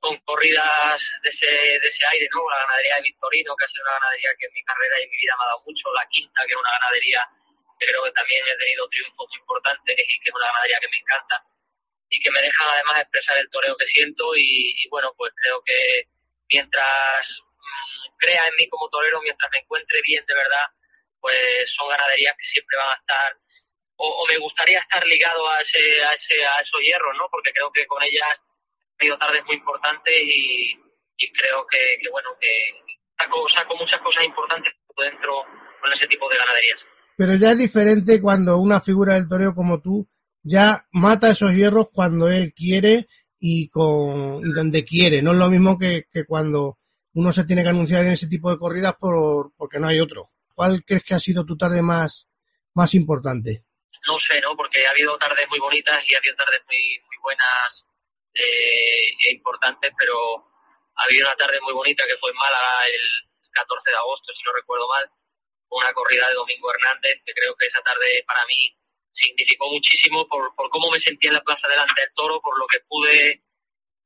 con 0.00 0.16
corridas 0.18 1.10
de 1.22 1.28
ese, 1.28 1.46
de 1.46 1.88
ese 1.88 2.06
aire, 2.06 2.28
¿no? 2.32 2.48
La 2.48 2.58
ganadería 2.66 2.96
de 2.96 3.02
Victorino, 3.02 3.56
que 3.56 3.64
ha 3.64 3.68
sido 3.68 3.84
una 3.84 3.92
ganadería 3.92 4.30
que 4.38 4.46
en 4.46 4.52
mi 4.52 4.64
carrera 4.64 5.00
y 5.00 5.02
en 5.04 5.10
mi 5.10 5.16
vida 5.16 5.34
me 5.36 5.44
ha 5.44 5.46
dado 5.46 5.62
mucho, 5.66 5.92
la 5.92 6.06
Quinta, 6.08 6.42
que 6.46 6.52
es 6.52 6.58
una 6.58 6.70
ganadería 6.70 7.28
creo 7.80 8.04
que 8.04 8.12
también 8.12 8.44
he 8.46 8.56
tenido 8.56 8.88
triunfos 8.88 9.26
muy 9.28 9.38
importantes 9.40 9.96
y 9.98 10.20
que 10.20 10.28
es 10.28 10.34
una 10.34 10.46
ganadería 10.46 10.78
que 10.80 10.88
me 10.88 10.98
encanta 10.98 11.44
y 12.10 12.20
que 12.20 12.30
me 12.30 12.42
dejan 12.42 12.68
además 12.68 13.00
expresar 13.00 13.38
el 13.38 13.50
toreo 13.50 13.76
que 13.76 13.86
siento 13.86 14.36
y, 14.36 14.74
y 14.76 14.88
bueno, 14.90 15.12
pues 15.16 15.32
creo 15.40 15.62
que 15.64 16.08
mientras 16.52 17.40
mmm, 17.40 18.16
crea 18.18 18.46
en 18.46 18.54
mí 18.56 18.68
como 18.68 18.88
torero, 18.90 19.20
mientras 19.22 19.50
me 19.52 19.58
encuentre 19.58 20.00
bien 20.02 20.24
de 20.26 20.34
verdad, 20.34 20.66
pues 21.20 21.72
son 21.72 21.88
ganaderías 21.88 22.36
que 22.36 22.48
siempre 22.48 22.76
van 22.76 22.90
a 22.90 23.00
estar 23.00 23.36
o, 24.02 24.26
me 24.26 24.38
gustaría 24.38 24.78
estar 24.78 25.04
ligado 25.06 25.48
a 25.48 25.60
ese, 25.60 25.78
a 25.78 26.12
ese 26.14 26.44
a 26.44 26.60
esos 26.60 26.80
hierros, 26.80 27.16
¿no? 27.16 27.24
Porque 27.30 27.52
creo 27.52 27.70
que 27.72 27.86
con 27.86 28.02
ellas 28.02 28.28
he 28.94 28.98
tenido 28.98 29.18
tardes 29.18 29.44
muy 29.44 29.56
importantes 29.56 30.14
y, 30.22 30.74
creo 31.34 31.66
que, 31.66 31.78
que, 32.02 32.08
bueno, 32.10 32.30
que 32.40 32.48
saco, 33.18 33.48
saco 33.48 33.76
muchas 33.76 34.00
cosas 34.00 34.24
importantes 34.24 34.72
dentro 34.96 35.44
con 35.80 35.92
ese 35.92 36.06
tipo 36.06 36.28
de 36.30 36.38
ganaderías 36.38 36.84
pero 37.20 37.34
ya 37.34 37.50
es 37.50 37.58
diferente 37.58 38.18
cuando 38.18 38.56
una 38.56 38.80
figura 38.80 39.12
del 39.12 39.28
toreo 39.28 39.54
como 39.54 39.78
tú 39.82 40.08
ya 40.42 40.86
mata 40.90 41.28
esos 41.28 41.52
hierros 41.52 41.90
cuando 41.92 42.30
él 42.30 42.54
quiere 42.54 43.08
y 43.38 43.68
con 43.68 44.40
y 44.42 44.50
donde 44.54 44.86
quiere. 44.86 45.20
No 45.20 45.32
es 45.32 45.36
lo 45.36 45.50
mismo 45.50 45.78
que, 45.78 46.06
que 46.10 46.24
cuando 46.24 46.78
uno 47.12 47.30
se 47.30 47.44
tiene 47.44 47.62
que 47.62 47.68
anunciar 47.68 48.06
en 48.06 48.12
ese 48.12 48.26
tipo 48.26 48.50
de 48.50 48.56
corridas 48.56 48.94
por, 48.98 49.52
porque 49.54 49.78
no 49.78 49.88
hay 49.88 50.00
otro. 50.00 50.30
¿Cuál 50.54 50.82
crees 50.82 51.02
que 51.04 51.14
ha 51.14 51.18
sido 51.18 51.44
tu 51.44 51.58
tarde 51.58 51.82
más, 51.82 52.26
más 52.72 52.94
importante? 52.94 53.64
No 54.06 54.18
sé, 54.18 54.40
¿no? 54.40 54.56
Porque 54.56 54.86
ha 54.86 54.90
habido 54.90 55.16
tardes 55.18 55.48
muy 55.48 55.58
bonitas 55.58 56.04
y 56.08 56.14
ha 56.14 56.18
habido 56.18 56.34
tardes 56.36 56.60
muy, 56.66 57.00
muy 57.06 57.16
buenas 57.22 57.86
eh, 58.34 59.10
e 59.28 59.32
importantes, 59.32 59.92
pero 59.98 60.36
ha 60.94 61.04
habido 61.04 61.26
una 61.26 61.36
tarde 61.36 61.60
muy 61.60 61.72
bonita 61.72 62.06
que 62.06 62.16
fue 62.16 62.30
en 62.30 62.36
Málaga 62.36 62.86
el 62.86 63.00
14 63.52 63.90
de 63.90 63.96
agosto, 63.96 64.32
si 64.32 64.42
no 64.44 64.52
recuerdo 64.52 64.88
mal, 64.88 65.10
una 65.70 65.92
corrida 65.92 66.28
de 66.28 66.34
Domingo 66.34 66.72
Hernández, 66.72 67.22
que 67.24 67.34
creo 67.34 67.54
que 67.56 67.66
esa 67.66 67.80
tarde 67.82 68.24
para 68.26 68.44
mí 68.46 68.76
significó 69.12 69.70
muchísimo 69.70 70.26
por, 70.28 70.54
por 70.54 70.70
cómo 70.70 70.90
me 70.90 70.98
sentí 70.98 71.26
en 71.26 71.34
la 71.34 71.42
plaza 71.42 71.68
delante 71.68 72.00
del 72.00 72.14
toro, 72.14 72.40
por 72.40 72.58
lo 72.58 72.66
que 72.66 72.80
pude 72.80 73.42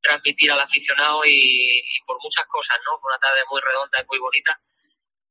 transmitir 0.01 0.53
al 0.53 0.61
aficionado 0.61 1.24
y, 1.24 1.30
y 1.30 2.05
por 2.07 2.18
muchas 2.22 2.45
cosas, 2.47 2.78
¿no? 2.84 2.99
Fue 3.01 3.11
una 3.11 3.20
tarde 3.20 3.42
muy 3.51 3.61
redonda 3.61 4.01
y 4.01 4.07
muy 4.07 4.18
bonita, 4.18 4.61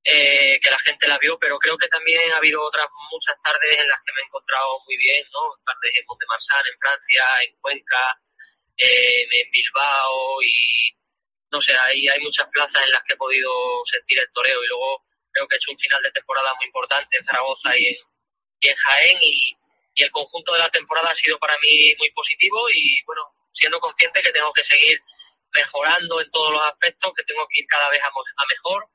eh, 0.04 0.60
que 0.62 0.70
la 0.70 0.80
gente 0.80 1.08
la 1.08 1.18
vio, 1.18 1.40
pero 1.40 1.58
creo 1.60 1.78
que 1.78 1.88
también 1.88 2.32
ha 2.34 2.38
habido 2.38 2.62
otras 2.62 2.88
muchas 3.10 3.36
tardes 3.42 3.80
en 3.80 3.88
las 3.88 4.00
que 4.06 4.12
me 4.14 4.22
he 4.22 4.26
encontrado 4.26 4.80
muy 4.86 4.98
bien, 4.98 5.26
¿no? 5.32 5.56
Tardes 5.66 5.98
en 5.98 6.06
Montemarsan, 6.06 6.64
en 6.68 6.80
Francia, 6.80 7.24
en 7.48 7.56
Cuenca, 7.62 8.20
eh, 8.78 9.28
en 9.32 9.52
Bilbao 9.52 10.42
y 10.42 10.98
no 11.52 11.62
sé, 11.62 11.74
hay, 11.76 12.08
hay 12.08 12.20
muchas 12.20 12.48
plazas 12.50 12.84
en 12.84 12.92
las 12.92 13.04
que 13.04 13.14
he 13.14 13.18
podido 13.18 13.50
sentir 13.86 14.20
el 14.20 14.32
toreo 14.34 14.64
y 14.64 14.68
luego 14.68 15.06
creo 15.32 15.48
que 15.48 15.56
he 15.56 15.58
hecho 15.58 15.72
un 15.72 15.80
final 15.80 16.02
de 16.02 16.12
temporada 16.12 16.54
muy 16.56 16.66
importante 16.66 17.18
en 17.18 17.24
Zaragoza 17.24 17.78
y 17.78 17.88
en, 17.88 18.76
Jaén 18.76 19.18
y, 19.22 19.56
y 19.94 20.04
el 20.04 20.12
conjunto 20.12 20.54
de 20.54 20.60
la 20.60 20.70
temporada 20.70 21.12
ha 21.12 21.16
sido 21.16 21.38
para 21.38 21.58
mí 21.60 21.94
muy 21.98 22.10
positivo 22.12 22.70
y 22.74 23.02
bueno, 23.06 23.22
siendo 23.54 23.80
consciente 23.80 24.22
que 24.22 24.32
tengo 24.32 24.52
que 24.52 24.64
seguir 24.64 25.00
mejorando 25.54 26.20
en 26.20 26.32
todos 26.32 26.52
los 26.52 26.62
aspectos, 26.64 27.14
que 27.16 27.24
tengo 27.24 27.48
que 27.48 27.62
ir 27.62 27.68
cada 27.68 27.90
vez 27.90 28.02
a 28.02 28.46
mejor 28.48 28.90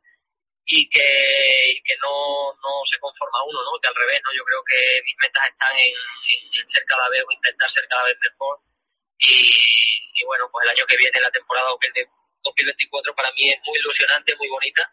y 0.69 0.89
que, 0.91 1.09
y 1.73 1.81
que 1.81 1.97
no, 2.05 2.53
no, 2.61 2.85
se 2.85 3.01
conforma 3.01 3.41
uno, 3.49 3.59
¿no? 3.65 3.81
que 3.81 3.89
al 3.89 3.97
revés, 3.97 4.21
¿no? 4.23 4.31
yo 4.37 4.45
creo 4.45 4.63
que 4.69 5.01
mis 5.03 5.17
metas 5.17 5.49
están 5.49 5.73
en, 5.81 5.97
en, 5.97 6.67
ser 6.67 6.85
cada 6.85 7.09
vez 7.09 7.25
o 7.25 7.33
intentar 7.33 7.71
ser 7.71 7.89
cada 7.89 8.05
vez 8.05 8.17
mejor 8.21 8.61
y, 9.17 9.49
y, 10.13 10.25
bueno, 10.29 10.45
pues 10.53 10.65
el 10.65 10.77
año 10.77 10.85
que 10.87 10.97
viene, 10.99 11.21
la 11.21 11.33
temporada 11.33 11.73
2024 11.73 13.15
para 13.17 13.33
mí 13.33 13.49
es 13.49 13.59
muy 13.67 13.79
ilusionante, 13.79 14.37
muy 14.37 14.49
bonita 14.49 14.85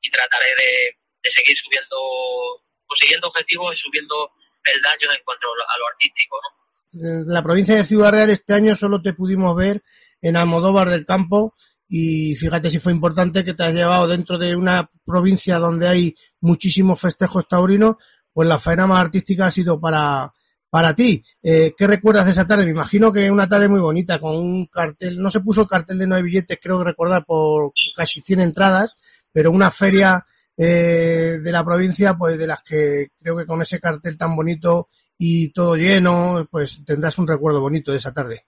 y 0.00 0.08
trataré 0.08 0.54
de, 0.54 0.96
de 1.22 1.30
seguir 1.30 1.56
subiendo, 1.58 2.62
consiguiendo 2.86 3.26
objetivos 3.26 3.74
y 3.74 3.76
subiendo 3.76 4.32
peldaños 4.62 5.18
en 5.18 5.24
cuanto 5.24 5.48
a 5.50 5.78
lo 5.78 5.86
artístico. 5.88 6.40
¿no? 6.40 7.24
La 7.26 7.42
provincia 7.42 7.74
de 7.74 7.84
Ciudad 7.84 8.12
Real 8.12 8.30
este 8.30 8.54
año 8.54 8.76
solo 8.76 9.02
te 9.02 9.12
pudimos 9.12 9.56
ver 9.56 9.82
en 10.22 10.36
Almodóvar 10.36 10.88
del 10.88 11.04
Campo 11.04 11.54
y 11.88 12.34
fíjate 12.36 12.68
si 12.68 12.78
fue 12.78 12.92
importante 12.92 13.44
que 13.44 13.54
te 13.54 13.64
has 13.64 13.74
llevado 13.74 14.06
dentro 14.06 14.38
de 14.38 14.54
una 14.54 14.90
provincia 15.04 15.58
donde 15.58 15.88
hay 15.88 16.14
muchísimos 16.40 17.00
festejos 17.00 17.48
taurinos, 17.48 17.96
pues 18.32 18.46
la 18.48 18.58
faena 18.58 18.86
más 18.86 19.00
artística 19.00 19.46
ha 19.46 19.50
sido 19.50 19.80
para, 19.80 20.32
para 20.70 20.94
ti. 20.94 21.22
Eh, 21.42 21.74
¿Qué 21.76 21.86
recuerdas 21.86 22.26
de 22.26 22.32
esa 22.32 22.46
tarde? 22.46 22.64
Me 22.64 22.72
imagino 22.72 23.12
que 23.12 23.30
una 23.30 23.48
tarde 23.48 23.68
muy 23.68 23.80
bonita, 23.80 24.18
con 24.18 24.36
un 24.36 24.66
cartel, 24.66 25.20
no 25.20 25.30
se 25.30 25.40
puso 25.40 25.62
el 25.62 25.68
cartel 25.68 25.98
de 25.98 26.06
no 26.06 26.14
hay 26.14 26.22
billetes, 26.22 26.58
creo 26.62 26.84
recordar, 26.84 27.24
por 27.24 27.72
casi 27.96 28.20
100 28.20 28.40
entradas, 28.40 28.96
pero 29.32 29.50
una 29.50 29.70
feria 29.70 30.26
eh, 30.56 31.38
de 31.42 31.52
la 31.52 31.64
provincia, 31.64 32.16
pues 32.18 32.38
de 32.38 32.46
las 32.46 32.62
que 32.62 33.08
creo 33.18 33.36
que 33.36 33.46
con 33.46 33.62
ese 33.62 33.80
cartel 33.80 34.18
tan 34.18 34.36
bonito 34.36 34.88
y 35.16 35.52
todo 35.52 35.74
lleno, 35.76 36.46
pues 36.50 36.82
tendrás 36.84 37.18
un 37.18 37.26
recuerdo 37.26 37.60
bonito 37.60 37.92
de 37.92 37.98
esa 37.98 38.12
tarde. 38.12 38.44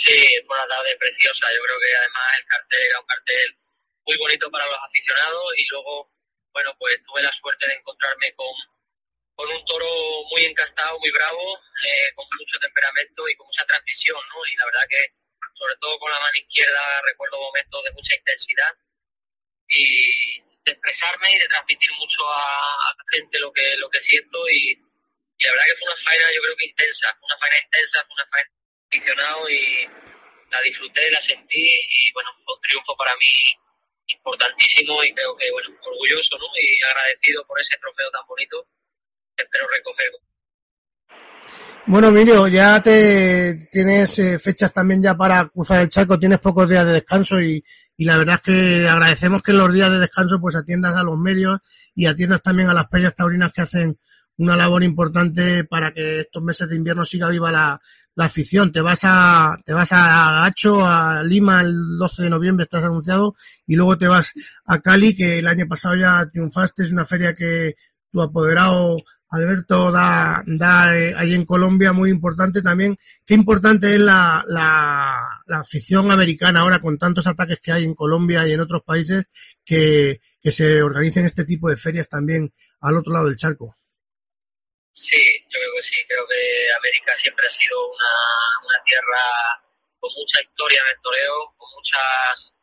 Sí, 0.00 0.16
fue 0.46 0.56
una 0.56 0.66
tarde 0.66 0.96
preciosa. 0.96 1.46
Yo 1.52 1.60
creo 1.60 1.78
que 1.78 1.94
además 1.94 2.24
el 2.38 2.46
cartel 2.46 2.82
era 2.88 3.00
un 3.00 3.06
cartel 3.06 3.58
muy 4.06 4.16
bonito 4.16 4.50
para 4.50 4.66
los 4.66 4.80
aficionados 4.82 5.52
y 5.58 5.66
luego, 5.68 6.10
bueno, 6.54 6.74
pues 6.78 7.02
tuve 7.02 7.20
la 7.20 7.30
suerte 7.32 7.66
de 7.66 7.74
encontrarme 7.74 8.32
con, 8.32 8.48
con 9.34 9.50
un 9.50 9.62
toro 9.66 10.24
muy 10.30 10.46
encastado, 10.46 10.98
muy 11.00 11.10
bravo, 11.10 11.54
eh, 11.84 12.14
con 12.14 12.24
mucho 12.32 12.58
temperamento 12.58 13.28
y 13.28 13.36
con 13.36 13.46
mucha 13.46 13.66
transmisión, 13.66 14.16
¿no? 14.32 14.40
Y 14.46 14.56
la 14.56 14.64
verdad 14.64 14.88
que, 14.88 15.04
sobre 15.52 15.76
todo 15.76 15.98
con 15.98 16.10
la 16.10 16.20
mano 16.20 16.38
izquierda, 16.38 17.02
recuerdo 17.04 17.38
momentos 17.38 17.84
de 17.84 17.92
mucha 17.92 18.14
intensidad 18.14 18.72
y 19.68 20.40
de 20.64 20.72
expresarme 20.72 21.30
y 21.36 21.38
de 21.40 21.48
transmitir 21.48 21.90
mucho 22.00 22.22
a, 22.26 22.94
la 22.96 23.04
gente 23.12 23.38
lo 23.38 23.52
que, 23.52 23.76
lo 23.76 23.90
que 23.90 24.00
siento 24.00 24.48
y, 24.48 24.80
y 25.36 25.44
la 25.44 25.50
verdad 25.50 25.66
que 25.66 25.76
fue 25.76 25.92
una 25.92 26.00
faena, 26.00 26.32
yo 26.32 26.40
creo 26.40 26.56
que 26.56 26.66
intensa, 26.72 27.14
fue 27.20 27.26
una 27.26 27.36
faena 27.36 27.60
intensa, 27.60 28.04
fue 28.06 28.14
una 28.14 28.26
faena 28.30 28.59
aficionado 28.90 29.48
y 29.48 29.86
la 30.50 30.60
disfruté, 30.62 31.10
la 31.10 31.20
sentí 31.20 31.62
y 31.62 32.12
bueno, 32.12 32.30
fue 32.44 32.54
un 32.54 32.60
triunfo 32.60 32.96
para 32.96 33.12
mí 33.16 33.30
importantísimo 34.08 35.04
y 35.04 35.12
creo 35.12 35.36
que 35.36 35.50
bueno, 35.52 35.68
orgulloso 35.82 36.36
¿no? 36.38 36.46
y 36.60 36.82
agradecido 36.82 37.46
por 37.46 37.60
ese 37.60 37.76
trofeo 37.78 38.10
tan 38.10 38.26
bonito 38.26 38.66
espero 39.36 39.66
recoger. 39.68 40.10
Bueno, 41.86 42.08
Emilio, 42.08 42.46
ya 42.46 42.82
te 42.82 43.68
tienes 43.72 44.18
eh, 44.18 44.38
fechas 44.38 44.72
también 44.72 45.02
ya 45.02 45.14
para 45.16 45.48
cruzar 45.48 45.80
el 45.80 45.88
charco, 45.88 46.18
tienes 46.18 46.38
pocos 46.38 46.68
días 46.68 46.84
de 46.84 46.92
descanso 46.92 47.40
y, 47.40 47.64
y, 47.96 48.04
la 48.04 48.18
verdad 48.18 48.36
es 48.36 48.42
que 48.42 48.88
agradecemos 48.88 49.42
que 49.42 49.52
en 49.52 49.58
los 49.58 49.72
días 49.72 49.90
de 49.90 49.98
descanso 49.98 50.38
pues 50.40 50.56
atiendas 50.56 50.94
a 50.94 51.02
los 51.02 51.18
medios 51.18 51.58
y 51.94 52.06
atiendas 52.06 52.42
también 52.42 52.68
a 52.68 52.74
las 52.74 52.86
playas 52.88 53.14
taurinas 53.14 53.52
que 53.52 53.62
hacen 53.62 53.98
una 54.40 54.56
labor 54.56 54.82
importante 54.82 55.64
para 55.64 55.92
que 55.92 56.20
estos 56.20 56.42
meses 56.42 56.68
de 56.68 56.76
invierno 56.76 57.04
siga 57.04 57.28
viva 57.28 57.52
la, 57.52 57.80
la 58.14 58.24
afición. 58.24 58.72
Te 58.72 58.80
vas 58.80 59.00
a 59.04 59.58
te 59.64 59.72
vas 59.72 59.92
a 59.92 60.42
Gacho, 60.42 60.84
a 60.84 61.22
Lima 61.22 61.60
el 61.60 61.98
12 61.98 62.24
de 62.24 62.30
noviembre, 62.30 62.64
estás 62.64 62.84
anunciado, 62.84 63.34
y 63.66 63.76
luego 63.76 63.98
te 63.98 64.08
vas 64.08 64.32
a 64.64 64.80
Cali, 64.80 65.14
que 65.14 65.38
el 65.38 65.46
año 65.46 65.66
pasado 65.68 65.96
ya 65.96 66.26
triunfaste, 66.30 66.84
es 66.84 66.92
una 66.92 67.04
feria 67.04 67.34
que 67.34 67.74
tu 68.10 68.22
apoderado 68.22 68.96
Alberto 69.30 69.92
da, 69.92 70.42
da 70.46 70.96
eh, 70.96 71.14
ahí 71.16 71.34
en 71.34 71.44
Colombia 71.44 71.92
muy 71.92 72.10
importante 72.10 72.62
también. 72.62 72.96
Qué 73.24 73.34
importante 73.34 73.94
es 73.94 74.00
la, 74.00 74.42
la, 74.48 75.42
la, 75.46 75.58
afición 75.58 76.10
americana 76.10 76.60
ahora 76.60 76.80
con 76.80 76.98
tantos 76.98 77.26
ataques 77.28 77.60
que 77.60 77.70
hay 77.72 77.84
en 77.84 77.94
Colombia 77.94 78.48
y 78.48 78.52
en 78.52 78.60
otros 78.60 78.82
países 78.82 79.26
que, 79.64 80.20
que 80.42 80.50
se 80.50 80.82
organicen 80.82 81.26
este 81.26 81.44
tipo 81.44 81.68
de 81.68 81.76
ferias 81.76 82.08
también 82.08 82.52
al 82.80 82.96
otro 82.96 83.12
lado 83.12 83.26
del 83.26 83.36
charco. 83.36 83.76
Sí, 84.92 85.46
yo 85.48 85.58
creo 85.58 85.72
que 85.76 85.82
sí. 85.82 86.04
Creo 86.06 86.26
que 86.26 86.72
América 86.72 87.16
siempre 87.16 87.46
ha 87.46 87.50
sido 87.50 87.88
una, 87.90 88.84
tierra 88.84 89.62
con 89.98 90.10
mucha 90.14 90.40
historia 90.40 90.80
en 90.80 90.96
el 90.96 91.02
toreo, 91.02 91.54
con 91.56 91.68
muchas 91.74 92.54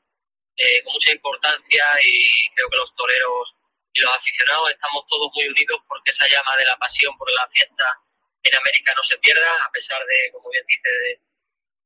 eh, 0.58 0.84
con 0.84 0.94
mucha 0.94 1.12
importancia 1.12 1.86
y 2.04 2.50
creo 2.56 2.70
que 2.70 2.78
los 2.78 2.96
toreros 2.96 3.56
y 3.94 4.00
los 4.00 4.14
aficionados 4.14 4.72
estamos 4.72 5.06
todos 5.08 5.30
muy 5.36 5.48
unidos 5.48 5.80
porque 5.88 6.12
esa 6.12 6.28
llama 6.28 6.56
de 6.58 6.66
la 6.66 6.78
pasión 6.78 7.16
por 7.18 7.32
la 7.32 7.48
fiesta 7.50 7.86
en 8.44 8.56
América 8.56 8.94
no 8.96 9.04
se 9.04 9.18
pierda, 9.20 9.66
a 9.66 9.72
pesar 9.72 10.04
de, 10.06 10.32
como 10.32 10.50
bien 10.50 10.66
dice, 10.68 10.90
de, 10.90 11.20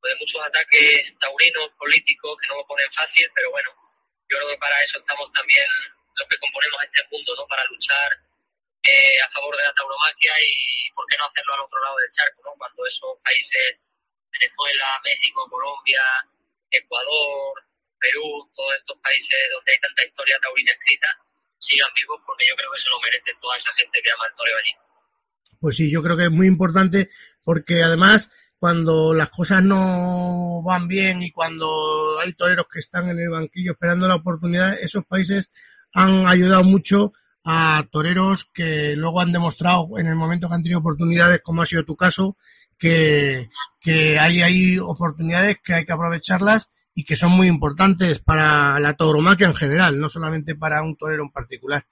de 0.10 0.16
muchos 0.16 0.42
ataques 0.42 1.16
taurinos, 1.20 1.70
políticos, 1.78 2.38
que 2.40 2.48
no 2.48 2.58
lo 2.58 2.68
ponen 2.68 2.92
fácil, 2.92 3.30
pero 3.34 3.52
bueno, 3.52 3.70
yo 4.30 4.38
creo 4.38 4.50
que 4.50 4.58
para 4.58 4.82
eso 4.82 4.98
estamos 5.00 5.32
también 5.32 5.68
los 6.16 6.28
que 6.28 6.38
componemos 6.38 6.84
este 6.84 7.04
mundo, 7.12 7.36
¿no? 7.36 7.48
Para 7.48 7.66
luchar 7.66 8.10
eh, 8.84 9.22
a 9.22 9.30
favor 9.30 9.56
de 9.58 9.64
la 9.64 9.74
tauromaquia 9.74 10.34
y 10.42 10.90
por 10.94 11.06
qué 11.08 11.18
no 11.18 11.26
hacerlo 11.26 11.54
al 11.54 11.62
otro 11.62 11.80
lado 11.82 11.98
del 11.98 12.12
charco, 12.12 12.42
¿no? 12.44 12.52
Cuando 12.58 12.86
esos 12.86 13.14
países, 13.24 13.82
Venezuela, 14.32 14.88
México, 15.04 15.48
Colombia, 15.50 16.02
Ecuador, 16.72 17.54
Perú, 18.00 18.50
todos 18.56 18.74
estos 18.76 18.98
países 19.00 19.38
donde 19.54 19.72
hay 19.72 19.80
tanta 19.80 20.06
historia 20.06 20.40
taurina 20.42 20.72
escrita, 20.72 21.08
sigan 21.60 21.94
vivos 21.94 22.20
porque 22.26 22.46
yo 22.50 22.56
creo 22.56 22.72
que 22.74 22.80
se 22.80 22.90
lo 22.90 23.00
merece 23.02 23.32
toda 23.40 23.56
esa 23.58 23.72
gente 23.74 24.02
que 24.02 24.12
ama 24.12 24.26
el 24.26 24.36
toreo 24.36 24.58
allí. 24.58 24.74
Pues 25.60 25.76
sí, 25.76 25.92
yo 25.92 26.02
creo 26.02 26.18
que 26.18 26.26
es 26.26 26.32
muy 26.32 26.48
importante 26.48 27.10
porque 27.44 27.84
además 27.84 28.30
cuando 28.58 29.14
las 29.14 29.30
cosas 29.30 29.64
no 29.64 30.62
van 30.64 30.88
bien 30.88 31.22
y 31.22 31.32
cuando 31.32 32.20
hay 32.20 32.34
toreros 32.34 32.68
que 32.72 32.80
están 32.80 33.10
en 33.10 33.20
el 33.20 33.30
banquillo 33.30 33.74
esperando 33.74 34.08
la 34.08 34.16
oportunidad, 34.16 34.80
esos 34.80 35.06
países 35.06 35.52
han 35.94 36.28
ayudado 36.28 36.64
mucho 36.64 37.14
a 37.44 37.86
toreros 37.92 38.46
que 38.46 38.96
luego 38.96 39.22
han 39.22 39.32
demostrado 39.32 39.98
en 39.98 40.08
el 40.08 40.16
momento 40.16 40.48
que 40.48 40.56
han 40.56 40.64
tenido 40.64 40.80
oportunidades, 40.80 41.42
como 41.42 41.62
ha 41.62 41.66
sido 41.66 41.84
tu 41.84 41.96
caso, 41.96 42.38
que, 42.78 43.50
que 43.80 44.20
hay, 44.20 44.42
hay 44.42 44.80
oportunidades 44.80 45.58
que 45.64 45.74
hay 45.74 45.86
que 45.86 45.94
aprovecharlas 45.94 46.70
y 46.94 47.04
que 47.04 47.16
son 47.16 47.32
muy 47.32 47.48
importantes 47.48 48.20
para 48.20 48.80
la 48.80 48.96
tauromaquia 48.96 49.48
en 49.48 49.56
general, 49.56 50.00
no 50.00 50.10
solamente 50.10 50.56
para 50.56 50.84
un 50.84 50.96
torero 50.96 51.24
en 51.24 51.32
particular. 51.32 51.86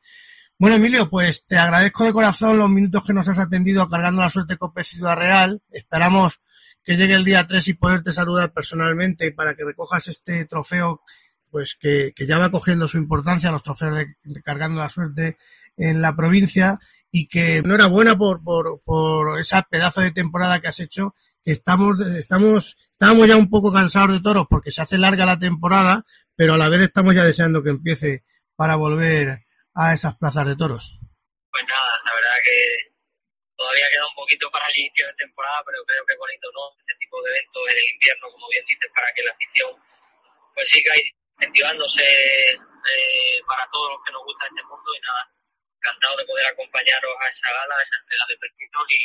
Bueno, 0.57 0.75
Emilio, 0.75 1.09
pues 1.09 1.45
te 1.45 1.57
agradezco 1.57 2.03
de 2.03 2.11
corazón 2.11 2.57
los 2.57 2.69
minutos 2.69 3.05
que 3.05 3.13
nos 3.13 3.29
has 3.29 3.39
atendido 3.39 3.87
cargando 3.87 4.21
la 4.21 4.29
suerte 4.29 4.57
con 4.57 4.73
Ciudad 4.83 5.15
Real. 5.15 5.61
Esperamos 5.71 6.41
que 6.83 6.97
llegue 6.97 7.13
el 7.13 7.23
día 7.23 7.47
3 7.47 7.65
y 7.69 7.73
poderte 7.75 8.11
saludar 8.11 8.51
personalmente 8.51 9.31
para 9.31 9.55
que 9.55 9.63
recojas 9.63 10.09
este 10.09 10.43
trofeo 10.45 11.01
pues 11.49 11.75
que, 11.79 12.13
que, 12.15 12.25
ya 12.25 12.37
va 12.37 12.51
cogiendo 12.51 12.87
su 12.87 12.97
importancia 12.97 13.51
los 13.51 13.63
trofeos 13.63 13.95
de, 13.95 14.41
cargando 14.43 14.79
la 14.79 14.89
suerte 14.89 15.37
en 15.77 16.01
la 16.01 16.15
provincia 16.15 16.79
y 17.11 17.27
que 17.27 17.57
enhorabuena 17.57 18.17
por, 18.17 18.43
por, 18.43 18.81
por 18.83 19.39
esa 19.39 19.63
pedazo 19.63 20.01
de 20.01 20.11
temporada 20.11 20.59
que 20.59 20.67
has 20.67 20.79
hecho 20.79 21.15
que 21.43 21.51
estamos 21.51 21.99
estamos 22.17 22.77
estábamos 22.91 23.27
ya 23.27 23.37
un 23.37 23.49
poco 23.49 23.71
cansados 23.71 24.11
de 24.11 24.21
toros 24.21 24.45
porque 24.49 24.71
se 24.71 24.81
hace 24.81 24.97
larga 24.97 25.25
la 25.25 25.39
temporada 25.39 26.05
pero 26.35 26.53
a 26.53 26.57
la 26.57 26.69
vez 26.69 26.81
estamos 26.81 27.15
ya 27.15 27.23
deseando 27.23 27.63
que 27.63 27.69
empiece 27.69 28.23
para 28.55 28.75
volver 28.75 29.45
a 29.73 29.93
esas 29.93 30.15
plazas 30.17 30.45
de 30.47 30.55
toros. 30.55 30.99
Pues 31.51 31.63
nada 31.65 31.91
la 32.05 32.13
verdad 32.13 32.37
que 32.43 32.93
todavía 33.55 33.89
queda 33.89 34.07
un 34.07 34.15
poquito 34.15 34.51
para 34.51 34.65
el 34.67 34.77
inicio 34.77 35.07
de 35.07 35.13
temporada 35.13 35.63
pero 35.65 35.79
creo 35.87 36.05
que 36.05 36.17
bonito 36.17 36.47
no 36.53 36.69
este 36.77 36.93
tipo 36.99 37.23
de 37.23 37.31
eventos 37.31 37.63
en 37.71 37.77
el 37.77 37.93
invierno 37.95 38.27
como 38.31 38.47
bien 38.49 38.65
dices 38.67 38.91
para 38.93 39.07
que 39.15 39.23
la 39.23 39.31
afición 39.31 39.71
pues 40.53 40.69
siga 40.69 40.93
incentivándose 41.39 42.03
eh, 42.03 43.39
para 43.47 43.63
todos 43.71 43.91
los 43.95 43.99
que 44.03 44.11
nos 44.11 44.23
gusta 44.25 44.45
este 44.45 44.63
mundo 44.63 44.91
y 44.91 44.99
nada, 44.99 45.23
encantado 45.79 46.17
de 46.17 46.25
poder 46.25 46.45
acompañaros 46.47 47.11
a 47.23 47.29
esa 47.29 47.47
gala, 47.47 47.75
a 47.79 47.83
esa 47.83 47.95
entrega 47.95 48.25
de 48.27 48.37
premios 48.37 48.85
y 48.89 48.99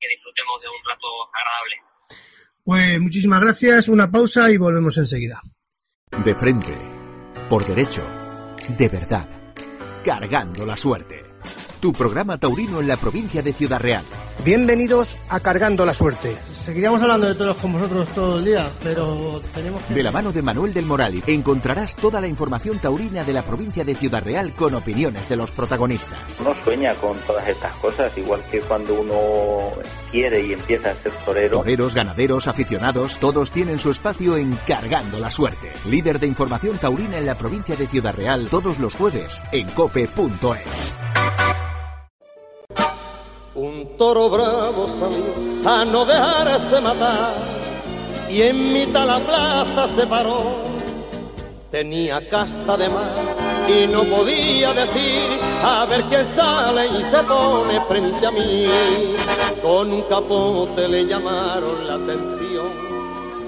que 0.00 0.08
disfrutemos 0.08 0.60
de 0.60 0.68
un 0.68 0.84
rato 0.84 1.08
agradable. 1.32 1.76
Pues 2.64 3.00
muchísimas 3.00 3.40
gracias, 3.40 3.88
una 3.88 4.10
pausa 4.10 4.50
y 4.50 4.56
volvemos 4.56 4.96
enseguida. 4.98 5.40
De 6.24 6.34
frente, 6.34 6.74
por 7.48 7.64
derecho, 7.64 8.02
de 8.68 8.88
verdad, 8.88 9.54
cargando 10.04 10.66
la 10.66 10.76
suerte. 10.76 11.22
Tu 11.80 11.92
programa 11.92 12.38
taurino 12.38 12.80
en 12.80 12.88
la 12.88 12.96
provincia 12.96 13.42
de 13.42 13.52
Ciudad 13.52 13.80
Real 13.80 14.04
Bienvenidos 14.44 15.16
a 15.30 15.40
Cargando 15.40 15.86
la 15.86 15.94
Suerte. 15.94 16.36
Seguiríamos 16.62 17.00
hablando 17.00 17.26
de 17.26 17.34
toros 17.34 17.56
con 17.56 17.72
vosotros 17.72 18.06
todo 18.08 18.38
el 18.40 18.44
día, 18.44 18.70
pero 18.82 19.40
tenemos 19.54 19.82
que... 19.84 19.94
De 19.94 20.02
la 20.02 20.10
mano 20.10 20.32
de 20.32 20.42
Manuel 20.42 20.74
del 20.74 20.84
Moral 20.84 21.22
encontrarás 21.26 21.96
toda 21.96 22.20
la 22.20 22.28
información 22.28 22.78
taurina 22.78 23.24
de 23.24 23.32
la 23.32 23.40
provincia 23.40 23.86
de 23.86 23.94
Ciudad 23.94 24.22
Real 24.22 24.52
con 24.52 24.74
opiniones 24.74 25.30
de 25.30 25.36
los 25.36 25.50
protagonistas. 25.50 26.18
Uno 26.40 26.54
sueña 26.62 26.94
con 26.96 27.16
todas 27.20 27.48
estas 27.48 27.72
cosas, 27.76 28.18
igual 28.18 28.42
que 28.50 28.60
cuando 28.60 29.00
uno 29.00 29.72
quiere 30.10 30.42
y 30.42 30.52
empieza 30.52 30.90
a 30.90 30.94
ser 30.94 31.12
torero. 31.24 31.58
Toreros, 31.60 31.94
ganaderos, 31.94 32.46
aficionados, 32.46 33.16
todos 33.16 33.50
tienen 33.50 33.78
su 33.78 33.90
espacio 33.90 34.36
en 34.36 34.58
Cargando 34.66 35.20
la 35.20 35.30
Suerte. 35.30 35.72
Líder 35.88 36.20
de 36.20 36.26
información 36.26 36.76
taurina 36.76 37.16
en 37.16 37.24
la 37.24 37.34
provincia 37.34 37.76
de 37.76 37.86
Ciudad 37.86 38.14
Real 38.14 38.48
todos 38.50 38.78
los 38.78 38.94
jueves 38.94 39.42
en 39.52 39.68
cope.es. 39.70 40.94
Un 43.56 43.96
toro 43.96 44.28
bravo 44.28 44.88
salió 44.98 45.70
a 45.70 45.84
no 45.84 46.04
dejarse 46.04 46.80
matar 46.80 47.34
y 48.28 48.42
en 48.42 48.72
mitad 48.72 49.06
la 49.06 49.20
plaza 49.20 49.86
se 49.94 50.06
paró. 50.08 50.56
Tenía 51.70 52.28
casta 52.28 52.76
de 52.76 52.88
mar 52.88 53.14
y 53.68 53.86
no 53.86 54.02
podía 54.02 54.72
decir 54.72 55.38
a 55.62 55.86
ver 55.86 56.02
quién 56.06 56.26
sale 56.26 56.86
y 56.98 57.04
se 57.04 57.22
pone 57.22 57.80
frente 57.86 58.26
a 58.26 58.32
mí. 58.32 58.66
Con 59.62 59.92
un 59.92 60.02
capote 60.02 60.88
le 60.88 61.04
llamaron 61.04 61.86
la 61.86 61.94
atención 61.94 62.72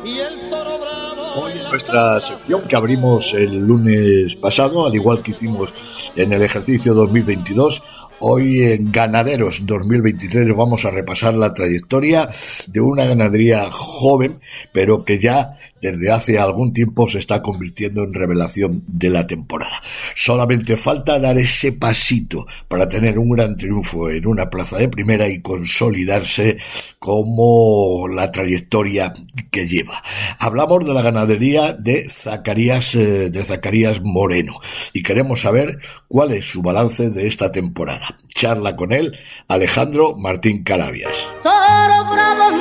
y 0.05 0.19
el 0.21 0.51
toro 0.51 0.79
bravo. 0.79 1.43
Hoy 1.43 1.53
en 1.53 1.69
nuestra 1.69 2.21
sección 2.21 2.63
que 2.69 2.77
abrimos 2.77 3.35
el 3.35 3.57
lunes 3.59 4.37
pasado, 4.37 4.87
al 4.87 4.95
igual 4.95 5.21
que 5.21 5.33
hicimos 5.33 5.75
en 6.15 6.33
el 6.33 6.43
ejercicio 6.43 6.95
2022, 6.95 7.83
Hoy 8.19 8.63
en 8.63 8.93
Ganaderos 8.93 9.67
2023 9.67 10.57
vamos 10.57 10.87
a 10.87 10.91
repasar 10.91 11.35
la 11.35 11.53
trayectoria 11.53 12.27
de 12.67 12.81
una 12.81 13.05
ganadería 13.05 13.69
joven, 13.71 14.41
pero 14.73 15.05
que 15.05 15.19
ya 15.19 15.59
desde 15.93 16.11
hace 16.11 16.39
algún 16.39 16.73
tiempo 16.73 17.09
se 17.09 17.19
está 17.19 17.43
convirtiendo 17.43 18.03
en 18.03 18.13
revelación 18.13 18.83
de 18.87 19.11
la 19.11 19.27
temporada. 19.27 19.81
Solamente 20.15 20.77
falta 20.77 21.19
dar 21.19 21.39
ese 21.39 21.73
pasito 21.73 22.45
para 22.69 22.89
tener 22.89 23.19
un 23.19 23.31
gran 23.31 23.57
triunfo 23.57 24.11
en 24.11 24.27
una 24.27 24.51
plaza 24.51 24.79
de 24.79 24.89
primera 24.89 25.29
y 25.29 25.41
consolidarse 25.41 26.59
como 26.99 28.09
la 28.09 28.31
trayectoria 28.31 29.13
que 29.51 29.69
lleva. 29.69 30.03
Hablamos 30.39 30.85
de 30.85 30.95
la 30.95 31.03
ganadería 31.03 31.73
de 31.73 32.09
Zacarías, 32.09 32.95
eh, 32.95 33.31
de 33.31 33.43
Zacarías 33.43 34.01
Moreno 34.03 34.61
y 34.93 35.03
queremos 35.03 35.43
saber 35.43 35.79
cuál 36.09 36.33
es 36.33 36.47
su 36.47 36.63
balance 36.63 37.11
de 37.11 37.29
esta 37.29 37.53
temporada. 37.53 38.17
Charla 38.29 38.77
con 38.77 38.93
él 38.93 39.17
Alejandro 39.49 40.17
Martín 40.17 40.65
Carabias. 40.65 41.29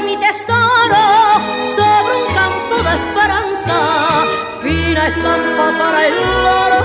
Mi 0.05 0.17
tesoro 0.17 1.84
de 2.85 2.93
esperanza, 3.01 3.77
fina 4.61 5.07
estampa 5.07 5.67
para 5.79 6.07
el 6.07 6.13
loro 6.45 6.81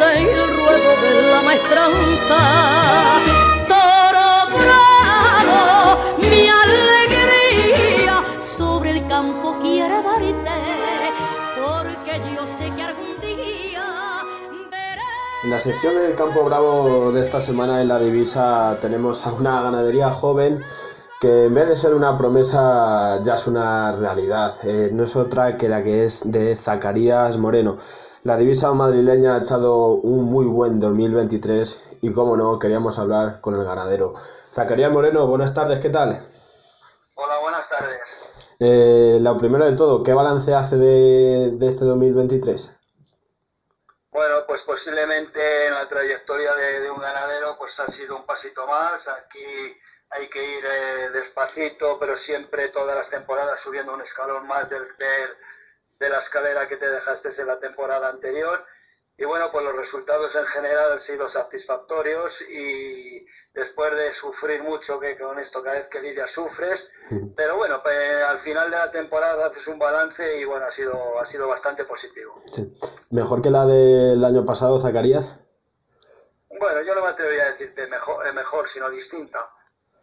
del 0.00 0.26
ruego 0.56 0.92
de 1.02 1.10
la 1.32 1.42
maestranza. 1.42 2.38
Toro 3.68 4.30
bravo, 4.56 5.98
mi 6.18 6.48
alegría 6.48 8.16
sobre 8.40 8.90
el 8.90 9.06
campo 9.06 9.56
quiere 9.60 10.02
darte, 10.02 10.58
porque 11.60 12.12
yo 12.34 12.42
sé 12.58 12.74
que 12.74 12.82
algún 12.82 13.20
día 13.20 13.84
En 15.44 15.50
la 15.50 15.60
sección 15.60 15.96
del 15.96 16.14
Campo 16.14 16.44
Bravo 16.44 17.12
de 17.12 17.24
esta 17.26 17.40
semana 17.40 17.82
en 17.82 17.88
la 17.88 17.98
divisa 17.98 18.78
tenemos 18.80 19.26
a 19.26 19.32
una 19.32 19.60
ganadería 19.62 20.10
joven 20.10 20.64
que 21.22 21.44
en 21.44 21.54
vez 21.54 21.68
de 21.68 21.76
ser 21.76 21.94
una 21.94 22.18
promesa 22.18 23.22
ya 23.22 23.34
es 23.34 23.46
una 23.46 23.94
realidad. 23.94 24.56
Eh, 24.64 24.90
no 24.92 25.04
es 25.04 25.14
otra 25.14 25.56
que 25.56 25.68
la 25.68 25.84
que 25.84 26.02
es 26.02 26.32
de 26.32 26.56
Zacarías 26.56 27.36
Moreno. 27.36 27.78
La 28.24 28.36
divisa 28.36 28.72
madrileña 28.72 29.36
ha 29.36 29.38
echado 29.38 29.90
un 29.90 30.24
muy 30.24 30.46
buen 30.46 30.80
2023 30.80 31.90
y 32.00 32.12
como 32.12 32.36
no, 32.36 32.58
queríamos 32.58 32.98
hablar 32.98 33.40
con 33.40 33.54
el 33.54 33.62
ganadero. 33.62 34.14
Zacarías 34.52 34.90
Moreno, 34.90 35.28
buenas 35.28 35.54
tardes, 35.54 35.78
¿qué 35.78 35.90
tal? 35.90 36.26
Hola, 37.14 37.38
buenas 37.40 37.68
tardes. 37.68 38.56
Eh, 38.58 39.18
lo 39.20 39.36
primero 39.38 39.64
de 39.64 39.76
todo, 39.76 40.02
¿qué 40.02 40.12
balance 40.12 40.52
hace 40.52 40.76
de, 40.76 41.52
de 41.52 41.68
este 41.68 41.84
2023? 41.84 42.74
Bueno, 44.10 44.38
pues 44.48 44.64
posiblemente 44.64 45.68
en 45.68 45.74
la 45.74 45.88
trayectoria 45.88 46.52
de, 46.56 46.80
de, 46.80 46.90
un 46.90 46.98
ganadero 47.00 47.54
pues 47.56 47.78
ha 47.78 47.86
sido 47.86 48.16
un 48.16 48.24
pasito 48.24 48.66
más. 48.66 49.06
Aquí 49.06 49.38
hay 50.12 50.28
que 50.28 50.42
ir 50.42 50.64
eh, 50.64 51.10
despacito, 51.12 51.98
pero 51.98 52.16
siempre 52.16 52.68
todas 52.68 52.96
las 52.96 53.10
temporadas 53.10 53.60
subiendo 53.60 53.94
un 53.94 54.02
escalón 54.02 54.46
más 54.46 54.68
del, 54.68 54.82
del, 54.82 55.30
de 55.98 56.08
la 56.08 56.18
escalera 56.18 56.68
que 56.68 56.76
te 56.76 56.90
dejaste 56.90 57.30
en 57.40 57.46
la 57.46 57.58
temporada 57.58 58.08
anterior. 58.08 58.64
Y 59.16 59.24
bueno, 59.24 59.50
pues 59.52 59.64
los 59.64 59.76
resultados 59.76 60.34
en 60.36 60.46
general 60.46 60.92
han 60.92 60.98
sido 60.98 61.28
satisfactorios 61.28 62.42
y 62.42 63.26
después 63.54 63.94
de 63.94 64.12
sufrir 64.12 64.62
mucho, 64.62 64.98
que 64.98 65.18
con 65.18 65.38
esto 65.38 65.62
cada 65.62 65.76
vez 65.76 65.88
que 65.88 66.00
lidias 66.00 66.30
sufres, 66.30 66.90
pero 67.36 67.56
bueno, 67.56 67.82
pues, 67.82 67.96
al 68.26 68.38
final 68.38 68.70
de 68.70 68.76
la 68.76 68.90
temporada 68.90 69.46
haces 69.46 69.66
un 69.68 69.78
balance 69.78 70.40
y 70.40 70.44
bueno, 70.44 70.66
ha 70.66 70.70
sido, 70.70 71.20
ha 71.20 71.24
sido 71.24 71.48
bastante 71.48 71.84
positivo. 71.84 72.42
Sí. 72.52 72.76
¿Mejor 73.10 73.42
que 73.42 73.50
la 73.50 73.66
del 73.66 74.24
año 74.24 74.44
pasado, 74.44 74.80
Zacarías? 74.80 75.36
Bueno, 76.48 76.82
yo 76.82 76.94
no 76.94 77.02
me 77.02 77.08
atrevería 77.08 77.44
a 77.44 77.50
decirte 77.50 77.86
mejor, 77.86 78.26
eh, 78.26 78.32
mejor 78.32 78.68
sino 78.68 78.90
distinta. 78.90 79.38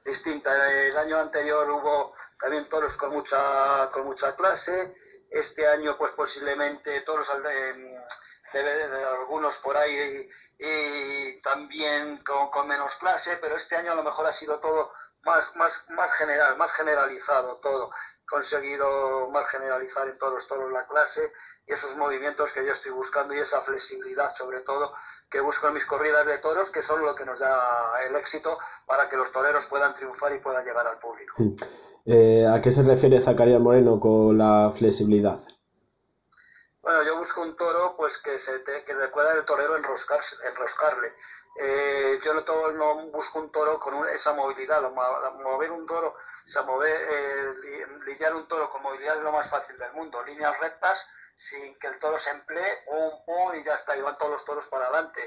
Distinta. 0.04 0.72
El 0.72 0.98
año 0.98 1.18
anterior 1.20 1.70
hubo 1.70 2.16
también 2.40 2.68
toros 2.70 2.96
con 2.98 3.12
mucha, 3.12 3.90
con 3.92 4.06
mucha 4.06 4.36
clase. 4.36 4.96
Este 5.30 5.68
año, 5.68 5.98
pues 5.98 6.14
posiblemente 6.14 7.02
toros 7.02 7.30
de, 7.44 9.06
algunos 9.20 9.58
por 9.58 9.78
ahí 9.78 10.28
y 10.58 11.42
también 11.42 12.24
con, 12.24 12.50
con, 12.50 12.68
menos 12.68 12.96
clase, 12.96 13.38
pero 13.40 13.56
este 13.56 13.76
año 13.76 13.92
a 13.92 13.96
lo 13.96 14.04
mejor 14.04 14.26
ha 14.26 14.32
sido 14.32 14.60
todo 14.60 14.92
más, 15.22 15.56
más, 15.56 15.86
más 15.90 16.12
general, 16.14 16.58
más 16.58 16.72
generalizado 16.74 17.60
todo. 17.60 17.92
Conseguido 18.28 19.30
más 19.30 19.48
generalizar 19.50 20.08
en 20.08 20.18
todos 20.18 20.34
los 20.34 20.48
toros 20.48 20.72
la 20.72 20.88
clase 20.88 21.32
y 21.66 21.74
esos 21.74 21.96
movimientos 21.98 22.52
que 22.52 22.66
yo 22.66 22.72
estoy 22.72 22.92
buscando 22.92 23.34
y 23.34 23.40
esa 23.40 23.62
flexibilidad 23.62 24.36
sobre 24.36 24.62
todo 24.62 24.94
que 25.30 25.40
busco 25.40 25.68
en 25.68 25.76
mis 25.76 25.86
corridas 25.86 26.26
de 26.26 26.40
toros, 26.40 26.72
que 26.72 26.82
son 26.82 27.02
lo 27.04 27.16
que 27.16 27.26
nos 27.26 27.40
da 27.40 28.04
el 28.08 28.16
éxito 28.16 28.58
para 28.86 29.08
que 29.08 29.18
los 29.18 29.32
toreros 29.32 29.66
puedan 29.68 29.94
triunfar 29.94 30.34
y 30.34 30.40
puedan 30.40 30.66
llegar 30.66 30.88
al 30.88 31.00
público. 31.00 31.36
Eh, 32.06 32.46
¿A 32.48 32.60
qué 32.62 32.72
se 32.72 32.84
refiere 32.84 33.22
Zacarías 33.22 33.62
Moreno 33.62 34.00
con 34.00 34.38
la 34.38 34.72
flexibilidad? 34.72 35.40
Bueno, 36.82 37.04
yo 37.04 37.18
busco 37.18 37.42
un 37.42 37.56
toro 37.56 37.96
pues 37.98 38.18
que 38.18 38.40
se 38.40 38.60
te, 38.60 38.84
que 38.84 38.96
le 38.96 39.10
pueda 39.10 39.34
el 39.36 39.46
torero 39.46 39.78
enroscarse, 39.78 40.38
enroscarle. 40.50 41.10
Eh, 41.62 42.20
yo 42.24 42.34
no, 42.34 42.44
todo, 42.44 42.72
no, 42.72 43.12
busco 43.12 43.40
un 43.40 43.52
toro 43.52 43.80
con 43.80 43.94
un, 43.94 44.08
esa 44.08 44.34
movilidad, 44.34 44.82
la, 44.82 44.90
la, 44.90 45.30
mover 45.44 45.72
un 45.72 45.86
toro, 45.86 46.08
o 46.08 46.48
sea, 46.48 46.64
mover, 46.64 46.90
eh, 46.90 47.86
lidiar 48.06 48.34
un 48.34 48.48
toro 48.48 48.70
con 48.70 48.82
movilidad 48.82 49.18
es 49.18 49.24
lo 49.24 49.32
más 49.32 49.50
fácil 49.50 49.78
del 49.78 49.92
mundo, 49.94 50.24
líneas 50.24 50.58
rectas 50.60 51.10
sin 51.40 51.80
que 51.80 51.88
el 51.88 51.98
toro 52.00 52.20
se 52.20 52.32
emplee, 52.32 52.84
pum, 52.86 53.24
pum, 53.26 53.56
y 53.56 53.64
ya 53.64 53.76
está, 53.76 53.96
y 53.96 54.02
van 54.02 54.18
todos 54.18 54.34
los 54.34 54.44
toros 54.44 54.68
para 54.68 54.88
adelante. 54.88 55.22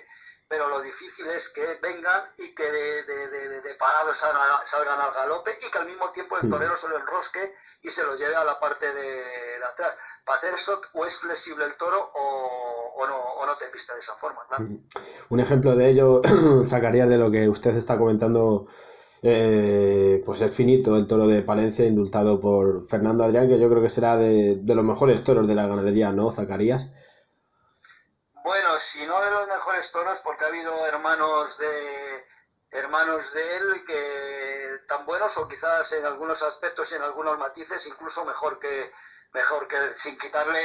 Pero 0.47 0.69
lo 0.69 0.83
difícil 0.83 1.27
es 1.29 1.49
que 1.49 1.65
vengan 1.81 2.35
y 2.37 2.55
que 2.55 2.71
de, 2.71 3.05
de, 3.05 3.29
de, 3.29 3.61
de 3.63 3.75
parados 3.77 4.19
salgan, 4.19 4.67
salgan, 4.67 5.01
al 5.01 5.15
galope 5.15 5.57
y 5.63 5.71
que 5.71 5.79
al 5.79 5.87
mismo 5.87 6.11
tiempo 6.11 6.37
el 6.37 6.51
torero 6.51 6.77
se 6.77 6.91
lo 6.91 6.99
enrosque 6.99 7.55
y 7.81 7.89
se 7.89 8.05
lo 8.05 8.15
lleve 8.17 8.37
a 8.37 8.45
la 8.45 8.61
parte 8.61 8.93
de, 8.93 9.65
atrás. 9.65 9.97
Para 10.27 10.37
hacer 10.37 10.53
eso, 10.53 10.83
o 10.93 11.07
es 11.07 11.17
flexible 11.19 11.65
el 11.65 11.77
toro 11.79 11.99
o, 11.99 12.93
o, 12.95 13.07
no, 13.07 13.17
o 13.17 13.47
no 13.47 13.57
te 13.57 13.71
viste 13.71 13.95
de 13.95 14.01
esa 14.01 14.15
forma, 14.17 14.47
claro. 14.47 14.67
Un 15.31 15.41
ejemplo 15.41 15.75
de 15.75 15.89
ello 15.89 16.21
sacaría 16.67 17.07
de 17.07 17.17
lo 17.17 17.31
que 17.31 17.49
usted 17.49 17.75
está 17.75 17.97
comentando 17.97 18.67
eh, 19.23 20.21
pues 20.27 20.41
es 20.41 20.55
finito 20.55 20.97
el 20.97 21.07
toro 21.07 21.27
de 21.29 21.43
Palencia 21.43 21.87
indultado 21.87 22.41
por 22.41 22.87
Fernando 22.89 23.23
Adrián, 23.23 23.49
que 23.49 23.59
yo 23.59 23.71
creo 23.71 23.83
que 23.83 23.89
será 23.89 24.17
de, 24.17 24.57
de, 24.57 24.75
los 24.75 24.85
mejores 24.85 25.23
toros 25.23 25.47
de 25.47 25.55
la 25.55 25.67
ganadería, 25.67 26.11
¿no, 26.11 26.31
Zacarías? 26.33 26.89
Bueno, 28.45 28.69
si 28.79 29.07
no 29.07 29.23
de 29.23 29.31
los 29.31 29.47
mejores 29.47 29.93
toros, 29.93 30.21
porque 30.25 30.45
ha 30.45 30.49
habido 30.49 30.87
hermanos 30.87 31.57
de 31.59 32.25
hermanos 32.73 33.33
de 33.35 33.57
él 33.57 33.85
que 33.87 34.87
tan 34.89 35.05
buenos 35.05 35.37
o 35.37 35.47
quizás 35.47 35.93
en 35.93 36.07
algunos 36.07 36.43
aspectos 36.43 36.91
y 36.91 36.95
en 36.97 37.03
algunos 37.03 37.39
matices 37.39 37.87
incluso 37.87 38.25
mejor 38.25 38.59
que 38.59 38.91
mejor 39.35 39.69
que 39.69 39.77
sin 39.95 40.19
quitarle 40.19 40.59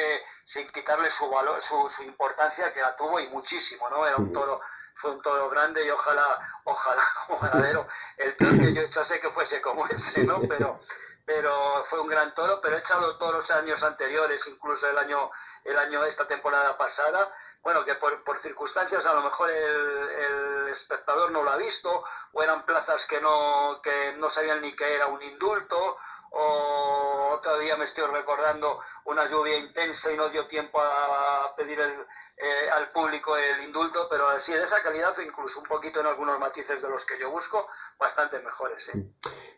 sin 0.45 0.67
quitarle 0.69 1.11
su 1.11 1.29
valor 1.29 1.61
su, 1.61 1.89
su 1.89 2.03
importancia 2.03 2.71
que 2.71 2.81
la 2.81 2.95
tuvo 2.95 3.19
y 3.19 3.27
muchísimo 3.27 3.89
no 3.89 4.07
era 4.07 4.15
un 4.15 4.31
toro 4.31 4.61
fue 4.97 5.11
un 5.11 5.21
toro 5.21 5.49
grande 5.49 5.85
y 5.85 5.89
ojalá, 5.89 6.61
ojalá 6.63 7.03
como 7.27 7.39
ganadero, 7.39 7.87
el 8.17 8.35
peor 8.35 8.59
que 8.59 8.73
yo 8.73 8.81
echase 8.81 9.19
que 9.19 9.29
fuese 9.29 9.61
como 9.61 9.87
ese, 9.87 10.23
¿no? 10.23 10.41
Pero, 10.47 10.79
pero 11.25 11.85
fue 11.85 12.01
un 12.01 12.07
gran 12.07 12.33
toro, 12.33 12.59
pero 12.61 12.75
he 12.75 12.79
echado 12.79 13.17
todos 13.17 13.33
los 13.35 13.51
años 13.51 13.83
anteriores, 13.83 14.47
incluso 14.47 14.89
el 14.89 14.97
año, 14.97 15.31
el 15.63 15.77
año 15.77 16.03
esta 16.03 16.27
temporada 16.27 16.77
pasada, 16.77 17.33
bueno, 17.63 17.83
que 17.83 17.95
por, 17.95 18.23
por 18.23 18.39
circunstancias 18.39 19.05
a 19.05 19.13
lo 19.13 19.21
mejor 19.21 19.49
el, 19.49 20.09
el, 20.09 20.67
espectador 20.69 21.31
no 21.31 21.43
lo 21.43 21.51
ha 21.51 21.57
visto, 21.57 22.03
o 22.33 22.43
eran 22.43 22.65
plazas 22.65 23.07
que 23.07 23.19
no, 23.21 23.81
que 23.81 24.15
no 24.17 24.29
sabían 24.29 24.61
ni 24.61 24.75
que 24.75 24.95
era 24.95 25.07
un 25.07 25.21
indulto, 25.21 25.97
o 26.31 27.29
otro 27.33 27.59
día 27.59 27.77
me 27.77 27.85
estoy 27.85 28.05
recordando 28.11 28.79
una 29.05 29.29
lluvia 29.29 29.57
intensa 29.57 30.11
y 30.11 30.17
no 30.17 30.29
dio 30.29 30.45
tiempo 30.47 30.79
a 30.81 31.55
pedir 31.55 31.79
el, 31.79 31.91
eh, 32.39 32.69
al 32.71 32.91
público 32.91 33.35
el 33.35 33.63
indulto, 33.63 34.07
pero 34.11 34.27
así 34.29 34.53
de 34.53 34.63
esa 34.63 34.83
calidad 34.83 35.17
o 35.17 35.21
incluso 35.23 35.59
un 35.59 35.65
poquito 35.65 36.01
en 36.01 36.05
algunos 36.05 36.39
matices 36.39 36.81
de 36.83 36.89
los 36.89 37.03
que 37.03 37.17
yo 37.19 37.31
busco, 37.31 37.67
bastante 37.97 38.39
mejores. 38.39 38.89
¿eh? 38.89 39.05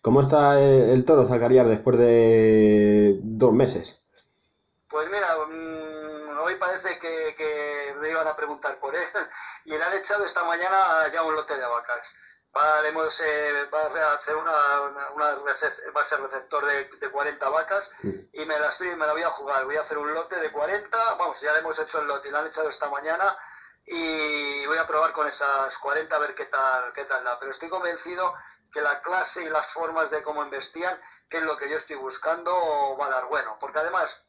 ¿Cómo 0.02 0.22
está 0.22 0.58
el 0.58 1.04
toro, 1.04 1.26
Zacarías, 1.26 1.68
después 1.68 1.98
de 1.98 3.20
dos 3.22 3.52
meses? 3.52 4.02
Pues 4.88 5.10
mira, 5.10 5.28
mm, 5.46 6.40
hoy 6.40 6.56
parece 6.56 6.98
que, 7.00 7.36
que, 7.36 7.96
me 8.00 8.12
iban 8.12 8.28
a 8.28 8.36
preguntar 8.38 8.80
por 8.80 8.96
él 8.96 9.04
y 9.66 9.72
le 9.72 9.84
han 9.84 9.98
echado 9.98 10.24
esta 10.24 10.46
mañana 10.46 11.12
ya 11.12 11.24
un 11.24 11.36
lote 11.36 11.58
de 11.58 11.66
vacas. 11.66 12.18
Eh, 12.52 13.70
va 13.72 13.82
a 13.82 14.14
hacer 14.14 14.36
una, 14.36 14.52
una, 15.14 15.36
va 15.36 16.02
a 16.02 16.04
ser 16.04 16.22
receptor 16.22 16.66
de, 16.66 16.90
de 17.00 17.12
40 17.12 17.50
vacas 17.50 17.94
y 18.02 18.46
me 18.46 18.60
la, 18.60 18.70
estoy, 18.70 18.96
me 18.96 19.06
la 19.06 19.14
voy 19.14 19.24
a 19.24 19.30
jugar. 19.30 19.66
Voy 19.66 19.78
a 19.78 19.82
hacer 19.82 19.98
un 19.98 20.14
lote 20.14 20.40
de 20.40 20.52
40, 20.52 21.16
vamos, 21.16 21.40
ya 21.42 21.54
le 21.54 21.60
hemos 21.60 21.78
hecho 21.80 22.02
el 22.02 22.08
lote 22.08 22.28
y 22.28 22.32
lo 22.32 22.40
han 22.40 22.48
echado 22.48 22.70
esta 22.70 22.90
mañana 22.90 23.38
y 23.86 24.66
voy 24.68 24.78
a 24.78 24.88
probar 24.88 25.12
con 25.14 25.28
esas 25.28 25.78
40 25.78 26.16
a 26.16 26.20
ver 26.20 26.36
qué 26.36 26.46
tal, 26.46 26.94
qué 26.94 27.06
tal 27.06 27.24
da. 27.24 27.40
Pero 27.40 27.52
estoy 27.52 27.70
convencido 27.70 28.34
que 28.72 28.82
la 28.82 29.02
clase 29.02 29.44
y 29.44 29.50
las 29.50 29.68
formas 29.68 30.12
de 30.12 30.24
cómo 30.24 30.44
investían, 30.44 31.00
que 31.30 31.38
es 31.38 31.44
lo 31.44 31.58
que 31.58 31.70
yo 31.70 31.78
estoy 31.78 31.96
buscando, 31.96 32.52
va 33.00 33.08
a 33.08 33.12
dar 33.12 33.26
bueno. 33.28 33.58
Porque 33.60 33.80
además, 33.80 34.24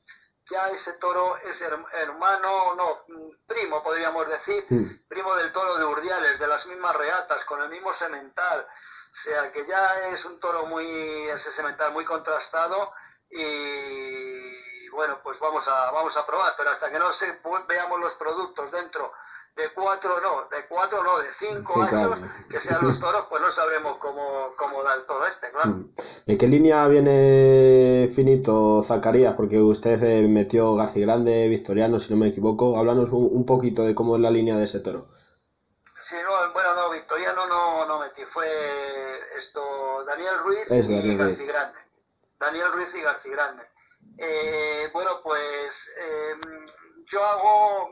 ya 0.50 0.68
ese 0.68 0.94
toro 0.94 1.36
es 1.38 1.62
hermano, 1.62 2.74
no, 2.74 3.04
primo 3.46 3.82
podríamos 3.82 4.28
decir, 4.28 4.64
primo 5.08 5.34
del 5.36 5.52
toro 5.52 5.76
de 5.78 5.84
Urdiales, 5.84 6.38
de 6.38 6.46
las 6.46 6.66
mismas 6.66 6.96
reatas, 6.96 7.44
con 7.44 7.62
el 7.62 7.68
mismo 7.68 7.92
semental. 7.92 8.66
O 9.12 9.14
sea 9.14 9.50
que 9.52 9.66
ya 9.66 10.08
es 10.08 10.24
un 10.24 10.38
toro 10.38 10.66
muy, 10.66 10.86
ese 11.28 11.50
semental 11.52 11.92
muy 11.92 12.04
contrastado 12.04 12.92
y 13.30 14.88
bueno, 14.90 15.20
pues 15.22 15.38
vamos 15.38 15.66
a, 15.68 15.90
vamos 15.90 16.16
a 16.16 16.26
probar, 16.26 16.54
pero 16.56 16.70
hasta 16.70 16.90
que 16.90 16.98
no 16.98 17.12
se, 17.12 17.40
veamos 17.66 18.00
los 18.00 18.14
productos 18.14 18.70
dentro 18.70 19.12
de 19.60 19.70
cuatro 19.74 20.20
no, 20.20 20.48
de 20.48 20.66
cuatro 20.68 21.02
no, 21.02 21.18
de 21.18 21.32
cinco 21.32 21.82
años, 21.82 22.18
que 22.48 22.60
sean 22.60 22.84
los 22.84 22.98
toros, 22.98 23.26
pues 23.28 23.42
no 23.42 23.50
sabremos 23.50 23.98
cómo, 23.98 24.54
cómo 24.56 24.82
da 24.82 24.94
el 24.94 25.04
toro 25.04 25.26
este, 25.26 25.50
claro. 25.50 25.70
Mm. 25.70 25.94
¿De 26.26 26.38
qué 26.38 26.48
línea 26.48 26.86
viene 26.88 28.08
Finito 28.14 28.82
Zacarías? 28.82 29.34
Porque 29.34 29.58
usted 29.58 30.02
eh, 30.02 30.26
metió 30.28 30.74
García 30.74 31.06
Grande, 31.06 31.48
Victoriano, 31.48 32.00
si 32.00 32.12
no 32.12 32.18
me 32.18 32.28
equivoco. 32.28 32.78
Háblanos 32.78 33.10
un, 33.12 33.44
poquito 33.44 33.82
de 33.82 33.94
cómo 33.94 34.16
es 34.16 34.22
la 34.22 34.30
línea 34.30 34.56
de 34.56 34.64
ese 34.64 34.80
toro. 34.80 35.08
Sí, 35.98 36.16
no, 36.24 36.52
bueno, 36.52 36.74
no, 36.74 36.90
Victoriano 36.90 37.46
no, 37.46 37.86
no 37.86 38.00
metí, 38.00 38.22
fue 38.26 38.46
esto, 39.36 39.60
Daniel 40.06 40.38
Ruiz 40.44 40.70
es 40.70 40.88
y 40.88 41.16
García 41.16 41.46
Grande. 41.46 41.78
Daniel 42.38 42.72
Ruiz 42.72 42.94
y 42.94 43.02
García 43.02 43.32
Grande. 43.32 43.62
Eh, 44.16 44.88
bueno, 44.92 45.20
pues 45.22 45.92
eh, 45.98 46.34
yo 47.10 47.24
hago 47.24 47.90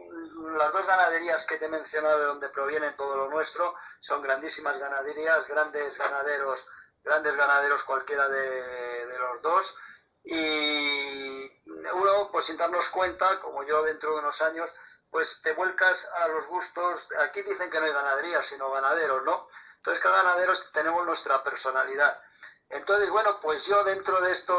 las 0.56 0.72
dos 0.72 0.86
ganaderías 0.86 1.46
que 1.46 1.56
te 1.56 1.66
he 1.66 1.68
mencionado 1.68 2.18
de 2.18 2.24
donde 2.26 2.48
proviene 2.48 2.92
todo 2.92 3.16
lo 3.16 3.28
nuestro, 3.28 3.74
son 4.00 4.22
grandísimas 4.22 4.78
ganaderías, 4.78 5.46
grandes 5.48 5.98
ganaderos, 5.98 6.68
grandes 7.02 7.36
ganaderos 7.36 7.82
cualquiera 7.84 8.28
de, 8.28 9.06
de 9.06 9.18
los 9.18 9.42
dos. 9.42 9.76
Y 10.24 11.62
uno, 11.94 12.30
pues 12.30 12.46
sin 12.46 12.56
darnos 12.56 12.88
cuenta, 12.90 13.40
como 13.40 13.64
yo 13.64 13.82
dentro 13.82 14.12
de 14.12 14.20
unos 14.20 14.40
años, 14.42 14.70
pues 15.10 15.40
te 15.42 15.52
vuelcas 15.54 16.10
a 16.18 16.28
los 16.28 16.46
gustos, 16.46 17.08
aquí 17.20 17.42
dicen 17.42 17.70
que 17.70 17.80
no 17.80 17.86
hay 17.86 17.92
ganaderías, 17.92 18.46
sino 18.46 18.70
ganaderos, 18.70 19.24
¿no? 19.24 19.48
Entonces 19.76 20.02
cada 20.02 20.22
ganadero 20.22 20.52
tenemos 20.72 21.06
nuestra 21.06 21.42
personalidad. 21.42 22.20
Entonces, 22.70 23.08
bueno, 23.10 23.40
pues 23.40 23.64
yo 23.66 23.82
dentro 23.84 24.20
de 24.20 24.32
esto, 24.32 24.54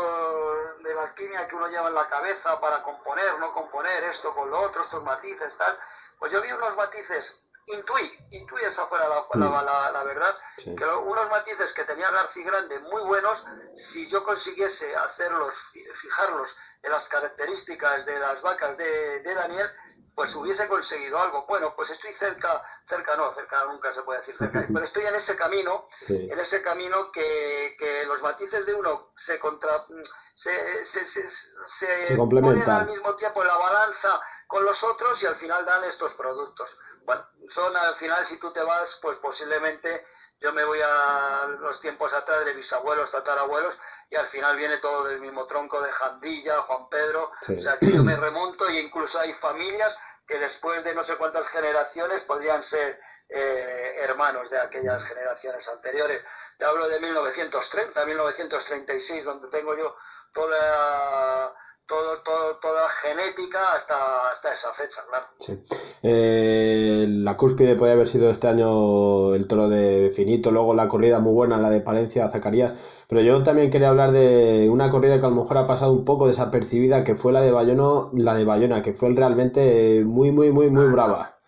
de 0.79 0.93
la 0.95 1.03
alquimia 1.03 1.47
que 1.47 1.55
uno 1.55 1.67
lleva 1.67 1.89
en 1.89 1.93
la 1.93 2.07
cabeza 2.07 2.59
para 2.59 2.81
componer, 2.81 3.37
no 3.39 3.53
componer 3.53 4.03
esto 4.05 4.33
con 4.33 4.49
lo 4.49 4.59
otro, 4.61 4.81
estos 4.81 5.03
matices, 5.03 5.55
tal, 5.57 5.77
pues 6.17 6.31
yo 6.31 6.41
vi 6.41 6.51
unos 6.51 6.75
matices, 6.75 7.43
intuí, 7.67 8.27
intuí 8.31 8.63
esa 8.63 8.87
fuera 8.87 9.07
la, 9.07 9.27
la, 9.33 9.61
la, 9.61 9.91
la 9.91 10.03
verdad, 10.03 10.35
sí. 10.57 10.75
que 10.75 10.85
unos 10.85 11.29
matices 11.29 11.71
que 11.73 11.83
tenía 11.83 12.09
García 12.09 12.45
Grande 12.45 12.79
muy 12.79 13.03
buenos, 13.03 13.45
si 13.75 14.07
yo 14.09 14.23
consiguiese 14.23 14.95
hacerlos, 14.95 15.53
fijarlos 15.93 16.57
en 16.81 16.91
las 16.91 17.07
características 17.09 18.05
de 18.05 18.17
las 18.17 18.41
vacas 18.41 18.75
de, 18.77 19.21
de 19.21 19.33
Daniel, 19.35 19.71
pues 20.15 20.35
hubiese 20.35 20.67
conseguido 20.67 21.19
algo. 21.19 21.45
Bueno, 21.47 21.73
pues 21.75 21.89
estoy 21.91 22.11
cerca, 22.13 22.63
cerca 22.85 23.15
no, 23.15 23.33
cerca 23.33 23.65
nunca 23.65 23.91
se 23.91 24.03
puede 24.03 24.19
decir 24.19 24.37
cerca, 24.37 24.65
pero 24.73 24.83
estoy 24.83 25.05
en 25.05 25.15
ese 25.15 25.35
camino, 25.35 25.87
sí. 26.05 26.27
en 26.29 26.39
ese 26.39 26.61
camino 26.61 27.11
que, 27.11 27.75
que, 27.77 28.05
los 28.05 28.21
matices 28.21 28.65
de 28.65 28.73
uno 28.73 29.11
se 29.15 29.39
contra 29.39 29.85
se, 30.33 30.85
se, 30.85 31.05
se, 31.05 31.29
se, 31.29 32.05
se 32.05 32.15
ponen 32.15 32.69
al 32.69 32.87
mismo 32.87 33.15
tiempo 33.15 33.41
en 33.41 33.47
la 33.47 33.57
balanza 33.57 34.21
con 34.47 34.65
los 34.65 34.83
otros 34.83 35.21
y 35.21 35.27
al 35.27 35.35
final 35.35 35.65
dan 35.65 35.83
estos 35.83 36.13
productos. 36.15 36.79
Bueno, 37.05 37.23
son 37.49 37.75
al 37.77 37.95
final 37.95 38.25
si 38.25 38.39
tú 38.39 38.51
te 38.51 38.63
vas, 38.63 38.99
pues 39.01 39.17
posiblemente 39.19 40.05
yo 40.39 40.53
me 40.53 40.63
voy 40.63 40.79
a 40.81 41.47
los 41.59 41.79
tiempos 41.81 42.13
atrás 42.13 42.45
de 42.45 42.53
bisabuelos, 42.53 43.11
tatarabuelos, 43.11 43.75
y 44.09 44.15
al 44.15 44.27
final 44.27 44.55
viene 44.55 44.77
todo 44.77 45.05
del 45.05 45.19
mismo 45.19 45.45
tronco 45.45 45.81
de 45.81 45.91
Jandilla, 45.91 46.61
Juan 46.61 46.89
Pedro, 46.89 47.31
sí. 47.41 47.57
o 47.57 47.61
sea 47.61 47.77
que 47.77 47.91
yo 47.91 48.03
me 48.03 48.15
remonto 48.15 48.69
y 48.69 48.79
incluso 48.79 49.19
hay 49.19 49.33
familias 49.33 49.99
que 50.25 50.39
después 50.39 50.83
de 50.83 50.93
no 50.93 51.03
sé 51.03 51.17
cuántas 51.17 51.47
generaciones 51.47 52.21
podrían 52.21 52.63
ser 52.63 52.99
eh, 53.27 53.95
hermanos 54.01 54.49
de 54.49 54.59
aquellas 54.59 55.03
generaciones 55.03 55.67
anteriores. 55.69 56.23
Te 56.57 56.65
hablo 56.65 56.87
de 56.87 56.99
1930, 56.99 58.05
1936, 58.05 59.25
donde 59.25 59.49
tengo 59.49 59.77
yo 59.77 59.95
toda 60.33 61.53
todo, 61.89 62.21
todo, 62.21 62.55
toda 62.57 62.87
genética 62.89 63.73
hasta, 63.73 64.31
hasta 64.31 64.53
esa 64.53 64.71
fecha, 64.73 65.01
claro. 65.09 65.25
Sí. 65.39 65.59
Eh, 66.03 67.05
la 67.09 67.35
cúspide 67.35 67.75
puede 67.75 67.93
haber 67.93 68.07
sido 68.07 68.29
este 68.29 68.47
año 68.47 69.33
el 69.33 69.47
toro 69.47 69.67
de 69.67 70.11
Finito, 70.15 70.51
luego 70.51 70.75
la 70.75 70.87
corrida 70.87 71.19
muy 71.19 71.33
buena, 71.33 71.57
la 71.57 71.69
de 71.69 71.81
Palencia 71.81 72.29
Zacarías, 72.29 72.73
pero 73.09 73.21
yo 73.21 73.41
también 73.41 73.71
quería 73.71 73.89
hablar 73.89 74.11
de 74.11 74.69
una 74.69 74.91
corrida 74.91 75.19
que 75.19 75.25
a 75.25 75.29
lo 75.29 75.35
mejor 75.35 75.57
ha 75.57 75.67
pasado 75.67 75.91
un 75.91 76.05
poco 76.05 76.27
desapercibida, 76.27 77.03
que 77.03 77.15
fue 77.15 77.33
la 77.33 77.41
de 77.41 77.51
Bayona, 77.51 78.09
la 78.13 78.35
de 78.35 78.45
Bayona, 78.45 78.83
que 78.83 78.93
fue 78.93 79.09
realmente 79.13 80.03
muy, 80.05 80.31
muy, 80.31 80.51
muy, 80.51 80.69
muy 80.69 80.85
brava. 80.91 81.39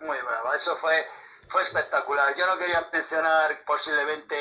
Muy 0.00 0.16
brava, 0.18 0.54
eso 0.54 0.76
fue, 0.76 0.94
fue 1.48 1.62
espectacular. 1.62 2.34
Yo 2.38 2.46
no 2.46 2.58
quería 2.58 2.86
mencionar 2.92 3.50
posiblemente 3.66 4.36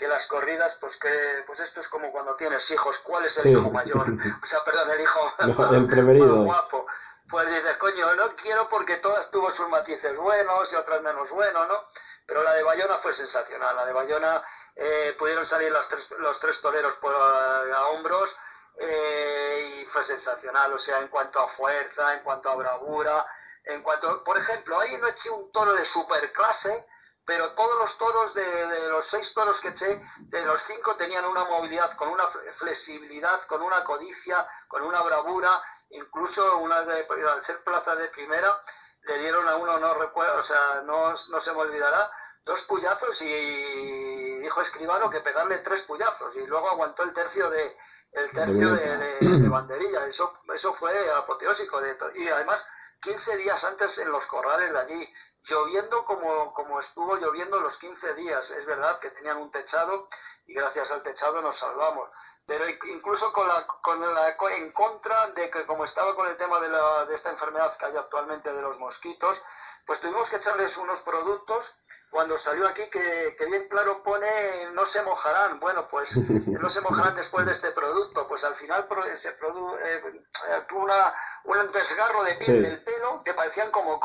que 0.00 0.08
las 0.08 0.26
corridas, 0.26 0.78
pues 0.80 0.96
que 0.96 1.44
pues 1.46 1.60
esto 1.60 1.78
es 1.80 1.88
como 1.88 2.10
cuando 2.10 2.34
tienes 2.34 2.70
hijos, 2.70 3.00
¿cuál 3.00 3.26
es 3.26 3.36
el 3.36 3.42
sí. 3.42 3.48
hijo 3.50 3.70
mayor? 3.70 4.06
O 4.42 4.46
sea, 4.46 4.64
perdón, 4.64 4.90
el 4.92 5.00
hijo 5.02 5.20
el 5.74 5.86
preferido. 5.86 6.36
más 6.36 6.44
guapo. 6.46 6.86
Pues 7.28 7.46
dices, 7.50 7.76
coño, 7.76 8.14
no 8.14 8.34
quiero 8.34 8.66
porque 8.70 8.96
todas 8.96 9.30
tuvo 9.30 9.52
sus 9.52 9.68
matices 9.68 10.16
buenos 10.16 10.72
y 10.72 10.76
otras 10.76 11.02
menos 11.02 11.28
buenos, 11.28 11.68
¿no? 11.68 11.84
Pero 12.26 12.42
la 12.42 12.54
de 12.54 12.62
Bayona 12.62 12.96
fue 12.96 13.12
sensacional. 13.12 13.76
La 13.76 13.84
de 13.84 13.92
Bayona 13.92 14.42
eh, 14.74 15.14
pudieron 15.18 15.44
salir 15.44 15.70
los 15.70 15.86
tres, 15.86 16.10
los 16.12 16.40
tres 16.40 16.62
toreros 16.62 16.94
por, 16.94 17.14
a, 17.14 17.76
a 17.76 17.88
hombros 17.88 18.34
eh, 18.78 19.82
y 19.82 19.84
fue 19.84 20.02
sensacional. 20.02 20.72
O 20.72 20.78
sea, 20.78 20.98
en 21.00 21.08
cuanto 21.08 21.40
a 21.40 21.48
fuerza, 21.48 22.14
en 22.14 22.24
cuanto 22.24 22.48
a 22.48 22.56
bravura, 22.56 23.26
en 23.64 23.82
cuanto, 23.82 24.24
por 24.24 24.38
ejemplo, 24.38 24.80
ahí 24.80 24.96
no 24.98 25.08
eché 25.08 25.28
un 25.28 25.52
toro 25.52 25.74
de 25.74 25.84
superclase, 25.84 26.88
pero 27.30 27.52
todos 27.52 27.78
los 27.78 27.96
toros, 27.96 28.34
de, 28.34 28.42
de, 28.42 28.88
los 28.88 29.06
seis 29.06 29.32
toros 29.32 29.60
que 29.60 29.68
eché, 29.68 30.02
de 30.18 30.44
los 30.44 30.60
cinco 30.62 30.96
tenían 30.96 31.24
una 31.26 31.44
movilidad, 31.44 31.94
con 31.94 32.08
una 32.08 32.24
flexibilidad, 32.26 33.40
con 33.46 33.62
una 33.62 33.84
codicia, 33.84 34.44
con 34.66 34.82
una 34.82 35.00
bravura, 35.02 35.48
incluso 35.90 36.58
una 36.58 36.82
de, 36.82 37.06
al 37.32 37.44
ser 37.44 37.62
plaza 37.62 37.94
de 37.94 38.08
primera, 38.08 38.60
le 39.02 39.18
dieron 39.18 39.46
a 39.46 39.54
uno, 39.54 39.78
no 39.78 39.94
recuerdo, 39.94 40.40
o 40.40 40.42
sea, 40.42 40.82
no, 40.84 41.10
no 41.10 41.40
se 41.40 41.52
me 41.52 41.58
olvidará, 41.58 42.10
dos 42.44 42.64
puyazos 42.64 43.22
y 43.22 44.38
dijo 44.40 44.60
Escribano 44.60 45.08
que 45.08 45.20
pegarle 45.20 45.58
tres 45.58 45.82
puyazos 45.82 46.34
y 46.34 46.44
luego 46.48 46.68
aguantó 46.68 47.04
el 47.04 47.14
tercio 47.14 47.48
de 47.48 47.78
el 48.10 48.32
tercio 48.32 48.74
de, 48.74 48.96
de, 48.96 49.38
de 49.38 49.48
banderilla, 49.48 50.04
eso, 50.04 50.36
eso 50.52 50.74
fue 50.74 50.90
apoteósico 51.12 51.80
de 51.80 51.96
y 52.16 52.26
además 52.26 52.66
15 53.00 53.36
días 53.38 53.64
antes 53.64 53.98
en 53.98 54.10
los 54.10 54.26
corrales 54.26 54.72
de 54.72 54.78
allí, 54.78 55.14
lloviendo 55.42 56.04
como, 56.04 56.52
como 56.52 56.80
estuvo 56.80 57.16
lloviendo 57.16 57.60
los 57.60 57.78
15 57.78 58.14
días. 58.14 58.50
Es 58.50 58.66
verdad 58.66 58.98
que 59.00 59.10
tenían 59.10 59.38
un 59.38 59.50
techado 59.50 60.08
y 60.46 60.54
gracias 60.54 60.90
al 60.90 61.02
techado 61.02 61.40
nos 61.42 61.56
salvamos. 61.56 62.10
Pero 62.46 62.64
incluso 62.68 63.32
con 63.32 63.46
la, 63.46 63.66
con 63.82 64.00
la, 64.00 64.36
en 64.56 64.72
contra 64.72 65.28
de 65.28 65.50
que 65.50 65.66
como 65.66 65.84
estaba 65.84 66.16
con 66.16 66.26
el 66.26 66.36
tema 66.36 66.58
de, 66.60 66.68
la, 66.68 67.04
de 67.06 67.14
esta 67.14 67.30
enfermedad 67.30 67.76
que 67.76 67.86
hay 67.86 67.96
actualmente 67.96 68.52
de 68.52 68.62
los 68.62 68.78
mosquitos, 68.78 69.40
pues 69.86 70.00
tuvimos 70.00 70.30
que 70.30 70.36
echarles 70.36 70.76
unos 70.76 71.00
productos 71.02 71.80
cuando 72.10 72.36
salió 72.38 72.66
aquí 72.66 72.82
que, 72.90 73.36
bien 73.48 73.68
claro 73.68 74.02
pone 74.02 74.26
no 74.72 74.84
se 74.84 75.00
mojarán. 75.02 75.60
Bueno, 75.60 75.86
pues 75.88 76.16
no 76.46 76.68
se 76.68 76.80
mojarán 76.80 77.14
después 77.14 77.46
de 77.46 77.52
este 77.52 77.70
producto. 77.70 78.26
Pues 78.26 78.42
al 78.44 78.56
final 78.56 78.86
se 79.14 79.32
produjo 79.32 79.78
eh, 79.78 80.02
tuvo 80.68 80.82
una, 80.82 81.14
un 81.44 81.70
desgarro 81.70 82.24
de 82.24 82.34
piel 82.34 82.62
del 82.62 82.82
pelo 82.82 83.22
que 83.24 83.32
parecían 83.32 83.70
como, 83.70 84.00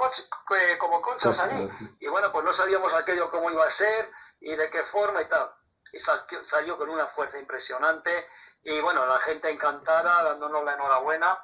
como 0.77 1.01
conchas 1.01 1.39
allí. 1.41 1.69
Y 1.99 2.07
bueno, 2.07 2.31
pues 2.31 2.45
no 2.45 2.53
sabíamos 2.53 2.93
aquello 2.93 3.29
cómo 3.31 3.49
iba 3.49 3.65
a 3.65 3.71
ser 3.71 4.09
y 4.39 4.55
de 4.55 4.69
qué 4.69 4.83
forma 4.83 5.23
y 5.23 5.27
tal. 5.27 5.51
Y 5.91 5.99
salió 5.99 6.77
con 6.77 6.89
una 6.89 7.07
fuerza 7.07 7.39
impresionante. 7.39 8.11
Y 8.61 8.79
bueno, 8.81 9.05
la 9.07 9.19
gente 9.19 9.49
encantada, 9.49 10.23
dándonos 10.23 10.63
la 10.63 10.73
enhorabuena. 10.73 11.39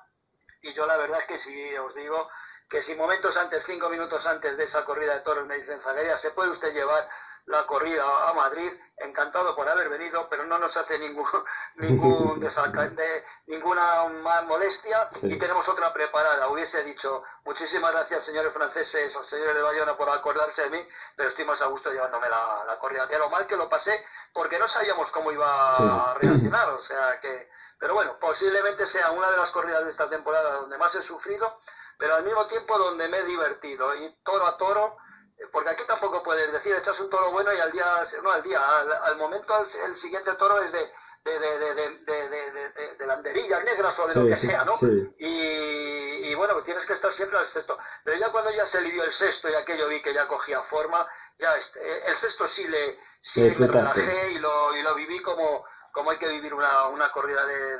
Y 0.61 0.73
yo 0.73 0.85
la 0.85 0.97
verdad 0.97 1.21
es 1.21 1.25
que 1.25 1.39
sí, 1.39 1.75
os 1.77 1.95
digo, 1.95 2.29
que 2.71 2.81
si 2.81 2.95
momentos 2.95 3.35
antes, 3.35 3.65
cinco 3.65 3.89
minutos 3.89 4.25
antes 4.27 4.55
de 4.55 4.63
esa 4.63 4.85
corrida 4.85 5.13
de 5.13 5.19
toros 5.19 5.45
me 5.45 5.57
dicen 5.57 5.81
Zagueria, 5.81 6.15
se 6.15 6.31
puede 6.31 6.51
usted 6.51 6.73
llevar 6.73 7.05
la 7.47 7.65
corrida 7.67 8.03
a 8.29 8.33
Madrid, 8.33 8.71
encantado 8.97 9.53
por 9.55 9.67
haber 9.67 9.89
venido, 9.89 10.29
pero 10.29 10.45
no 10.45 10.57
nos 10.57 10.77
hace 10.77 10.97
ningún, 10.99 11.27
ningún 11.75 12.39
de, 12.39 13.25
ninguna 13.47 14.05
más 14.23 14.45
molestia 14.45 15.09
y 15.23 15.37
tenemos 15.37 15.67
otra 15.67 15.91
preparada. 15.91 16.47
Hubiese 16.47 16.83
dicho, 16.85 17.23
muchísimas 17.43 17.91
gracias 17.91 18.23
señores 18.23 18.53
franceses 18.53 19.13
o 19.17 19.23
señores 19.25 19.55
de 19.55 19.61
Bayona 19.63 19.97
por 19.97 20.09
acordarse 20.09 20.63
de 20.63 20.69
mí, 20.69 20.87
pero 21.17 21.27
estoy 21.27 21.43
más 21.43 21.61
a 21.61 21.67
gusto 21.67 21.91
llevándome 21.91 22.29
la, 22.29 22.63
la 22.65 22.79
corrida. 22.79 23.05
De 23.05 23.19
lo 23.19 23.29
mal 23.29 23.47
que 23.47 23.57
lo 23.57 23.67
pasé, 23.67 24.01
porque 24.31 24.57
no 24.59 24.67
sabíamos 24.67 25.11
cómo 25.11 25.31
iba 25.33 25.69
a 25.69 26.13
reaccionar, 26.13 26.69
o 26.69 26.79
sea 26.79 27.19
que, 27.19 27.49
pero 27.77 27.95
bueno, 27.95 28.17
posiblemente 28.17 28.85
sea 28.85 29.11
una 29.11 29.29
de 29.29 29.37
las 29.37 29.51
corridas 29.51 29.83
de 29.83 29.89
esta 29.89 30.09
temporada 30.09 30.53
donde 30.53 30.77
más 30.77 30.95
he 30.95 31.01
sufrido, 31.01 31.59
pero 32.01 32.15
al 32.15 32.25
mismo 32.25 32.47
tiempo 32.47 32.75
donde 32.79 33.07
me 33.09 33.19
he 33.19 33.25
divertido 33.25 33.93
y 33.95 34.11
toro 34.23 34.47
a 34.47 34.57
toro, 34.57 34.97
eh, 35.37 35.43
porque 35.51 35.69
aquí 35.69 35.83
tampoco 35.87 36.23
puedes 36.23 36.51
decir 36.51 36.73
echas 36.75 36.99
un 36.99 37.11
toro 37.11 37.31
bueno 37.31 37.53
y 37.53 37.59
al 37.59 37.71
día, 37.71 37.85
no 38.23 38.31
al 38.31 38.41
día, 38.41 38.59
al, 39.05 39.17
momento 39.17 39.53
el, 39.85 39.95
siguiente 39.95 40.33
toro 40.33 40.59
es 40.63 40.71
de, 40.71 40.79
de, 41.23 41.39
de, 41.39 41.75
de, 41.75 42.95
de 42.97 43.05
banderillas 43.05 43.63
negras 43.65 43.99
o 43.99 44.07
de 44.07 44.15
lo 44.15 44.25
que 44.25 44.35
sea, 44.35 44.65
¿no? 44.65 44.73
Y, 45.19 46.33
bueno, 46.33 46.63
tienes 46.63 46.87
que 46.87 46.93
estar 46.93 47.13
siempre 47.13 47.37
al 47.37 47.45
sexto. 47.45 47.77
Pero 48.03 48.17
ya 48.17 48.31
cuando 48.31 48.49
ya 48.49 48.65
se 48.65 48.81
le 48.81 48.89
dio 48.89 49.03
el 49.03 49.11
sexto 49.11 49.47
y 49.47 49.53
aquello 49.53 49.87
vi 49.87 50.01
que 50.01 50.13
ya 50.13 50.27
cogía 50.27 50.59
forma, 50.63 51.07
ya 51.37 51.55
este, 51.55 52.09
el 52.09 52.15
sexto 52.15 52.47
sí 52.47 52.67
le, 52.67 52.97
sí 53.19 53.47
relajé 53.49 54.31
y 54.31 54.39
lo, 54.39 54.75
y 54.75 54.81
lo 54.81 54.95
viví 54.95 55.21
como, 55.21 55.65
como 55.91 56.09
hay 56.09 56.17
que 56.17 56.29
vivir 56.29 56.55
una, 56.55 56.87
una 56.87 57.11
corrida 57.11 57.45
de, 57.45 57.77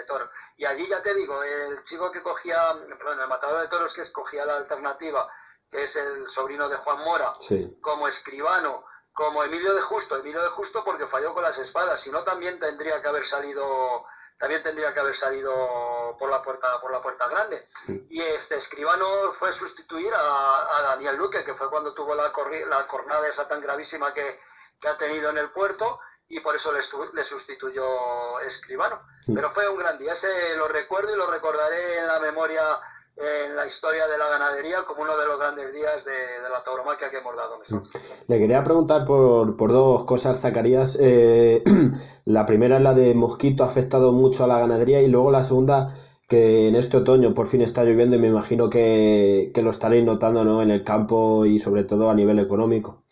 de, 0.00 0.06
toro. 0.06 0.30
Y 0.56 0.64
allí 0.64 0.86
ya 0.86 1.02
te 1.02 1.14
digo, 1.14 1.42
el 1.42 1.82
chico 1.82 2.10
que 2.10 2.22
cogía, 2.22 2.72
bueno, 3.02 3.22
el 3.22 3.28
matador 3.28 3.60
de 3.60 3.68
toros 3.68 3.94
que 3.94 4.02
escogía 4.02 4.44
la 4.44 4.56
alternativa, 4.56 5.28
que 5.70 5.84
es 5.84 5.96
el 5.96 6.28
sobrino 6.28 6.68
de 6.68 6.76
Juan 6.76 6.98
Mora, 7.04 7.34
como 7.80 8.08
escribano, 8.08 8.84
como 9.12 9.44
Emilio 9.44 9.74
de 9.74 9.82
Justo, 9.82 10.16
Emilio 10.16 10.42
de 10.42 10.50
Justo 10.50 10.82
porque 10.84 11.06
falló 11.06 11.32
con 11.34 11.42
las 11.42 11.58
espadas, 11.58 12.00
si 12.00 12.10
no 12.10 12.22
también 12.24 12.58
tendría 12.58 13.00
que 13.00 13.08
haber 13.08 13.24
salido 13.24 14.06
también 14.38 14.62
tendría 14.62 14.94
que 14.94 15.00
haber 15.00 15.14
salido 15.14 16.16
por 16.18 16.30
la 16.30 16.40
puerta 16.40 16.80
por 16.80 16.90
la 16.90 17.02
puerta 17.02 17.28
grande. 17.28 17.68
Y 18.08 18.22
este 18.22 18.56
escribano 18.56 19.32
fue 19.32 19.52
sustituir 19.52 20.14
a, 20.14 20.78
a, 20.78 20.82
Daniel 20.82 21.16
Luque 21.16 21.44
que 21.44 21.54
fue 21.54 21.68
cuando 21.68 21.92
tuvo 21.92 22.14
la, 22.14 22.32
la 22.68 22.86
cornada 22.86 23.28
esa 23.28 23.46
tan 23.46 23.60
gravísima 23.60 24.14
que, 24.14 24.40
que 24.80 24.88
ha 24.88 24.96
tenido 24.96 25.28
en 25.28 25.36
el 25.38 25.50
puerto 25.50 26.00
y 26.30 26.38
por 26.38 26.54
eso 26.54 26.70
le, 26.72 27.22
sustituyó 27.24 27.82
escribano. 28.46 29.00
Pero 29.26 29.50
fue 29.50 29.68
un 29.68 29.76
gran 29.76 29.98
día, 29.98 30.12
ese 30.12 30.28
lo 30.56 30.68
recuerdo 30.68 31.12
y 31.12 31.18
lo 31.18 31.28
recordaré 31.28 31.98
en 31.98 32.06
la 32.06 32.20
memoria, 32.20 32.62
en 33.16 33.56
la 33.56 33.66
historia 33.66 34.06
de 34.06 34.16
la 34.16 34.28
ganadería, 34.28 34.84
como 34.86 35.02
uno 35.02 35.18
de 35.18 35.26
los 35.26 35.38
grandes 35.40 35.74
días 35.74 36.04
de, 36.04 36.12
la 36.48 36.62
tauromaquia 36.62 37.10
que 37.10 37.18
hemos 37.18 37.36
dado 37.36 37.58
nosotros. 37.58 37.92
Le 38.28 38.38
quería 38.38 38.62
preguntar 38.62 39.04
por, 39.04 39.56
por 39.56 39.72
dos 39.72 40.04
cosas, 40.04 40.40
Zacarías. 40.40 40.96
Eh, 41.00 41.64
la 42.24 42.46
primera 42.46 42.76
es 42.76 42.82
la 42.82 42.94
de 42.94 43.12
mosquito, 43.12 43.64
ha 43.64 43.66
afectado 43.66 44.12
mucho 44.12 44.44
a 44.44 44.46
la 44.46 44.60
ganadería 44.60 45.00
y 45.00 45.08
luego 45.08 45.32
la 45.32 45.42
segunda 45.42 45.96
que 46.28 46.68
en 46.68 46.76
este 46.76 46.98
otoño 46.98 47.34
por 47.34 47.48
fin 47.48 47.60
está 47.60 47.82
lloviendo 47.82 48.14
y 48.14 48.20
me 48.20 48.28
imagino 48.28 48.70
que, 48.70 49.50
que 49.52 49.62
lo 49.62 49.70
estaréis 49.70 50.04
notando 50.04 50.44
¿no? 50.44 50.62
en 50.62 50.70
el 50.70 50.84
campo 50.84 51.44
y 51.44 51.58
sobre 51.58 51.82
todo 51.82 52.08
a 52.08 52.14
nivel 52.14 52.38
económico. 52.38 53.02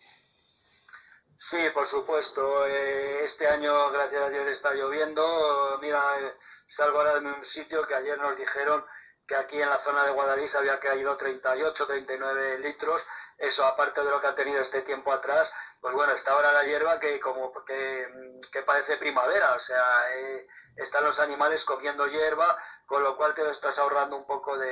Sí, 1.39 1.71
por 1.73 1.87
supuesto. 1.87 2.67
Eh, 2.67 3.23
este 3.23 3.47
año, 3.47 3.91
gracias 3.91 4.23
a 4.23 4.29
Dios, 4.29 4.47
está 4.49 4.75
lloviendo. 4.75 5.79
Mira, 5.81 6.03
eh, 6.21 6.35
salgo 6.67 6.99
ahora 6.99 7.21
de 7.21 7.27
un 7.27 7.45
sitio 7.45 7.87
que 7.87 7.95
ayer 7.95 8.19
nos 8.19 8.37
dijeron 8.37 8.85
que 9.27 9.37
aquí 9.37 9.63
en 9.63 9.71
la 9.71 9.79
zona 9.79 10.05
de 10.05 10.11
Guadalís 10.11 10.55
había 10.57 10.81
caído 10.81 11.17
38, 11.17 11.87
39 11.87 12.59
litros. 12.59 13.07
Eso, 13.37 13.65
aparte 13.65 14.03
de 14.03 14.11
lo 14.11 14.21
que 14.21 14.27
ha 14.27 14.35
tenido 14.35 14.61
este 14.61 14.83
tiempo 14.83 15.13
atrás, 15.13 15.53
pues 15.81 15.95
bueno, 15.95 16.13
está 16.13 16.33
ahora 16.33 16.53
la 16.53 16.65
hierba 16.65 16.99
que 16.99 17.21
como 17.21 17.53
que, 17.65 18.09
que 18.53 18.63
parece 18.63 18.97
primavera. 18.97 19.55
O 19.55 19.61
sea, 19.61 19.85
eh, 20.17 20.47
están 20.77 21.05
los 21.05 21.21
animales 21.21 21.65
comiendo 21.65 22.07
hierba, 22.09 22.61
con 22.85 23.03
lo 23.05 23.17
cual 23.17 23.35
te 23.35 23.49
estás 23.49 23.79
ahorrando 23.79 24.17
un 24.17 24.27
poco 24.27 24.59
de 24.59 24.69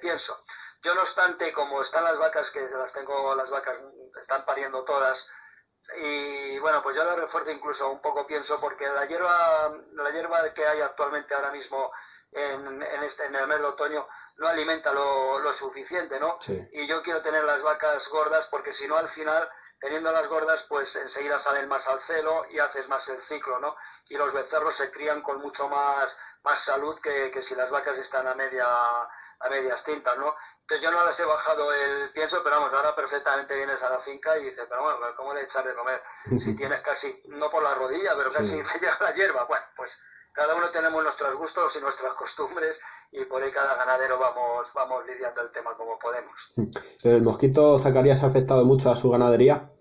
pienso. 0.00 0.42
Yo, 0.82 0.94
no 0.94 1.00
obstante, 1.00 1.52
como 1.52 1.82
están 1.82 2.04
las 2.04 2.18
vacas, 2.18 2.50
que 2.50 2.60
las 2.60 2.92
tengo, 2.92 3.34
las 3.34 3.50
vacas 3.50 3.76
están 4.20 4.44
pariendo 4.44 4.84
todas, 4.84 5.28
y 5.96 6.58
bueno, 6.58 6.82
pues 6.82 6.96
yo 6.96 7.04
lo 7.04 7.16
refuerzo 7.16 7.50
incluso 7.50 7.90
un 7.90 8.00
poco, 8.00 8.26
pienso, 8.26 8.60
porque 8.60 8.86
la 8.88 9.06
hierba, 9.06 9.72
la 9.92 10.10
hierba 10.10 10.52
que 10.52 10.66
hay 10.66 10.80
actualmente 10.80 11.34
ahora 11.34 11.50
mismo 11.50 11.90
en, 12.32 12.82
en, 12.82 13.02
este, 13.04 13.26
en 13.26 13.34
el 13.34 13.46
mes 13.46 13.58
de 13.58 13.66
otoño 13.66 14.06
no 14.36 14.48
alimenta 14.48 14.92
lo, 14.92 15.38
lo 15.40 15.52
suficiente, 15.52 16.20
¿no? 16.20 16.38
Y 16.72 16.86
yo 16.86 17.02
quiero 17.02 17.22
tener 17.22 17.42
las 17.44 17.62
vacas 17.62 18.08
gordas 18.08 18.48
porque 18.48 18.72
si 18.72 18.86
no 18.86 18.96
al 18.96 19.08
final, 19.08 19.48
teniendo 19.80 20.12
las 20.12 20.28
gordas, 20.28 20.64
pues 20.68 20.94
enseguida 20.96 21.38
salen 21.38 21.68
más 21.68 21.88
al 21.88 22.00
celo 22.00 22.44
y 22.50 22.58
haces 22.58 22.88
más 22.88 23.08
el 23.08 23.22
ciclo, 23.22 23.58
¿no? 23.58 23.74
Y 24.08 24.16
los 24.16 24.32
becerros 24.32 24.76
se 24.76 24.90
crían 24.90 25.22
con 25.22 25.40
mucho 25.40 25.68
más, 25.68 26.18
más 26.42 26.60
salud 26.60 27.00
que, 27.00 27.30
que 27.30 27.42
si 27.42 27.54
las 27.54 27.70
vacas 27.70 27.98
están 27.98 28.26
a 28.28 28.34
media 28.34 28.66
a 29.40 29.48
medias 29.48 29.84
tintas, 29.84 30.16
¿no? 30.18 30.34
Entonces 30.68 30.84
yo 30.84 30.94
no 30.94 31.06
les 31.06 31.18
he 31.18 31.24
bajado 31.24 31.72
el 31.72 32.12
pienso, 32.12 32.42
pero 32.44 32.56
vamos, 32.56 32.70
ahora 32.74 32.94
perfectamente 32.94 33.56
vienes 33.56 33.82
a 33.82 33.88
la 33.88 34.00
finca 34.00 34.38
y 34.38 34.44
dices, 34.44 34.66
pero 34.68 34.82
bueno, 34.82 34.98
¿cómo 35.16 35.32
le 35.32 35.42
echas 35.42 35.64
de 35.64 35.74
comer? 35.74 35.98
Si 36.36 36.54
tienes 36.58 36.82
casi, 36.82 37.22
no 37.28 37.50
por 37.50 37.62
la 37.62 37.74
rodilla, 37.74 38.10
pero 38.18 38.30
casi 38.30 38.58
te 38.58 38.78
llega 38.78 38.92
la 39.00 39.14
hierba. 39.14 39.44
Bueno, 39.46 39.64
pues 39.74 40.02
cada 40.30 40.54
uno 40.54 40.68
tenemos 40.68 41.02
nuestros 41.02 41.34
gustos 41.36 41.74
y 41.76 41.80
nuestras 41.80 42.12
costumbres 42.12 42.78
y 43.12 43.24
por 43.24 43.42
ahí 43.42 43.50
cada 43.50 43.76
ganadero 43.76 44.18
vamos, 44.18 44.70
vamos 44.74 45.06
lidiando 45.06 45.40
el 45.40 45.50
tema 45.52 45.74
como 45.74 45.98
podemos. 45.98 46.52
¿El 47.02 47.22
mosquito 47.22 47.78
Zacarías 47.78 48.22
ha 48.22 48.26
afectado 48.26 48.66
mucho 48.66 48.90
a 48.90 48.96
su 48.96 49.08
ganadería? 49.10 49.72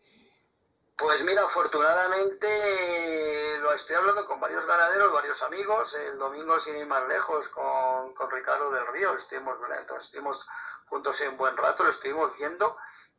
Pues 0.97 1.23
mira, 1.25 1.43
afortunadamente 1.43 3.59
lo 3.59 3.71
estoy 3.71 3.95
hablando 3.95 4.25
con 4.25 4.39
varios 4.39 4.65
ganaderos, 4.65 5.13
varios 5.13 5.43
amigos. 5.43 5.93
El 5.93 6.17
domingo, 6.17 6.59
sin 6.59 6.75
ir 6.75 6.87
más 6.87 7.07
lejos, 7.07 7.49
con, 7.49 8.15
con 8.15 8.31
Ricardo 8.31 8.71
del 8.71 8.87
Río, 8.87 9.15
estuvimos, 9.15 9.57
estuvimos 9.99 10.47
juntos 10.87 11.21
en 11.21 11.37
buen 11.37 11.55
rato, 11.55 11.83
lo 11.83 11.91
estuvimos 11.91 12.35
viendo. 12.35 12.77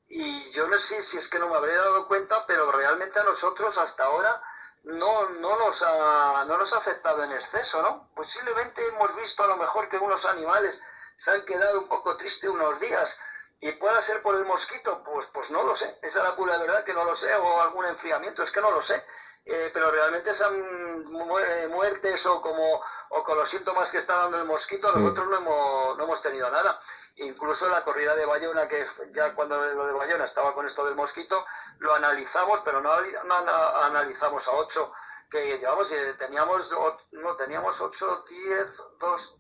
Y 0.09 0.51
yo 0.51 0.66
no 0.66 0.76
sé 0.76 1.03
si 1.03 1.18
es 1.18 1.29
que 1.29 1.39
no 1.39 1.49
me 1.49 1.57
habré 1.57 1.76
dado 1.76 2.09
cuenta, 2.09 2.45
pero 2.47 2.72
realmente 2.72 3.20
a 3.20 3.24
nosotros 3.24 3.79
hasta 3.79 4.07
ahora 4.07 4.43
no, 4.83 5.29
no, 5.29 5.57
nos 5.59 5.81
ha, 5.83 6.45
no 6.49 6.59
nos 6.59 6.72
ha 6.72 6.79
afectado 6.79 7.22
en 7.22 7.31
exceso, 7.31 7.81
¿no? 7.83 8.11
Posiblemente 8.12 8.85
hemos 8.89 9.14
visto 9.14 9.45
a 9.45 9.49
lo 9.49 9.57
mejor 9.57 9.89
que 9.89 9.99
unos 9.99 10.26
animales 10.26 10.83
se 11.16 11.31
han 11.31 11.45
quedado 11.45 11.83
un 11.83 11.89
poco 11.89 12.16
tristes 12.16 12.51
unos 12.51 12.81
días 12.81 13.20
y 13.61 13.73
pueda 13.73 14.01
ser 14.01 14.23
por 14.23 14.37
el 14.37 14.45
mosquito, 14.45 15.03
pues, 15.05 15.27
pues 15.33 15.51
no 15.51 15.65
lo 15.65 15.75
sé. 15.75 15.99
Esa 16.03 16.19
es 16.21 16.25
la 16.25 16.37
pura 16.37 16.59
verdad 16.59 16.85
que 16.85 16.95
no 16.95 17.05
lo 17.05 17.17
sé, 17.17 17.35
o 17.35 17.61
algún 17.61 17.85
enfriamiento, 17.87 18.43
es 18.43 18.53
que 18.53 18.61
no 18.61 18.71
lo 18.71 18.81
sé. 18.81 19.05
Eh, 19.45 19.71
pero 19.73 19.91
realmente 19.91 20.31
esas 20.31 20.53
muertes 20.53 22.27
o 22.27 22.43
como 22.43 22.83
o 23.11 23.23
con 23.23 23.39
los 23.39 23.49
síntomas 23.49 23.91
que 23.91 23.97
está 23.97 24.17
dando 24.17 24.37
el 24.37 24.45
mosquito, 24.45 24.93
nosotros 24.95 25.29
no 25.29 25.37
hemos, 25.39 25.97
no 25.97 26.05
hemos 26.05 26.21
tenido 26.21 26.51
nada. 26.51 26.79
Incluso 27.17 27.69
la 27.69 27.83
corrida 27.83 28.15
de 28.15 28.27
Bayona, 28.27 28.69
que 28.69 28.87
ya 29.13 29.35
cuando 29.35 29.57
lo 29.57 29.87
de 29.87 29.93
Bayona 29.93 30.25
estaba 30.25 30.55
con 30.55 30.67
esto 30.67 30.85
del 30.85 30.95
mosquito, 30.95 31.45
lo 31.79 31.95
analizamos, 31.95 32.61
pero 32.65 32.81
no, 32.83 32.93
analizamos 32.93 34.47
a 34.49 34.53
8 34.53 34.93
que 35.31 35.59
llevamos, 35.59 35.93
teníamos, 36.19 36.75
no, 37.13 37.37
teníamos 37.37 37.81
8, 37.81 38.25
10, 38.29 38.83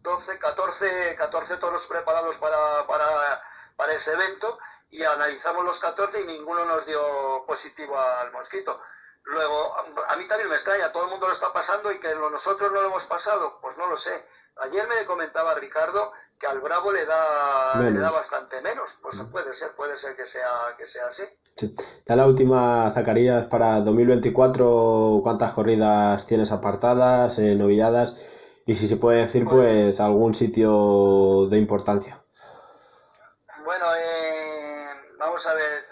12, 0.02 0.38
14, 0.38 1.16
14 1.16 1.56
toros 1.58 1.86
preparados 1.86 2.36
para, 2.36 2.86
para 2.86 3.42
para 3.78 3.94
ese 3.94 4.12
evento 4.12 4.58
y 4.90 5.02
analizamos 5.04 5.64
los 5.64 5.78
14 5.78 6.22
y 6.22 6.26
ninguno 6.26 6.64
nos 6.64 6.84
dio 6.84 7.00
positivo 7.46 7.96
al 7.96 8.32
mosquito. 8.32 8.78
Luego, 9.22 9.76
a 10.08 10.16
mí 10.16 10.26
también 10.26 10.48
me 10.48 10.56
extraña, 10.56 10.90
todo 10.90 11.04
el 11.04 11.10
mundo 11.10 11.26
lo 11.26 11.32
está 11.32 11.52
pasando 11.52 11.92
y 11.92 12.00
que 12.00 12.14
nosotros 12.14 12.72
no 12.72 12.80
lo 12.80 12.88
hemos 12.88 13.04
pasado, 13.04 13.58
pues 13.60 13.78
no 13.78 13.88
lo 13.88 13.96
sé. 13.96 14.12
Ayer 14.62 14.88
me 14.88 15.06
comentaba 15.06 15.54
Ricardo 15.54 16.12
que 16.38 16.46
al 16.46 16.60
Bravo 16.60 16.90
le 16.92 17.04
da, 17.04 17.80
le 17.80 17.98
da 17.98 18.10
bastante 18.10 18.60
menos. 18.62 18.90
Pues 19.02 19.16
puede 19.30 19.54
ser, 19.54 19.70
puede 19.76 19.96
ser 19.96 20.16
que 20.16 20.26
sea, 20.26 20.48
que 20.76 20.86
sea 20.86 21.06
así. 21.06 21.24
Ya 22.06 22.16
la 22.16 22.26
última, 22.26 22.90
Zacarías, 22.90 23.46
para 23.46 23.80
2024, 23.80 25.20
¿cuántas 25.22 25.52
corridas 25.52 26.26
tienes 26.26 26.50
apartadas, 26.50 27.38
eh, 27.38 27.54
novilladas? 27.54 28.14
Y 28.66 28.74
si 28.74 28.86
se 28.86 28.96
puede 28.96 29.20
decir, 29.20 29.44
pues 29.44 30.00
algún 30.00 30.34
sitio 30.34 31.46
de 31.48 31.58
importancia. 31.58 32.17
Bueno, 33.68 33.84
eh, 33.96 34.94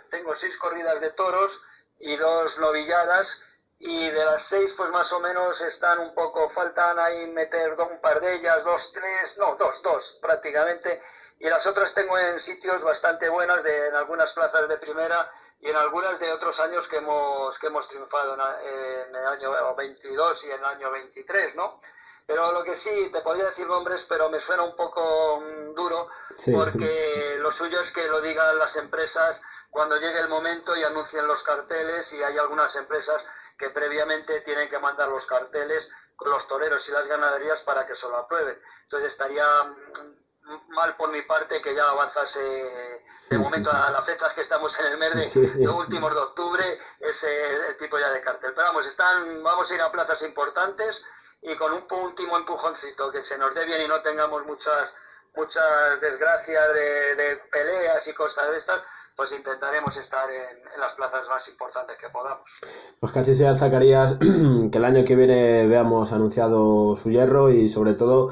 tengo 0.08 0.34
seis 0.34 0.58
corridas 0.58 0.98
de 0.98 1.10
toros 1.10 1.62
y 1.98 2.16
dos 2.16 2.58
novilladas 2.58 3.44
y 3.78 4.08
de 4.08 4.24
las 4.24 4.44
seis 4.44 4.72
pues 4.74 4.88
más 4.88 5.12
o 5.12 5.20
menos 5.20 5.60
están 5.60 5.98
un 5.98 6.14
poco, 6.14 6.48
faltan 6.48 6.98
ahí 6.98 7.26
meter 7.26 7.72
un 7.72 8.00
par 8.00 8.18
de 8.22 8.36
ellas, 8.36 8.64
dos, 8.64 8.92
tres, 8.92 9.36
no, 9.36 9.56
dos, 9.56 9.82
dos 9.82 10.18
prácticamente 10.22 11.02
y 11.38 11.50
las 11.50 11.66
otras 11.66 11.92
tengo 11.92 12.18
en 12.18 12.38
sitios 12.38 12.82
bastante 12.82 13.28
buenos, 13.28 13.62
en 13.66 13.94
algunas 13.94 14.32
plazas 14.32 14.66
de 14.70 14.78
primera 14.78 15.30
y 15.60 15.68
en 15.68 15.76
algunas 15.76 16.18
de 16.18 16.32
otros 16.32 16.58
años 16.60 16.88
que 16.88 16.96
hemos, 16.96 17.58
que 17.58 17.66
hemos 17.66 17.86
triunfado 17.88 18.38
en, 18.62 19.14
el 19.14 19.26
año 19.26 19.74
22 19.74 20.44
y 20.44 20.50
en 20.50 20.58
el 20.60 20.64
año 20.64 20.90
23, 20.92 21.54
¿no? 21.56 21.78
Pero 22.26 22.52
lo 22.52 22.64
que 22.64 22.74
sí, 22.74 23.10
te 23.12 23.20
podría 23.20 23.44
decir 23.44 23.68
nombres, 23.68 24.04
pero 24.08 24.28
me 24.28 24.40
suena 24.40 24.64
un 24.64 24.74
poco 24.74 25.40
mm, 25.40 25.74
duro, 25.74 26.08
porque 26.52 27.36
lo 27.40 27.50
suyo 27.50 27.80
es 27.80 27.92
que 27.92 28.06
lo 28.08 28.20
digan 28.20 28.58
las 28.58 28.76
empresas 28.76 29.40
cuando 29.70 29.96
llegue 29.96 30.20
el 30.20 30.28
momento 30.28 30.76
y 30.76 30.84
anuncien 30.84 31.26
los 31.26 31.42
carteles 31.42 32.12
y 32.14 32.22
hay 32.22 32.38
algunas 32.38 32.74
empresas 32.76 33.24
que 33.58 33.70
previamente 33.70 34.40
tienen 34.42 34.68
que 34.68 34.78
mandar 34.78 35.08
los 35.08 35.26
carteles 35.26 35.90
con 36.14 36.30
los 36.30 36.46
toreros 36.48 36.88
y 36.88 36.92
las 36.92 37.06
ganaderías 37.06 37.62
para 37.62 37.86
que 37.86 37.94
se 37.94 38.08
lo 38.08 38.16
aprueben. 38.16 38.58
Entonces 38.84 39.12
estaría 39.12 39.44
mal 40.68 40.96
por 40.96 41.10
mi 41.10 41.22
parte 41.22 41.60
que 41.60 41.74
ya 41.74 41.88
avanzase 41.90 42.40
de 43.28 43.38
momento 43.38 43.70
a 43.70 43.90
las 43.90 44.04
fechas 44.06 44.32
que 44.32 44.40
estamos 44.40 44.78
en 44.80 44.86
el 44.86 44.98
mes 44.98 45.34
de, 45.34 45.68
últimos 45.68 46.14
de 46.14 46.20
octubre 46.20 46.80
ese 47.00 47.68
el 47.68 47.76
tipo 47.76 47.98
ya 47.98 48.10
de 48.10 48.20
cartel. 48.20 48.52
Pero 48.54 48.68
vamos, 48.68 48.86
están, 48.86 49.42
vamos 49.42 49.70
a 49.70 49.74
ir 49.74 49.82
a 49.82 49.90
plazas 49.90 50.22
importantes 50.22 51.04
y 51.42 51.54
con 51.56 51.72
un 51.72 51.86
último 51.90 52.36
empujoncito 52.36 53.10
que 53.10 53.22
se 53.22 53.38
nos 53.38 53.54
dé 53.54 53.64
bien 53.64 53.82
y 53.82 53.88
no 53.88 54.00
tengamos 54.00 54.44
muchas 54.46 54.96
muchas 55.36 56.00
desgracias 56.00 56.64
de, 56.74 57.36
peleas 57.50 58.08
y 58.08 58.14
cosas 58.14 58.50
de 58.50 58.58
estas, 58.58 58.82
pues 59.16 59.32
intentaremos 59.32 59.96
estar 59.96 60.28
en, 60.30 60.80
las 60.80 60.92
plazas 60.94 61.28
más 61.28 61.48
importantes 61.48 61.96
que 61.96 62.08
podamos. 62.08 62.48
Pues 63.00 63.12
casi 63.12 63.34
sea 63.34 63.56
Zacarías 63.56 64.14
que 64.72 64.78
el 64.78 64.84
año 64.84 65.04
que 65.04 65.16
viene 65.16 65.66
veamos 65.66 66.12
anunciado 66.12 66.96
su 66.96 67.10
hierro 67.10 67.50
y 67.50 67.68
sobre 67.68 67.94
todo 67.94 68.30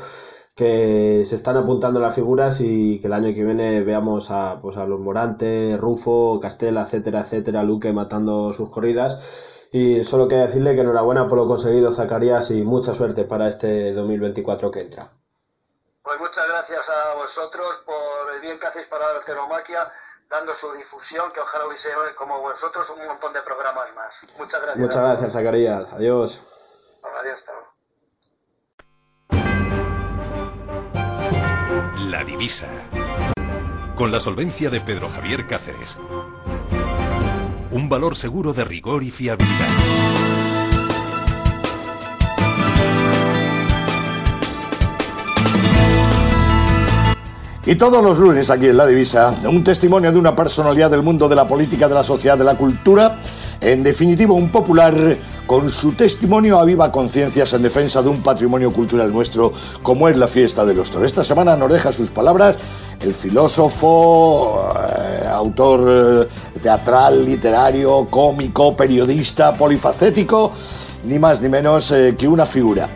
que 0.55 1.25
se 1.25 1.35
están 1.35 1.57
apuntando 1.57 2.01
las 2.01 2.15
figuras 2.15 2.61
y 2.61 3.01
que 3.01 3.09
el 3.09 3.13
año 3.13 3.35
que 3.35 3.45
viene 3.45 3.83
veamos 3.83 4.31
a, 4.31 4.61
pues 4.61 4.77
a 4.77 4.87
los 4.87 5.01
Morante, 5.01 5.77
Rufo, 5.77 6.39
Castela, 6.41 6.83
etcétera, 6.83 7.23
etcétera, 7.23 7.65
Luque 7.65 7.93
matando 7.93 8.53
sus 8.53 8.71
corridas. 8.71 9.69
Y 9.73 10.05
solo 10.05 10.29
quería 10.29 10.47
decirle 10.47 10.77
que 10.77 10.83
enhorabuena 10.83 11.27
por 11.27 11.39
lo 11.39 11.49
conseguido, 11.49 11.93
Zacarías, 11.93 12.53
y 12.53 12.63
mucha 12.63 12.95
suerte 12.95 13.25
para 13.25 13.49
este 13.49 13.93
2024 13.93 14.71
que 14.71 14.81
entra. 14.81 15.09
Pues 16.05 16.21
muchas 16.21 16.47
gracias 16.47 16.91
a 16.91 17.15
vosotros 17.35 17.83
por 17.85 18.35
el 18.35 18.41
bien 18.41 18.59
que 18.59 18.67
hacéis 18.67 18.87
para 18.87 19.13
la 19.13 19.21
teromaquia, 19.25 19.93
dando 20.29 20.55
su 20.55 20.73
difusión, 20.73 21.33
que 21.33 21.41
ojalá 21.41 21.67
hubiese 21.67 21.91
como 22.17 22.41
vosotros 22.41 22.89
un 22.91 23.05
montón 23.05 23.33
de 23.33 23.43
programas 23.43 23.93
más. 23.95 24.27
Muchas 24.39 24.63
gracias. 24.63 24.79
Muchas 24.79 25.03
gracias, 25.03 25.33
Zacarías. 25.33 25.93
Adiós. 25.93 26.43
Adiós, 27.21 27.35
hasta 27.35 27.53
luego. 27.53 27.75
La 32.09 32.23
divisa. 32.25 32.69
Con 33.97 34.13
la 34.13 34.21
solvencia 34.21 34.71
de 34.71 34.81
Pedro 34.81 35.09
Javier 35.09 35.47
Cáceres. 35.47 35.97
Un 37.71 37.89
valor 37.89 38.15
seguro 38.15 38.53
de 38.53 38.65
rigor 38.65 39.03
y 39.03 39.11
fiabilidad. 39.11 40.24
Y 47.67 47.77
todos 47.77 48.05
los 48.05 48.19
lunes 48.19 48.51
aquí 48.51 48.67
en 48.67 48.77
La 48.77 48.87
Divisa, 48.87 49.35
un 49.49 49.65
testimonio 49.65 50.13
de 50.13 50.19
una 50.19 50.37
personalidad 50.37 50.91
del 50.91 51.03
mundo 51.03 51.31
de 51.31 51.35
la 51.35 51.49
política, 51.49 51.89
de 51.89 51.95
la 51.95 52.05
sociedad, 52.05 52.37
de 52.37 52.45
la 52.45 52.57
cultura, 52.57 53.17
en 53.59 53.83
definitiva 53.83 54.35
un 54.35 54.51
popular 54.51 54.95
con 55.47 55.71
su 55.71 55.93
testimonio 55.93 56.59
a 56.59 56.65
viva 56.67 56.93
conciencias 56.93 57.55
en 57.55 57.63
defensa 57.63 58.03
de 58.03 58.11
un 58.11 58.23
patrimonio 58.23 58.71
cultural 58.71 59.11
nuestro 59.11 59.51
como 59.83 60.11
es 60.11 60.19
la 60.19 60.29
fiesta 60.29 60.67
de 60.67 60.75
los 60.75 60.91
toros. 60.91 61.07
Esta 61.07 61.25
semana 61.25 61.57
nos 61.57 61.73
deja 61.73 61.91
sus 61.91 62.11
palabras 62.11 62.57
el 63.01 63.15
filósofo, 63.15 64.71
eh, 64.77 65.27
autor 65.27 66.29
eh, 66.29 66.59
teatral, 66.61 67.25
literario, 67.25 68.09
cómico, 68.11 68.77
periodista, 68.77 69.55
polifacético, 69.55 70.53
ni 71.05 71.19
más 71.19 71.41
ni 71.41 71.49
menos 71.49 71.91
eh, 71.93 72.15
que 72.19 72.29
una 72.29 72.45
figura. 72.45 72.91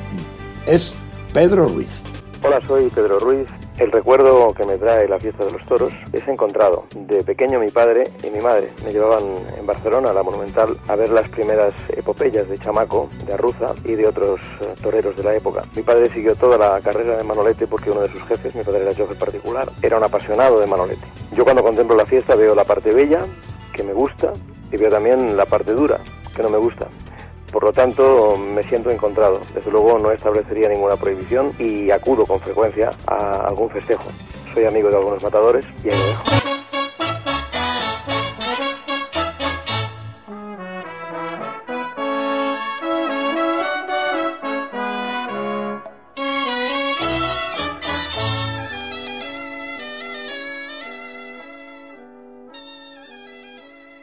Es 0.66 0.94
Pedro 1.32 1.68
Ruiz. 1.68 2.02
Hola, 2.42 2.60
soy 2.66 2.90
Pedro 2.90 3.18
Ruiz 3.18 3.46
el 3.78 3.92
recuerdo 3.92 4.52
que 4.54 4.66
me 4.66 4.76
trae 4.76 5.08
la 5.08 5.20
fiesta 5.20 5.44
de 5.44 5.52
los 5.52 5.64
toros 5.64 5.92
es 6.12 6.26
encontrado. 6.26 6.84
De 6.94 7.22
pequeño 7.22 7.60
mi 7.60 7.70
padre 7.70 8.04
y 8.24 8.30
mi 8.30 8.40
madre 8.40 8.70
me 8.84 8.92
llevaban 8.92 9.24
en 9.56 9.66
Barcelona 9.66 10.10
a 10.10 10.12
la 10.12 10.22
Monumental 10.22 10.76
a 10.88 10.96
ver 10.96 11.10
las 11.10 11.28
primeras 11.28 11.74
epopeyas 11.90 12.48
de 12.48 12.58
Chamaco, 12.58 13.08
de 13.24 13.34
Arruza 13.34 13.74
y 13.84 13.94
de 13.94 14.06
otros 14.06 14.40
eh, 14.60 14.74
toreros 14.82 15.16
de 15.16 15.22
la 15.22 15.34
época. 15.36 15.62
Mi 15.76 15.82
padre 15.82 16.10
siguió 16.10 16.34
toda 16.34 16.58
la 16.58 16.80
carrera 16.80 17.16
de 17.16 17.24
Manolete 17.24 17.66
porque 17.66 17.90
uno 17.90 18.00
de 18.00 18.10
sus 18.10 18.22
jefes, 18.24 18.54
mi 18.54 18.64
padre 18.64 18.82
era 18.82 18.94
chofer 18.94 19.16
particular, 19.16 19.70
era 19.80 19.96
un 19.96 20.04
apasionado 20.04 20.58
de 20.58 20.66
Manolete. 20.66 21.06
Yo 21.32 21.44
cuando 21.44 21.62
contemplo 21.62 21.96
la 21.96 22.06
fiesta 22.06 22.34
veo 22.34 22.54
la 22.54 22.64
parte 22.64 22.92
bella, 22.92 23.20
que 23.72 23.84
me 23.84 23.92
gusta, 23.92 24.32
y 24.72 24.76
veo 24.76 24.90
también 24.90 25.36
la 25.36 25.46
parte 25.46 25.72
dura, 25.72 25.98
que 26.34 26.42
no 26.42 26.48
me 26.48 26.58
gusta. 26.58 26.88
Por 27.52 27.64
lo 27.64 27.72
tanto, 27.72 28.36
me 28.36 28.62
siento 28.62 28.90
encontrado. 28.90 29.40
Desde 29.54 29.70
luego 29.70 29.98
no 29.98 30.12
establecería 30.12 30.68
ninguna 30.68 30.96
prohibición 30.96 31.52
y 31.58 31.90
acudo 31.90 32.26
con 32.26 32.40
frecuencia 32.40 32.90
a 33.06 33.46
algún 33.46 33.70
festejo. 33.70 34.04
Soy 34.52 34.64
amigo 34.64 34.90
de 34.90 34.96
algunos 34.96 35.22
matadores 35.22 35.64
y 35.84 35.90
ahí 35.90 35.98
lo 35.98 36.06
dejo. 36.06 36.57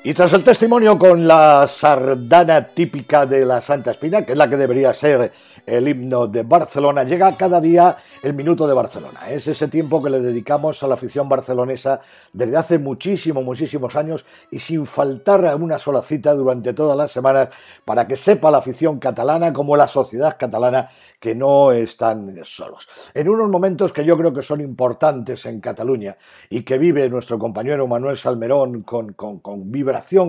Y 0.05 0.13
tras 0.13 0.33
el 0.33 0.43
testimonio 0.43 0.99
con 0.99 1.27
la 1.27 1.65
sardana 1.65 2.63
típica 2.63 3.25
de 3.25 3.43
la 3.43 3.59
Santa 3.59 3.89
Espina, 3.89 4.23
que 4.23 4.33
es 4.33 4.37
la 4.37 4.47
que 4.47 4.55
debería 4.55 4.93
ser 4.93 5.31
el 5.65 5.87
himno 5.87 6.27
de 6.27 6.43
Barcelona, 6.43 7.03
llega 7.03 7.35
cada 7.35 7.59
día 7.59 7.97
el 8.21 8.35
minuto 8.35 8.67
de 8.67 8.75
Barcelona. 8.75 9.21
Es 9.29 9.47
ese 9.47 9.67
tiempo 9.67 10.03
que 10.03 10.11
le 10.11 10.19
dedicamos 10.19 10.83
a 10.83 10.87
la 10.87 10.93
afición 10.93 11.27
barcelonesa 11.27 12.01
desde 12.31 12.55
hace 12.55 12.77
muchísimos, 12.77 13.43
muchísimos 13.43 13.95
años 13.95 14.25
y 14.51 14.59
sin 14.59 14.85
faltar 14.85 15.55
una 15.55 15.79
sola 15.79 16.03
cita 16.03 16.35
durante 16.35 16.73
todas 16.73 16.95
las 16.95 17.11
semanas 17.11 17.49
para 17.83 18.07
que 18.07 18.15
sepa 18.15 18.51
la 18.51 18.59
afición 18.59 18.99
catalana 18.99 19.51
como 19.53 19.75
la 19.75 19.87
sociedad 19.87 20.37
catalana 20.39 20.87
que 21.19 21.33
no 21.33 21.71
están 21.71 22.39
solos. 22.43 22.87
En 23.15 23.27
unos 23.27 23.49
momentos 23.49 23.91
que 23.91 24.05
yo 24.05 24.15
creo 24.15 24.31
que 24.31 24.43
son 24.43 24.61
importantes 24.61 25.47
en 25.47 25.59
Cataluña 25.59 26.15
y 26.47 26.61
que 26.61 26.77
vive 26.77 27.09
nuestro 27.09 27.39
compañero 27.39 27.87
Manuel 27.87 28.17
Salmerón 28.17 28.83
con, 28.83 29.13
con, 29.13 29.39
con 29.39 29.71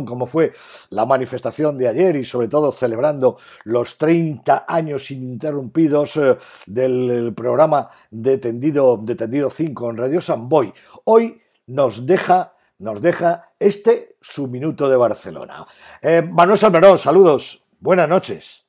como 0.04 0.26
fue 0.26 0.52
la 0.90 1.04
manifestación 1.06 1.76
de 1.78 1.88
ayer 1.88 2.16
y 2.16 2.24
sobre 2.24 2.48
todo 2.48 2.72
celebrando 2.72 3.38
los 3.64 3.98
30 3.98 4.64
años 4.68 5.10
ininterrumpidos 5.10 6.16
eh, 6.16 6.36
del 6.66 7.32
programa 7.34 7.90
de 8.10 8.38
Tendido, 8.38 9.50
5 9.50 9.90
en 9.90 9.96
Radio 9.96 10.20
Samboy. 10.20 10.72
Hoy 11.04 11.40
nos 11.66 12.06
deja, 12.06 12.54
nos 12.78 13.00
deja 13.00 13.50
este 13.58 14.16
su 14.20 14.46
minuto 14.46 14.88
de 14.88 14.96
Barcelona. 14.96 15.64
Eh, 16.02 16.22
Manuel 16.22 16.58
Salmerón, 16.58 16.98
saludos. 16.98 17.62
Buenas 17.78 18.08
noches. 18.08 18.64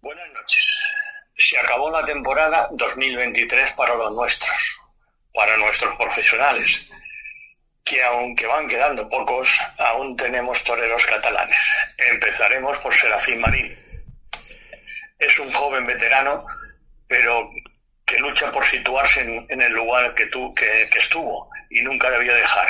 Buenas 0.00 0.28
noches. 0.32 0.64
Se 1.36 1.58
acabó 1.58 1.90
la 1.90 2.04
temporada 2.04 2.68
2023 2.72 3.72
para 3.74 3.94
los 3.94 4.12
nuestros, 4.14 4.80
para 5.32 5.56
nuestros 5.56 5.96
profesionales, 5.96 6.90
que 7.88 8.02
aunque 8.02 8.46
van 8.46 8.68
quedando 8.68 9.08
pocos, 9.08 9.60
aún 9.78 10.16
tenemos 10.16 10.62
toreros 10.62 11.06
catalanes. 11.06 11.58
Empezaremos 11.96 12.76
por 12.78 12.94
Serafín 12.94 13.40
Marín. 13.40 13.74
Es 15.18 15.38
un 15.38 15.50
joven 15.50 15.86
veterano, 15.86 16.46
pero 17.06 17.50
que 18.04 18.18
lucha 18.18 18.52
por 18.52 18.64
situarse 18.64 19.22
en, 19.22 19.60
el 19.60 19.72
lugar 19.72 20.14
que, 20.14 20.26
tú, 20.26 20.54
que, 20.54 20.88
estuvo 20.92 21.50
y 21.70 21.82
nunca 21.82 22.10
debió 22.10 22.34
dejar. 22.34 22.68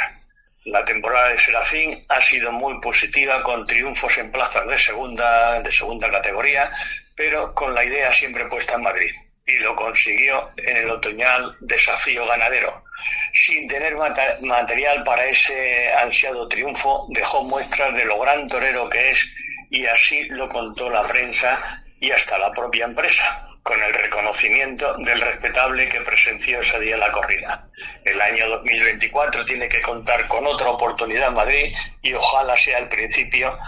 La 0.65 0.85
temporada 0.85 1.31
de 1.31 1.39
Serafín 1.39 2.05
ha 2.09 2.21
sido 2.21 2.53
muy 2.53 2.81
positiva 2.81 3.43
con 3.43 3.67
triunfos 3.67 4.19
en 4.19 4.31
plazas 4.31 4.67
de 4.69 4.79
segunda, 4.79 5.61
de 5.61 5.71
segunda 5.71 6.11
categoría, 6.11 6.71
pero 7.17 7.55
con 7.55 7.75
la 7.75 7.85
idea 7.85 8.13
siempre 8.13 8.47
puesta 8.47 8.75
en 8.75 8.83
Madrid. 8.83 9.15
Y 9.47 9.57
lo 9.59 9.75
consiguió 9.75 10.51
en 10.59 10.77
el 10.77 10.91
otoñal 10.91 11.57
desafío 11.61 12.27
ganadero. 12.27 12.85
Sin 13.33 13.69
tener 13.69 13.95
material 14.41 15.05
para 15.05 15.25
ese 15.27 15.93
ansiado 15.93 16.49
triunfo, 16.49 17.07
dejó 17.11 17.45
muestras 17.45 17.95
de 17.95 18.05
lo 18.05 18.19
gran 18.19 18.49
torero 18.49 18.89
que 18.89 19.11
es 19.11 19.35
y 19.71 19.87
así 19.87 20.25
lo 20.31 20.49
contó 20.49 20.89
la 20.89 21.03
prensa 21.03 21.85
y 22.01 22.11
hasta 22.11 22.39
la 22.39 22.51
propia 22.53 22.87
empresa 22.87 23.49
con 23.63 23.83
el 23.83 23.93
reconocimiento 23.93 24.97
del 24.97 25.21
respetable 25.21 25.89
que 25.89 26.01
presenció 26.01 26.61
ese 26.61 26.81
día 26.81 26.97
la 26.97 27.13
corrida. 27.13 27.67
El 28.03 28.19
año 28.19 28.49
2024 28.49 29.45
tiene 29.45 29.69
que 29.69 29.83
contar 29.83 30.27
con 30.27 30.47
otra 30.47 30.71
oportunidad 30.71 31.29
en 31.29 31.35
Madrid 31.35 31.75
y 32.01 32.15
ojalá 32.15 32.57
sea 32.57 32.79
el 32.79 32.89
principio, 32.89 33.59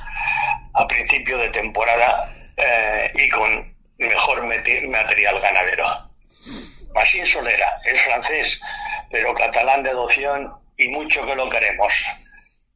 a 0.72 0.86
principio 0.88 1.36
de 1.36 1.50
temporada 1.50 2.32
eh, 2.56 3.12
y 3.14 3.28
con 3.28 3.74
mejor 3.98 4.42
material 4.46 5.38
ganadero. 5.38 5.84
Masín 6.94 7.26
Solera 7.26 7.80
es 7.84 8.00
francés, 8.02 8.60
pero 9.10 9.34
catalán 9.34 9.82
de 9.82 9.90
adopción 9.90 10.52
y 10.76 10.88
mucho 10.88 11.24
que 11.26 11.34
lo 11.34 11.48
queremos. 11.48 11.92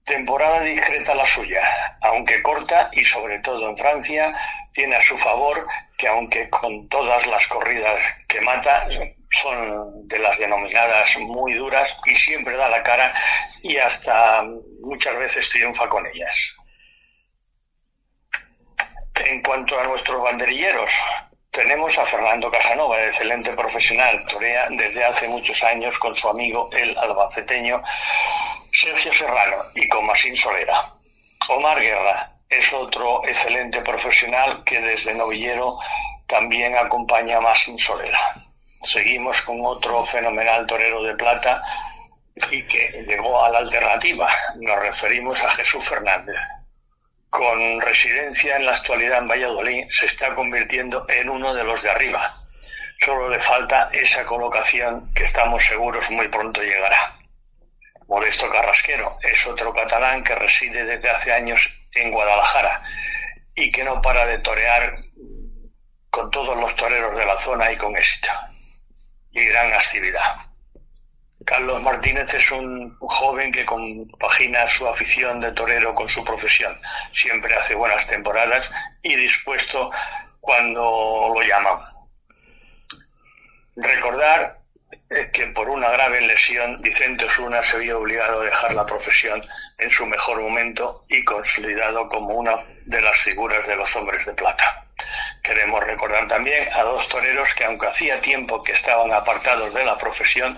Temporada 0.05 0.61
discreta 0.61 1.15
la 1.15 1.25
suya, 1.25 1.63
aunque 2.03 2.43
corta 2.43 2.91
y 2.93 3.05
sobre 3.05 3.39
todo 3.39 3.71
en 3.71 3.77
Francia, 3.77 4.35
tiene 4.73 4.97
a 4.97 5.03
su 5.03 5.17
favor 5.17 5.67
que 5.97 6.09
aunque 6.09 6.51
con 6.51 6.89
todas 6.89 7.27
las 7.27 7.47
corridas 7.47 8.03
que 8.29 8.41
mata 8.43 8.87
son 9.31 10.07
de 10.07 10.19
las 10.19 10.39
denominadas 10.39 11.19
muy 11.21 11.55
duras 11.55 11.99
y 12.05 12.15
siempre 12.15 12.57
da 12.57 12.69
la 12.69 12.83
cara 12.83 13.15
y 13.63 13.77
hasta 13.79 14.43
muchas 14.83 15.17
veces 15.17 15.49
triunfa 15.49 15.89
con 15.89 16.07
ellas. 16.07 16.55
En 19.25 19.43
cuanto 19.43 19.79
a 19.79 19.85
nuestros 19.85 20.23
banderilleros, 20.23 20.91
tenemos 21.55 21.97
a 21.99 22.05
Fernando 22.05 22.51
Casanova, 22.51 23.01
excelente 23.05 23.53
profesional, 23.53 24.27
torea 24.27 24.67
desde 24.71 25.05
hace 25.05 25.29
muchos 25.29 25.63
años 25.63 25.97
con 26.01 26.15
su 26.17 26.29
amigo 26.29 26.69
el 26.73 26.99
albaceteño 26.99 27.81
Sergio 28.73 29.13
Serrano 29.13 29.57
y 29.77 29.89
con 29.89 30.05
Masín 30.05 30.37
Solera. 30.37 30.91
Omar 31.49 31.81
Guerra, 31.81 32.33
es 32.49 32.73
otro 32.73 33.25
excelente 33.25 33.81
profesional 33.83 34.65
que 34.65 34.81
desde 34.81 35.15
novillero 35.15 35.79
también 36.27 36.77
acompaña 36.77 37.39
a 37.39 37.55
sin 37.55 37.79
Solera. 37.79 38.35
Seguimos 38.83 39.41
con 39.43 39.65
otro 39.65 40.05
fenomenal 40.05 40.67
torero 40.67 41.05
de 41.05 41.15
plata 41.15 41.63
y 42.51 42.65
que 42.65 43.05
llegó 43.07 43.45
a 43.45 43.51
la 43.51 43.59
alternativa. 43.59 44.29
Nos 44.57 44.79
referimos 44.81 45.43
a 45.45 45.49
Jesús 45.51 45.89
Fernández. 45.89 46.37
Con 47.35 47.81
residencia 47.81 48.55
en 48.55 48.65
la 48.65 48.75
actualidad 48.75 49.19
en 49.19 49.27
Valladolid, 49.27 49.87
se 49.91 50.07
está 50.07 50.33
convirtiendo 50.37 51.05
en 51.09 51.29
uno 51.29 51.53
de 51.53 51.65
los 51.65 51.83
de 51.83 51.91
arriba. 51.91 52.33
Solo 53.05 53.29
le 53.29 53.41
falta 53.41 53.91
esa 53.93 54.25
colocación 54.25 55.13
que 55.13 55.25
estamos 55.25 55.65
seguros 55.65 56.09
muy 56.13 56.29
pronto 56.29 56.63
llegará. 56.63 57.17
Modesto 58.07 58.49
Carrasquero 58.49 59.17
es 59.21 59.45
otro 59.49 59.73
catalán 59.75 60.23
que 60.23 60.37
reside 60.37 60.85
desde 60.85 61.11
hace 61.11 61.33
años 61.33 61.69
en 61.91 62.13
Guadalajara 62.13 62.81
y 63.53 63.73
que 63.73 63.83
no 63.83 64.01
para 64.01 64.27
de 64.27 64.39
torear 64.39 64.97
con 66.11 66.31
todos 66.31 66.57
los 66.57 66.77
toreros 66.77 67.17
de 67.17 67.27
la 67.27 67.41
zona 67.41 67.73
y 67.73 67.77
con 67.77 67.97
éxito 67.97 68.31
y 69.33 69.45
gran 69.47 69.73
actividad. 69.73 70.37
Carlos 71.45 71.83
Martínez 71.83 72.33
es 72.35 72.51
un 72.51 72.97
joven 72.99 73.53
que 73.53 73.65
compagina 73.65 74.67
su 74.67 74.89
afición 74.89 75.41
de 75.41 75.53
torero 75.53 75.95
con 75.95 76.09
su 76.09 76.25
profesión. 76.25 76.79
Siempre 77.13 77.55
hace 77.55 77.75
buenas 77.75 78.07
temporadas 78.07 78.71
y 79.03 79.15
dispuesto 79.17 79.91
cuando 80.41 81.33
lo 81.35 81.43
llaman. 81.43 81.79
Recordar 83.77 84.59
que 85.33 85.47
por 85.49 85.69
una 85.69 85.91
grave 85.91 86.21
lesión 86.21 86.81
Vicente 86.81 87.25
Osuna 87.25 87.63
se 87.63 87.79
vio 87.79 87.99
obligado 87.99 88.41
a 88.41 88.45
dejar 88.45 88.75
la 88.75 88.87
profesión 88.87 89.43
en 89.79 89.91
su 89.91 90.07
mejor 90.07 90.41
momento 90.41 91.05
y 91.09 91.25
consolidado 91.25 92.09
como 92.09 92.35
una 92.35 92.65
de 92.87 93.01
las 93.01 93.19
figuras 93.19 93.67
de 93.67 93.77
los 93.77 93.95
hombres 93.97 94.25
de 94.25 94.33
plata. 94.33 94.85
Queremos 95.43 95.83
recordar 95.85 96.27
también 96.29 96.73
a 96.73 96.83
dos 96.83 97.09
toreros 97.09 97.53
que 97.55 97.65
aunque 97.65 97.87
hacía 97.87 98.21
tiempo 98.21 98.63
que 98.63 98.73
estaban 98.73 99.13
apartados 99.13 99.75
de 99.75 99.85
la 99.85 99.99
profesión, 99.99 100.57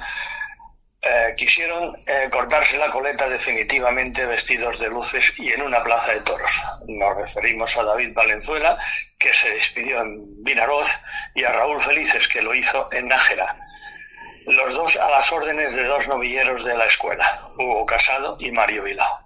eh, 1.07 1.35
quisieron 1.37 1.97
eh, 2.07 2.29
cortarse 2.31 2.77
la 2.79 2.91
coleta 2.91 3.29
definitivamente 3.29 4.27
vestidos 4.27 4.79
de 4.79 4.89
luces 4.89 5.33
y 5.39 5.53
en 5.53 5.63
una 5.63 5.83
plaza 5.83 6.13
de 6.13 6.21
toros. 6.21 6.51
Nos 6.89 7.17
referimos 7.17 7.77
a 7.77 7.85
David 7.85 8.13
Valenzuela, 8.15 8.77
que 9.19 9.33
se 9.33 9.51
despidió 9.51 10.01
en 10.01 10.43
Vinaroz, 10.43 10.89
y 11.35 11.45
a 11.45 11.53
Raúl 11.53 11.81
Felices, 11.83 12.27
que 12.29 12.43
lo 12.43 12.55
hizo 12.55 12.89
en 12.93 13.09
Nájera 13.09 13.57
los 14.47 14.73
dos 14.73 14.97
a 14.97 15.11
las 15.11 15.31
órdenes 15.33 15.75
de 15.75 15.85
dos 15.85 16.07
novilleros 16.07 16.65
de 16.65 16.77
la 16.77 16.87
escuela, 16.87 17.49
Hugo 17.59 17.85
Casado 17.85 18.37
y 18.39 18.53
Mario 18.53 18.85
Vilao. 18.85 19.19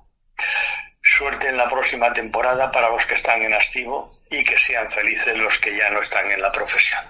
Suerte 1.02 1.48
en 1.48 1.58
la 1.58 1.68
próxima 1.68 2.12
temporada 2.12 2.72
para 2.72 2.88
los 2.88 3.04
que 3.04 3.14
están 3.14 3.42
en 3.42 3.52
activo 3.52 4.18
y 4.30 4.42
que 4.42 4.58
sean 4.58 4.90
felices 4.90 5.36
los 5.36 5.58
que 5.58 5.76
ya 5.76 5.90
no 5.90 6.00
están 6.00 6.30
en 6.30 6.40
la 6.40 6.50
profesión. 6.50 7.04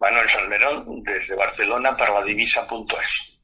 Manuel 0.00 0.28
Salmerón, 0.28 1.02
desde 1.04 1.36
Barcelona 1.36 1.96
para 1.96 2.14
la 2.14 2.22
divisa.es. 2.24 3.35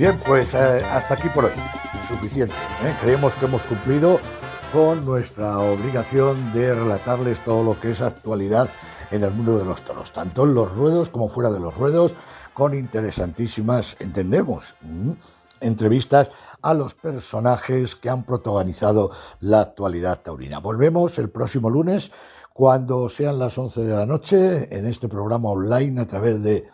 Bien, 0.00 0.18
pues 0.24 0.54
eh, 0.54 0.82
hasta 0.90 1.12
aquí 1.12 1.28
por 1.28 1.44
hoy. 1.44 1.52
Suficiente. 2.08 2.54
¿eh? 2.54 2.94
Creemos 3.02 3.34
que 3.34 3.44
hemos 3.44 3.62
cumplido 3.64 4.18
con 4.72 5.04
nuestra 5.04 5.58
obligación 5.58 6.54
de 6.54 6.72
relatarles 6.72 7.44
todo 7.44 7.62
lo 7.62 7.78
que 7.78 7.90
es 7.90 8.00
actualidad 8.00 8.70
en 9.10 9.24
el 9.24 9.30
mundo 9.32 9.58
de 9.58 9.66
los 9.66 9.82
toros, 9.82 10.10
tanto 10.10 10.44
en 10.44 10.54
los 10.54 10.72
ruedos 10.72 11.10
como 11.10 11.28
fuera 11.28 11.50
de 11.50 11.60
los 11.60 11.76
ruedos, 11.76 12.14
con 12.60 12.74
interesantísimas, 12.74 13.96
entendemos, 14.00 14.76
entrevistas 15.62 16.30
a 16.60 16.74
los 16.74 16.92
personajes 16.92 17.96
que 17.96 18.10
han 18.10 18.26
protagonizado 18.26 19.10
la 19.40 19.62
actualidad 19.62 20.20
taurina. 20.20 20.58
Volvemos 20.58 21.18
el 21.18 21.30
próximo 21.30 21.70
lunes 21.70 22.12
cuando 22.52 23.08
sean 23.08 23.38
las 23.38 23.56
11 23.56 23.80
de 23.80 23.94
la 23.94 24.04
noche 24.04 24.76
en 24.76 24.84
este 24.84 25.08
programa 25.08 25.48
online 25.48 26.02
a 26.02 26.06
través 26.06 26.42
de 26.42 26.68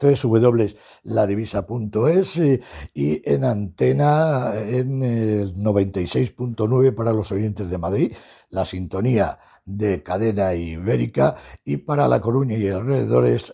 www.ladivisa.es 0.00 2.36
eh, 2.36 2.60
y 2.94 3.20
en 3.28 3.44
antena 3.44 4.52
en 4.54 5.02
el 5.02 5.56
96.9 5.56 6.94
para 6.94 7.12
los 7.12 7.32
oyentes 7.32 7.68
de 7.68 7.78
Madrid, 7.78 8.12
la 8.50 8.64
sintonía 8.64 9.40
de 9.64 10.04
cadena 10.04 10.54
ibérica 10.54 11.34
y 11.64 11.78
para 11.78 12.06
La 12.06 12.20
Coruña 12.20 12.56
y 12.56 12.68
alrededores 12.68 13.52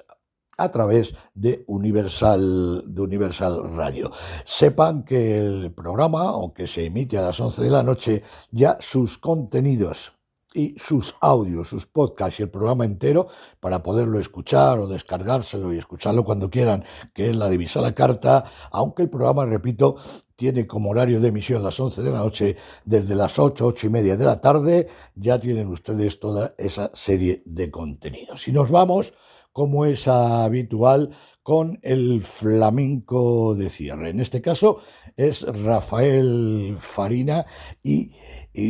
a 0.56 0.70
través 0.70 1.14
de 1.34 1.64
Universal, 1.66 2.84
de 2.86 3.00
Universal 3.00 3.74
Radio. 3.74 4.10
Sepan 4.44 5.04
que 5.04 5.38
el 5.38 5.72
programa, 5.72 6.28
aunque 6.28 6.66
se 6.66 6.84
emite 6.84 7.18
a 7.18 7.22
las 7.22 7.40
11 7.40 7.62
de 7.62 7.70
la 7.70 7.82
noche, 7.82 8.22
ya 8.50 8.76
sus 8.80 9.18
contenidos 9.18 10.12
y 10.54 10.76
sus 10.78 11.16
audios, 11.20 11.68
sus 11.68 11.84
podcasts 11.84 12.38
y 12.38 12.44
el 12.44 12.48
programa 12.48 12.84
entero 12.84 13.26
para 13.58 13.82
poderlo 13.82 14.20
escuchar 14.20 14.78
o 14.78 14.86
descargárselo 14.86 15.74
y 15.74 15.78
escucharlo 15.78 16.24
cuando 16.24 16.48
quieran, 16.48 16.84
que 17.12 17.28
es 17.28 17.36
la 17.36 17.48
divisa 17.48 17.80
la 17.80 17.94
carta, 17.94 18.44
aunque 18.70 19.02
el 19.02 19.10
programa, 19.10 19.44
repito, 19.44 19.96
tiene 20.36 20.66
como 20.66 20.90
horario 20.90 21.20
de 21.20 21.28
emisión 21.28 21.62
las 21.62 21.78
11 21.78 22.02
de 22.02 22.10
la 22.10 22.18
noche, 22.18 22.56
desde 22.84 23.14
las 23.16 23.38
8, 23.38 23.66
8 23.66 23.86
y 23.86 23.90
media 23.90 24.16
de 24.16 24.24
la 24.24 24.40
tarde, 24.40 24.88
ya 25.16 25.38
tienen 25.38 25.68
ustedes 25.68 26.20
toda 26.20 26.54
esa 26.56 26.90
serie 26.94 27.42
de 27.46 27.70
contenidos. 27.70 28.46
Y 28.46 28.52
nos 28.52 28.70
vamos, 28.70 29.12
como 29.54 29.86
es 29.86 30.08
habitual, 30.08 31.10
con 31.44 31.78
el 31.82 32.22
flamenco 32.22 33.54
de 33.54 33.70
cierre. 33.70 34.10
En 34.10 34.18
este 34.18 34.42
caso 34.42 34.78
es 35.16 35.42
Rafael 35.42 36.74
Farina 36.76 37.46
y 37.80 38.10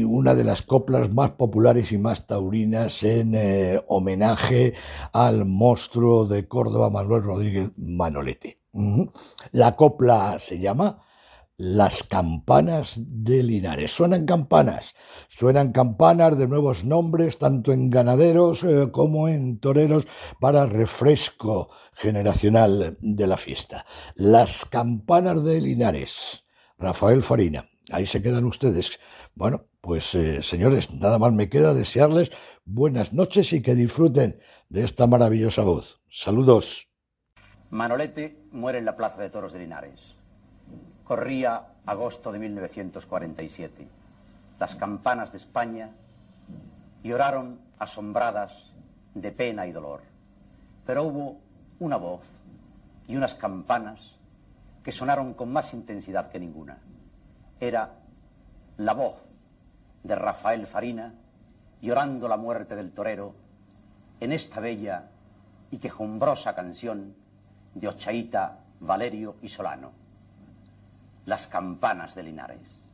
una 0.05 0.35
de 0.35 0.44
las 0.44 0.61
coplas 0.61 1.11
más 1.11 1.31
populares 1.32 1.90
y 1.93 1.97
más 1.97 2.27
taurinas 2.27 3.02
en 3.02 3.35
eh, 3.35 3.81
homenaje 3.89 4.74
al 5.15 5.47
monstruo 5.47 6.27
de 6.27 6.47
Córdoba, 6.47 6.90
Manuel 6.90 7.23
Rodríguez 7.23 7.70
Manolete. 7.78 8.59
La 9.52 9.77
copla 9.77 10.39
se 10.39 10.59
llama 10.59 10.98
Las 11.56 12.02
campanas 12.02 12.94
de 12.97 13.44
Linares. 13.44 13.93
Suenan 13.93 14.26
campanas, 14.26 14.93
suenan 15.28 15.70
campanas 15.70 16.36
de 16.36 16.48
nuevos 16.48 16.85
nombres, 16.85 17.39
tanto 17.39 17.70
en 17.70 17.90
ganaderos 17.90 18.64
eh, 18.64 18.90
como 18.90 19.28
en 19.28 19.60
toreros, 19.60 20.05
para 20.40 20.66
refresco 20.66 21.70
generacional 21.93 22.98
de 23.01 23.26
la 23.28 23.36
fiesta. 23.36 23.86
Las 24.16 24.64
campanas 24.64 25.44
de 25.44 25.60
Linares. 25.60 26.44
Rafael 26.76 27.22
Farina. 27.22 27.68
Ahí 27.93 28.06
se 28.06 28.20
quedan 28.20 28.47
ustedes. 28.47 28.98
Bueno, 29.36 29.66
pues 29.81 30.12
eh, 30.16 30.43
señores, 30.43 30.93
nada 30.93 31.20
más 31.20 31.32
me 31.32 31.48
queda 31.48 31.72
desearles 31.72 32.32
buenas 32.64 33.12
noches 33.12 33.52
y 33.52 33.62
que 33.62 33.76
disfruten 33.76 34.40
de 34.70 34.82
esta 34.82 35.06
maravillosa 35.06 35.62
voz. 35.62 36.02
Saludos. 36.09 36.89
Manolete 37.70 38.43
muere 38.51 38.78
en 38.78 38.86
la 38.86 38.97
Plaza 38.97 39.22
de 39.22 39.31
Toros 39.31 39.52
de 39.52 39.60
Linares. 39.60 40.13
Corría 41.05 41.62
agosto 41.86 42.32
de 42.32 42.39
1947. 42.39 43.86
Las 44.59 44.74
campanas 44.74 45.32
de 45.32 45.39
España 45.39 45.90
lloraron 47.02 47.59
asombradas 47.78 48.70
de 49.14 49.31
pena 49.31 49.66
y 49.66 49.72
dolor. 49.72 50.01
Pero 50.86 51.05
hubo 51.05 51.39
una 51.78 51.97
voz 51.97 52.22
y 53.06 53.16
unas 53.16 53.35
campanas 53.35 54.01
que 54.82 54.93
sonaron 54.93 55.35
con 55.35 55.52
más 55.52 55.74
intensidad 55.74 56.31
que 56.31 56.40
ninguna. 56.40 56.78
Era 57.60 57.90
la 58.78 58.93
voz 58.93 59.16
de 60.02 60.14
Rafael 60.14 60.66
Farina 60.66 61.14
llorando 61.81 62.28
la 62.28 62.36
muerte 62.36 62.76
del 62.76 62.93
torero 62.93 63.35
en 64.20 64.32
esta 64.32 64.60
bella 64.60 65.10
y 65.70 65.78
quejumbrosa 65.78 66.55
canción 66.55 67.14
de 67.74 67.89
Ochaíta, 67.89 68.59
Valerio 68.81 69.36
y 69.43 69.48
Solano, 69.48 69.93
Las 71.26 71.46
campanas 71.46 72.14
de 72.14 72.22
Linares. 72.22 72.84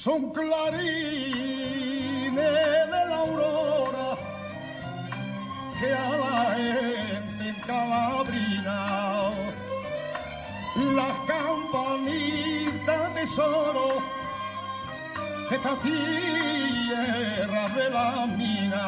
son 0.00 0.32
clarines 0.32 1.19
campanitas 12.00 13.14
de 13.14 13.20
tesoro 13.20 13.88
esta 15.50 15.76
tierra 15.76 17.68
de 17.74 17.90
la 17.90 18.26
mina 18.26 18.79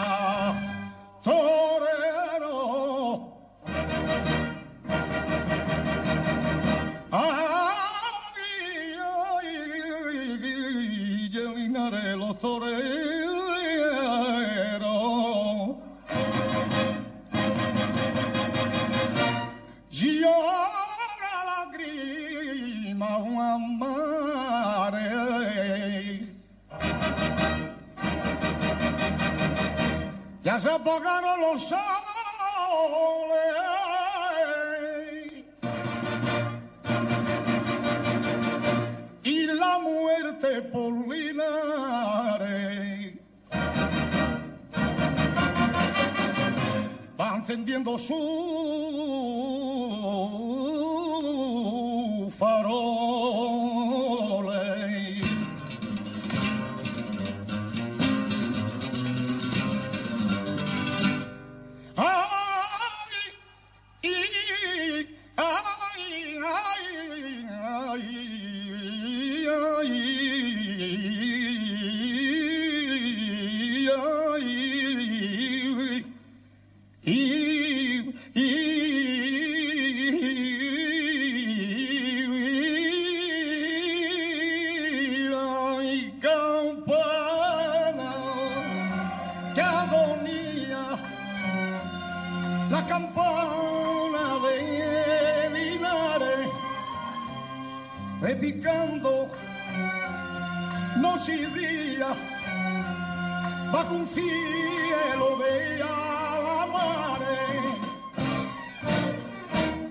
bajo 103.72 103.94
un 103.94 104.06
cielo 104.06 105.38
de 105.38 105.82
alamares. 105.82 107.28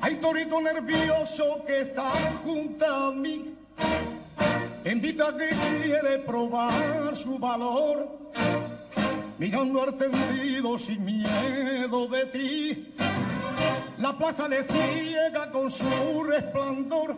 Hay 0.02 0.16
torito 0.18 0.62
nervioso 0.62 1.64
que 1.66 1.82
está 1.82 2.12
junto 2.44 2.86
a 2.86 3.12
mí, 3.12 3.56
invita 4.86 5.36
que 5.36 5.50
quiere 5.50 6.20
probar 6.20 7.16
su 7.16 7.40
valor, 7.40 8.20
mirando 9.40 9.82
al 9.82 9.98
tendido 9.98 10.78
sin 10.78 11.04
miedo 11.04 12.08
de 12.08 12.26
ti. 12.28 12.94
La 13.98 14.16
plaza 14.16 14.48
le 14.48 14.64
ciega 14.64 15.52
con 15.52 15.70
su 15.70 16.24
resplandor. 16.24 17.16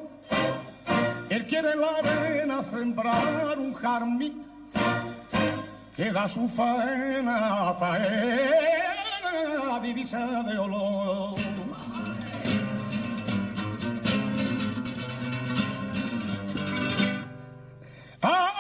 Él 1.30 1.46
quiere 1.46 1.72
en 1.72 1.82
la 1.82 1.92
arena 1.96 2.64
sembrar 2.64 3.58
un 3.58 3.74
jardín 3.74 4.53
que 5.96 6.12
da 6.12 6.28
su 6.28 6.48
faena 6.48 7.74
faena, 7.80 9.80
divisa 9.82 10.44
de 10.44 10.58
olor. 10.58 11.36
¡Ah! 18.22 18.53